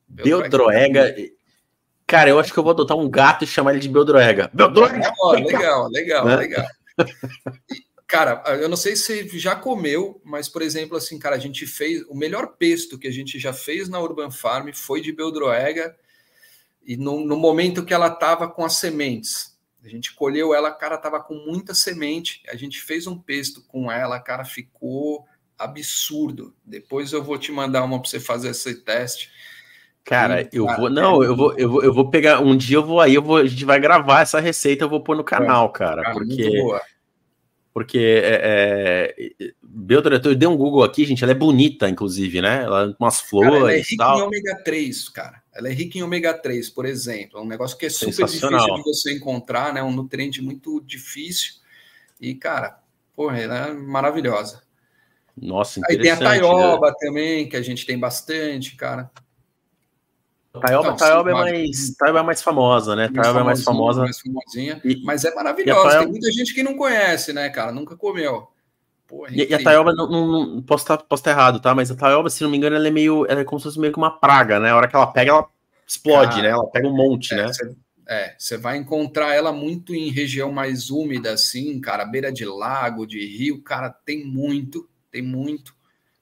[0.09, 1.15] Beldroega.
[2.09, 4.51] Cara, eu acho que eu vou adotar um gato e chamar ele de Beldroega.
[4.53, 4.97] Beldroega!
[4.97, 6.25] Legal, legal, legal.
[6.25, 6.37] Né?
[6.37, 6.67] legal.
[8.11, 12.03] Cara, eu não sei se já comeu, mas, por exemplo, assim, cara, a gente fez.
[12.09, 15.97] O melhor pesto que a gente já fez na Urban Farm foi de Beldroega,
[16.85, 19.57] e no, no momento que ela estava com as sementes.
[19.85, 22.43] A gente colheu ela, cara, tava com muita semente.
[22.49, 25.25] A gente fez um pesto com ela, cara, ficou
[25.57, 26.53] absurdo.
[26.65, 29.31] Depois eu vou te mandar uma para você fazer esse teste.
[30.03, 30.91] Cara, eu vou.
[30.91, 32.41] Não, eu vou, eu vou, eu vou pegar.
[32.41, 35.01] Um dia eu vou aí, eu vou, a gente vai gravar essa receita, eu vou
[35.01, 36.03] pôr no canal, cara.
[36.03, 36.51] cara porque.
[37.81, 41.25] Porque é, é, eu dei um Google aqui, gente.
[41.25, 42.63] Ela é bonita, inclusive, né?
[42.63, 43.53] Ela umas flores.
[43.53, 44.19] Cara, ela é rica tal.
[44.19, 45.43] em ômega 3, cara.
[45.55, 47.39] Ela é rica em ômega 3, por exemplo.
[47.39, 49.83] É um negócio que é super difícil de você encontrar, né?
[49.83, 51.55] Um nutriente muito difícil.
[52.21, 52.79] E, cara,
[53.17, 54.63] porra, ela é maravilhosa.
[55.35, 56.95] Nossa, Aí tem a taioba né?
[57.01, 59.11] também, que a gente tem bastante, cara.
[60.53, 63.09] Taioba, Taioba, é mais, Taioba é mais famosa, né?
[63.09, 64.01] Taioba é mais famosa.
[64.01, 65.83] Mais famosinha, e, mas é maravilhosa.
[65.83, 66.05] Taioba...
[66.05, 67.71] Tem muita gente que não conhece, né, cara?
[67.71, 68.49] Nunca comeu.
[69.07, 71.75] Porra, e, e, a Taioba, não, não, posso, estar, posso estar errado, tá?
[71.75, 73.27] Mas a Taioba, se não me engano, ela é meio.
[73.29, 74.71] Ela é como se fosse meio que uma praga, né?
[74.71, 75.49] A hora que ela pega, ela
[75.87, 76.49] explode, cara, né?
[76.49, 77.53] Ela pega um monte, é, né?
[77.53, 77.75] Cê,
[78.09, 83.07] é, você vai encontrar ela muito em região mais úmida, assim, cara, beira de lago,
[83.07, 85.77] de rio, cara, tem muito, tem muito.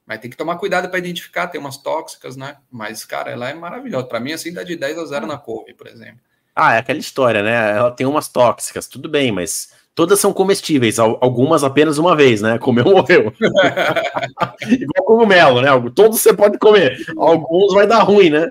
[0.09, 2.55] Mas tem que tomar cuidado para identificar, tem umas tóxicas, né?
[2.71, 4.07] Mas, cara, ela é maravilhosa.
[4.07, 6.17] Para mim, assim, dá de 10 a 0 na couve, por exemplo.
[6.55, 7.77] Ah, é aquela história, né?
[7.77, 12.57] Ela tem umas tóxicas, tudo bem, mas todas são comestíveis, algumas apenas uma vez, né?
[12.57, 13.31] Comeu, morreu.
[14.67, 15.69] Igual cogumelo, né?
[15.93, 18.49] Todos você pode comer, alguns vai dar ruim, né?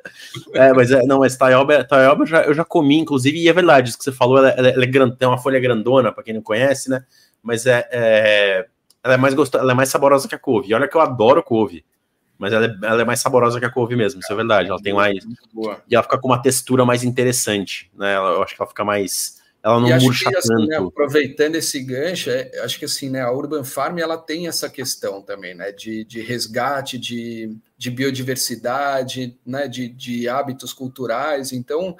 [0.54, 3.52] É, mas é, não, mas taioba, taioba eu, já, eu já comi, inclusive, e é
[3.52, 6.34] verdade, isso que você falou, ela, ela, é grande, tem uma folha grandona, para quem
[6.34, 7.02] não conhece, né?
[7.42, 8.66] Mas é, é
[9.08, 10.68] ela é mais gostosa, ela é mais saborosa que a couve.
[10.68, 11.84] E olha que eu adoro couve.
[12.38, 14.68] Mas ela é, ela é mais saborosa que a couve mesmo, isso é verdade.
[14.68, 15.24] Ela tem mais.
[15.88, 18.14] E ela fica com uma textura mais interessante, né?
[18.14, 19.38] Ela, eu acho que ela fica mais.
[19.60, 20.66] Ela não murcha assim, tanto.
[20.68, 23.22] Né, aproveitando esse gancho, é, acho que assim, né?
[23.22, 25.72] A Urban Farm ela tem essa questão também, né?
[25.72, 29.66] De, de resgate, de, de biodiversidade, né?
[29.66, 31.52] De, de hábitos culturais.
[31.52, 31.96] Então,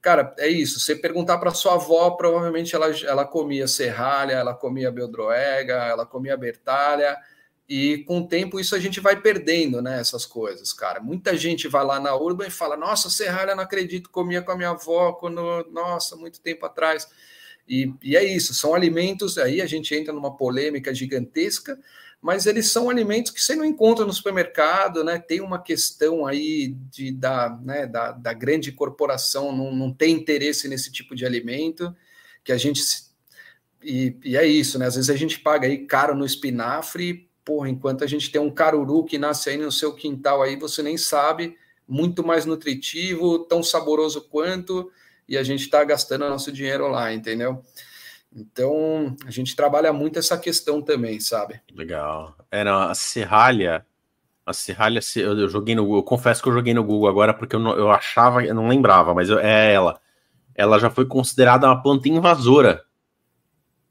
[0.00, 0.80] Cara, é isso.
[0.80, 6.36] Você perguntar para sua avó, provavelmente ela, ela comia serralha, ela comia beldroega, ela comia
[6.36, 7.18] bertalha,
[7.68, 10.00] e com o tempo isso a gente vai perdendo, né?
[10.00, 11.00] Essas coisas, cara.
[11.00, 14.56] Muita gente vai lá na urba e fala: Nossa, serralha, não acredito, comia com a
[14.56, 17.06] minha avó quando, nossa, muito tempo atrás.
[17.68, 19.38] E, e é isso, são alimentos.
[19.38, 21.78] Aí a gente entra numa polêmica gigantesca
[22.20, 25.18] mas eles são alimentos que você não encontra no supermercado, né?
[25.18, 30.68] Tem uma questão aí de, da, né, da, da grande corporação não, não tem interesse
[30.68, 31.94] nesse tipo de alimento,
[32.44, 32.82] que a gente.
[33.82, 34.86] E, e, é isso, né?
[34.86, 38.50] Às vezes a gente paga aí caro no espinafre, porra, enquanto a gente tem um
[38.50, 41.56] caruru que nasce aí no seu quintal aí, você nem sabe,
[41.88, 44.92] muito mais nutritivo, tão saboroso quanto,
[45.26, 47.64] e a gente está gastando nosso dinheiro lá, entendeu?
[48.34, 51.60] Então, a gente trabalha muito essa questão também, sabe?
[51.74, 52.36] Legal.
[52.50, 53.84] Era a serralha.
[54.46, 57.54] A serralha, eu joguei no Google, eu confesso que eu joguei no Google agora porque
[57.54, 60.00] eu, não, eu achava, eu não lembrava, mas eu, é ela.
[60.54, 62.84] Ela já foi considerada uma planta invasora,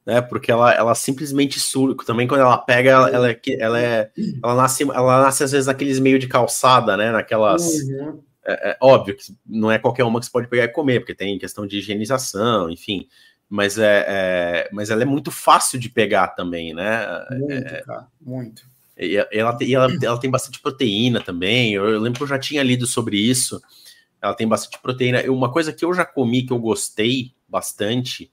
[0.06, 0.22] né?
[0.22, 1.98] Porque ela, ela simplesmente surge.
[2.06, 4.12] Também quando ela pega, ela, ela, é, ela, é,
[4.44, 7.12] ela nasce, ela nasce às vezes naqueles meio de calçada, né?
[7.12, 7.64] Naquelas.
[7.82, 8.22] Uhum.
[8.46, 11.16] É, é, óbvio que não é qualquer uma que você pode pegar e comer, porque
[11.16, 13.08] tem questão de higienização, enfim
[13.50, 17.26] mas é, é, mas ela é muito fácil de pegar também, né?
[17.32, 18.64] Muito, é, cara, muito.
[18.96, 21.74] E ela, e ela, ela tem bastante proteína também.
[21.74, 23.62] Eu, eu, lembro que eu já tinha lido sobre isso.
[24.22, 25.24] Ela tem bastante proteína.
[25.32, 28.30] Uma coisa que eu já comi que eu gostei bastante,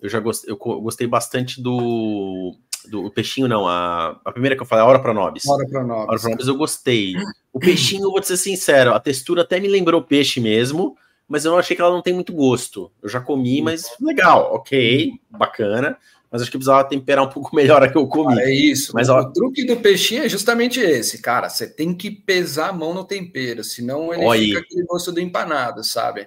[0.00, 2.54] eu já gostei, eu gostei bastante do
[2.88, 5.46] do peixinho não, a, a primeira que eu falei, a hora para nobis.
[5.46, 6.08] Hora para nobis.
[6.08, 7.14] Hora nobis eu gostei.
[7.52, 10.96] O peixinho, vou te ser sincero, a textura até me lembrou peixe mesmo,
[11.30, 12.90] mas eu não achei que ela não tem muito gosto.
[13.00, 15.96] Eu já comi, mas legal, ok, bacana.
[16.28, 18.36] Mas acho que precisava temperar um pouco melhor a que eu comi.
[18.40, 18.92] é isso.
[18.92, 21.48] Mas o, ó, truque do peixinho é justamente esse, cara.
[21.48, 24.56] Você tem que pesar a mão no tempero, senão ele fica aí.
[24.56, 26.26] aquele gosto do empanado, sabe?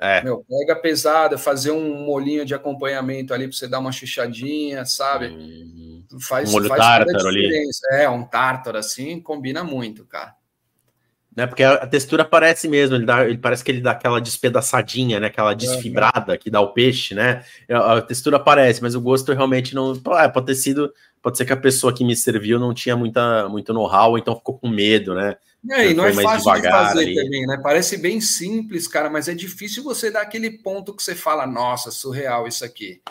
[0.00, 0.20] É.
[0.24, 5.28] Meu, pega pesado, fazer um molinho de acompanhamento ali para você dar uma chuchadinha, sabe?
[5.28, 7.48] Hum, faz, um molho faz tártaro ali.
[7.92, 10.39] É, um tártaro assim combina muito, cara
[11.34, 11.46] né?
[11.46, 15.28] Porque a, textura parece mesmo, ele, dá, ele parece que ele dá aquela despedaçadinha, né?
[15.28, 17.44] Aquela desfibrada que dá o peixe, né?
[17.70, 19.92] A, a textura parece, mas o gosto realmente não.
[20.18, 20.92] É, pode ter sido.
[21.22, 24.58] Pode ser que a pessoa que me serviu não tinha muita, muito know-how, então ficou
[24.58, 25.36] com medo, né?
[25.70, 27.14] É, e não é fácil de fazer ali.
[27.14, 27.60] também, né?
[27.62, 31.90] Parece bem simples, cara, mas é difícil você dar aquele ponto que você fala, nossa,
[31.90, 33.02] surreal isso aqui.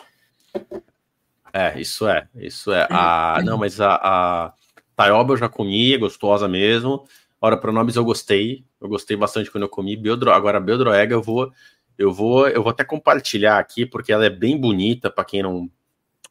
[1.52, 2.86] É, isso é, isso é.
[2.90, 4.52] A, não, mas a, a
[4.96, 7.06] taioba eu já comi, é gostosa mesmo.
[7.40, 9.96] Ora, pronomes eu gostei, eu gostei bastante quando eu comi.
[9.96, 11.50] Beldro, agora Beldroega eu vou,
[11.96, 15.70] eu vou, eu vou até compartilhar aqui porque ela é bem bonita para quem não.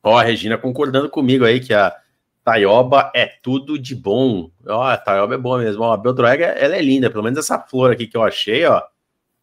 [0.04, 1.96] Ó, a Regina concordando comigo aí que a
[2.44, 4.52] Taioba é tudo de bom.
[4.68, 5.82] Ó, a Taioba é boa mesmo.
[5.84, 8.84] Ó, a Beldroega ela é linda, pelo menos essa flor aqui que eu achei, ó,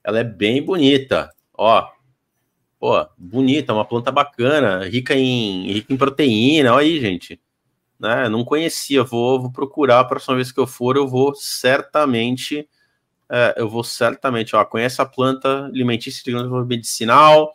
[0.04, 1.32] ela é bem bonita.
[1.52, 1.88] Ó,
[2.78, 6.74] pô, bonita, uma planta bacana, rica em, rica em proteína.
[6.74, 7.40] Olha aí, gente
[7.98, 8.28] né?
[8.28, 12.68] Não conhecia, vou, vou procurar a próxima vez que eu for, eu vou certamente
[13.28, 17.52] é, eu vou certamente, ó, conhece a planta alimentícia de medicinal,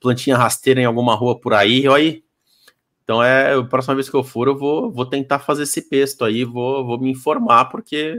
[0.00, 2.24] plantinha rasteira em alguma rua por aí, aí.
[3.04, 6.24] Então é, a próxima vez que eu for, eu vou, vou tentar fazer esse pesto
[6.24, 8.16] aí, vou, vou me informar, porque.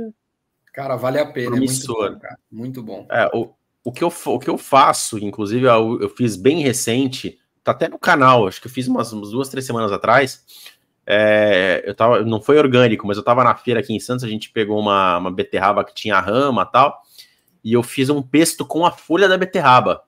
[0.72, 2.06] Cara, vale a pena, promissor.
[2.06, 2.40] é muito bom, cara.
[2.52, 3.07] Muito bom.
[3.10, 3.49] É, o,
[3.84, 7.88] o, que eu, o que eu faço, inclusive, eu, eu fiz bem recente, tá até
[7.88, 10.44] no canal, acho que eu fiz umas, umas duas, três semanas atrás.
[11.06, 14.28] É, eu tava, não foi orgânico, mas eu tava na feira aqui em Santos, a
[14.28, 17.02] gente pegou uma, uma beterraba que tinha rama tal,
[17.64, 20.04] e eu fiz um pesto com a folha da beterraba.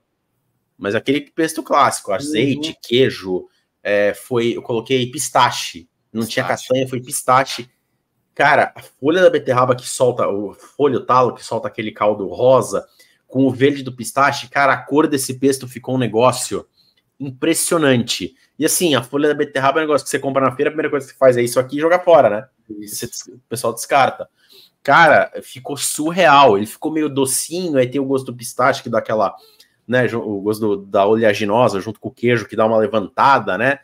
[0.78, 2.76] Mas aquele pesto clássico, azeite, uhum.
[2.82, 3.48] queijo,
[3.84, 6.34] é, foi, eu coloquei pistache, não pistache.
[6.34, 7.70] tinha castanha, foi pistache.
[8.34, 12.28] Cara, a folha da beterraba que solta, o folha, o talo que solta aquele caldo
[12.28, 12.86] rosa,
[13.28, 16.66] com o verde do pistache, cara, a cor desse pesto ficou um negócio
[17.20, 18.36] impressionante.
[18.58, 20.72] E assim, a folha da beterraba é um negócio que você compra na feira, a
[20.72, 22.48] primeira coisa que você faz é isso aqui e joga fora, né?
[22.88, 24.30] Você, o pessoal descarta.
[24.82, 26.58] Cara, ficou surreal.
[26.58, 29.36] Ele ficou meio docinho, aí tem o gosto do pistache que dá aquela,
[29.88, 30.06] né?
[30.16, 33.80] O gosto do, da oleaginosa junto com o queijo que dá uma levantada, né?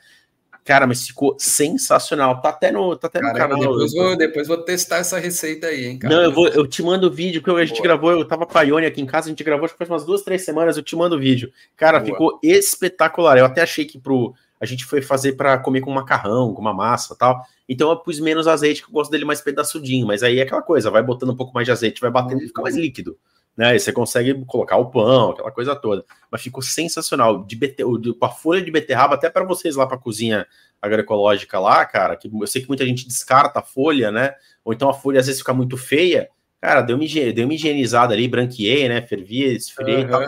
[0.64, 2.40] Cara, mas ficou sensacional.
[2.40, 3.60] Tá até no, tá até no canal.
[3.60, 6.14] Depois vou, depois vou testar essa receita aí, hein, cara.
[6.14, 7.84] Não, eu, vou, eu te mando o vídeo, porque a gente Boa.
[7.84, 9.90] gravou, eu tava com a Ione aqui em casa, a gente gravou acho que faz
[9.90, 11.52] umas duas, três semanas, eu te mando o vídeo.
[11.76, 12.12] Cara, Boa.
[12.12, 13.40] ficou espetacular.
[13.40, 14.36] Eu até achei que pro.
[14.62, 17.44] A gente foi fazer para comer com macarrão, com uma massa tal.
[17.68, 20.06] Então eu pus menos azeite, que eu gosto dele mais pedaçudinho.
[20.06, 22.48] Mas aí é aquela coisa, vai botando um pouco mais de azeite, vai batendo, ele
[22.48, 23.18] fica mais líquido
[23.56, 23.76] né?
[23.76, 26.06] E você consegue colocar o pão, aquela coisa toda.
[26.30, 27.44] Mas ficou sensacional.
[27.44, 27.84] De bete...
[27.84, 30.48] Com a folha de beterraba, até para vocês lá para cozinha
[30.82, 34.34] agroecológica lá, cara, que eu sei que muita gente descarta a folha, né?
[34.64, 36.30] Ou então a folha às vezes fica muito feia.
[36.60, 39.02] Cara, deu uma, deu uma higienizada ali, branqueei, né?
[39.02, 40.10] Fervi, esfriei uhum.
[40.10, 40.22] tal.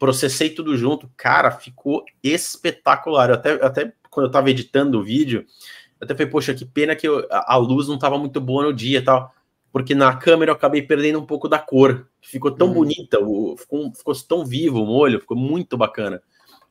[0.00, 1.08] Processei tudo junto.
[1.16, 3.28] Cara, ficou espetacular.
[3.30, 5.46] Eu até, até quando eu tava editando o vídeo,
[6.00, 8.74] eu até falei, poxa, que pena que eu, a luz não tava muito boa no
[8.74, 9.32] dia e tal
[9.72, 12.08] porque na câmera eu acabei perdendo um pouco da cor.
[12.20, 12.74] Ficou tão uhum.
[12.74, 13.18] bonita,
[13.56, 16.22] ficou, ficou, tão vivo o molho, ficou muito bacana.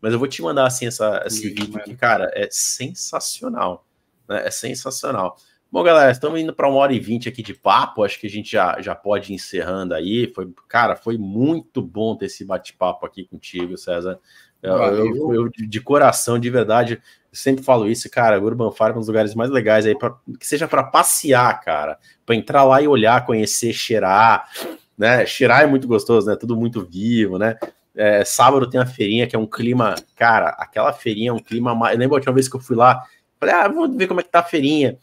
[0.01, 3.85] Mas eu vou te mandar assim essa, esse Sim, vídeo que, cara, é sensacional.
[4.27, 4.45] Né?
[4.45, 5.37] É sensacional.
[5.71, 8.03] Bom, galera, estamos indo para uma hora e vinte aqui de papo.
[8.03, 10.25] Acho que a gente já, já pode ir encerrando aí.
[10.33, 14.19] Foi, cara, foi muito bom ter esse bate-papo aqui contigo, César.
[14.63, 16.99] Eu, eu, eu, de coração, de verdade,
[17.31, 18.41] sempre falo isso, cara.
[18.41, 21.99] Urban Farm é um dos lugares mais legais aí, pra, que seja para passear, cara,
[22.25, 24.49] para entrar lá e olhar, conhecer, cheirar,
[24.97, 25.23] né?
[25.27, 26.35] Cheirar é muito gostoso, né?
[26.35, 27.57] Tudo muito vivo, né?
[27.95, 31.77] É, sábado tem a feirinha que é um clima, cara, aquela feirinha é um clima.
[31.91, 33.05] Eu lembro a última vez que eu fui lá,
[33.39, 34.97] falei, ah, vou ver como é que tá a feirinha.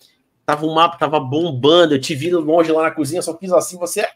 [0.46, 3.76] Tava um mapa, tava bombando, eu te vi longe lá na cozinha, só fiz assim,
[3.76, 4.06] você.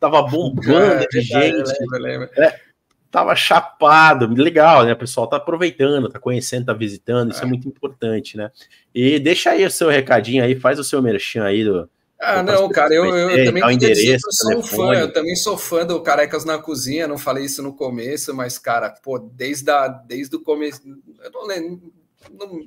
[0.00, 1.72] Tava bombando é, de gente.
[1.78, 2.30] Lembro, lembro.
[2.38, 2.58] É,
[3.10, 4.92] tava chapado, legal, né?
[4.92, 8.50] O pessoal tá aproveitando, tá conhecendo, tá visitando, isso é, é muito importante, né?
[8.94, 11.88] E deixa aí o seu recadinho aí, faz o seu merchan aí do.
[12.18, 15.58] Ah, não, cara, eu, eu, também o endereço, eu sou um fã, eu também sou
[15.58, 19.86] fã do Carecas na Cozinha, não falei isso no começo, mas, cara, pô, desde, a,
[19.86, 20.80] desde o começo,
[21.22, 21.92] eu não lembro,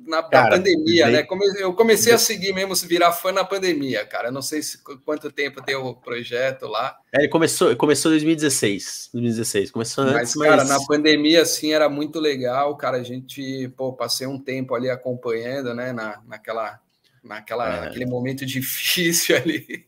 [0.06, 1.26] na, cara, pandemia, né?
[1.58, 4.28] Eu comecei a seguir mesmo, se virar fã na pandemia, cara.
[4.28, 6.96] Eu não sei se, quanto tempo tem o projeto lá.
[7.12, 9.10] É, ele começou, começou em 2016.
[9.12, 12.98] 2016, começou antes, mas, cara, na pandemia, assim, era muito legal, cara.
[12.98, 16.80] A gente, pô, passei um tempo ali acompanhando, né, na, naquela.
[17.22, 17.80] Naquela, é.
[17.82, 19.84] Naquele momento difícil ali.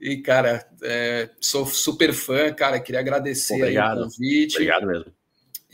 [0.00, 2.80] E, cara, é, sou super fã, cara.
[2.80, 3.98] Queria agradecer Obrigado.
[3.98, 4.54] o convite.
[4.54, 5.12] Obrigado mesmo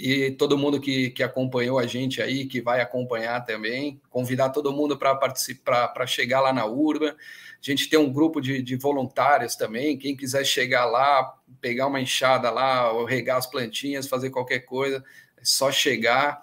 [0.01, 4.73] e todo mundo que, que acompanhou a gente aí, que vai acompanhar também, convidar todo
[4.73, 7.09] mundo para participar, para chegar lá na Urba.
[7.09, 7.15] A
[7.61, 9.99] gente tem um grupo de, de, voluntários também.
[9.99, 15.05] Quem quiser chegar lá, pegar uma enxada lá, ou regar as plantinhas, fazer qualquer coisa,
[15.37, 16.43] é só chegar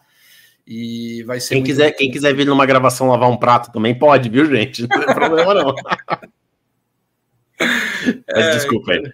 [0.65, 1.55] e vai ser.
[1.55, 4.83] Quem quiser, quem quiser vir numa gravação lavar um prato também pode, viu, gente?
[4.83, 5.73] Não tem problema não.
[7.59, 9.11] Mas é, desculpa aí.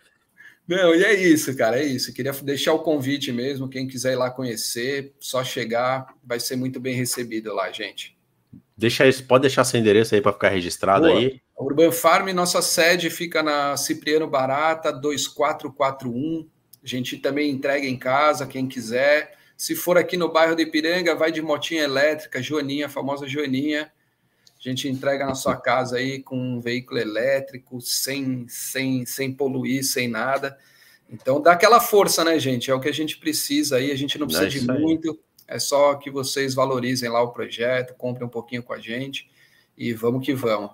[0.67, 2.13] Não, e é isso, cara, é isso.
[2.13, 3.67] Queria deixar o convite mesmo.
[3.67, 8.17] Quem quiser ir lá conhecer, só chegar, vai ser muito bem recebido lá, gente.
[8.75, 11.19] Deixa isso, pode deixar seu endereço aí para ficar registrado Boa.
[11.19, 11.41] aí.
[11.57, 16.47] A Urban Farm, nossa sede fica na Cipriano Barata, 2441.
[16.83, 19.37] A gente também entrega em casa, quem quiser.
[19.55, 23.91] Se for aqui no bairro de Ipiranga, vai de motinha elétrica, Joaninha, a famosa Joaninha.
[24.63, 29.83] A gente entrega na sua casa aí com um veículo elétrico, sem, sem, sem poluir,
[29.83, 30.57] sem nada.
[31.09, 32.71] Então dá aquela força, né, gente?
[32.71, 33.91] É o que a gente precisa aí.
[33.91, 37.93] A gente não precisa é de muito, é só que vocês valorizem lá o projeto,
[37.95, 39.29] comprem um pouquinho com a gente
[39.77, 40.71] e vamos que vamos.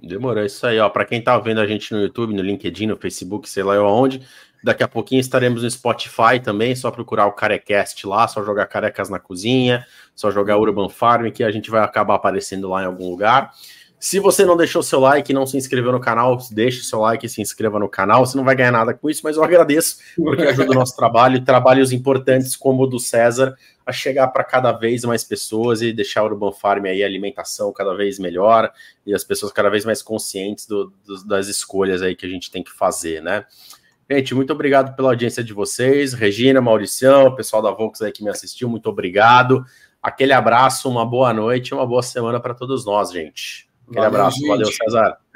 [0.00, 0.88] Demorou, é isso aí, ó.
[0.88, 4.26] Para quem tá vendo a gente no YouTube, no LinkedIn, no Facebook, sei lá onde,
[4.66, 9.08] daqui a pouquinho estaremos no Spotify também, só procurar o Carecast lá, só jogar Carecas
[9.08, 13.08] na Cozinha, só jogar Urban Farm, que a gente vai acabar aparecendo lá em algum
[13.08, 13.52] lugar.
[13.98, 17.24] Se você não deixou seu like e não se inscreveu no canal, deixe seu like
[17.24, 18.26] e se inscreva no canal.
[18.26, 21.44] Você não vai ganhar nada com isso, mas eu agradeço porque ajuda o nosso trabalho,
[21.44, 23.56] trabalhos importantes como o do César,
[23.86, 27.72] a chegar para cada vez mais pessoas e deixar o Urban Farm aí a alimentação
[27.72, 28.72] cada vez melhor
[29.06, 32.50] e as pessoas cada vez mais conscientes do, do, das escolhas aí que a gente
[32.50, 33.44] tem que fazer, né?
[34.08, 36.12] Gente, muito obrigado pela audiência de vocês.
[36.12, 39.64] Regina, Mauricião, pessoal da Vox aí que me assistiu, muito obrigado.
[40.00, 43.68] Aquele abraço, uma boa noite, uma boa semana para todos nós, gente.
[43.82, 44.48] Aquele valeu, abraço, gente.
[44.48, 45.18] valeu, César.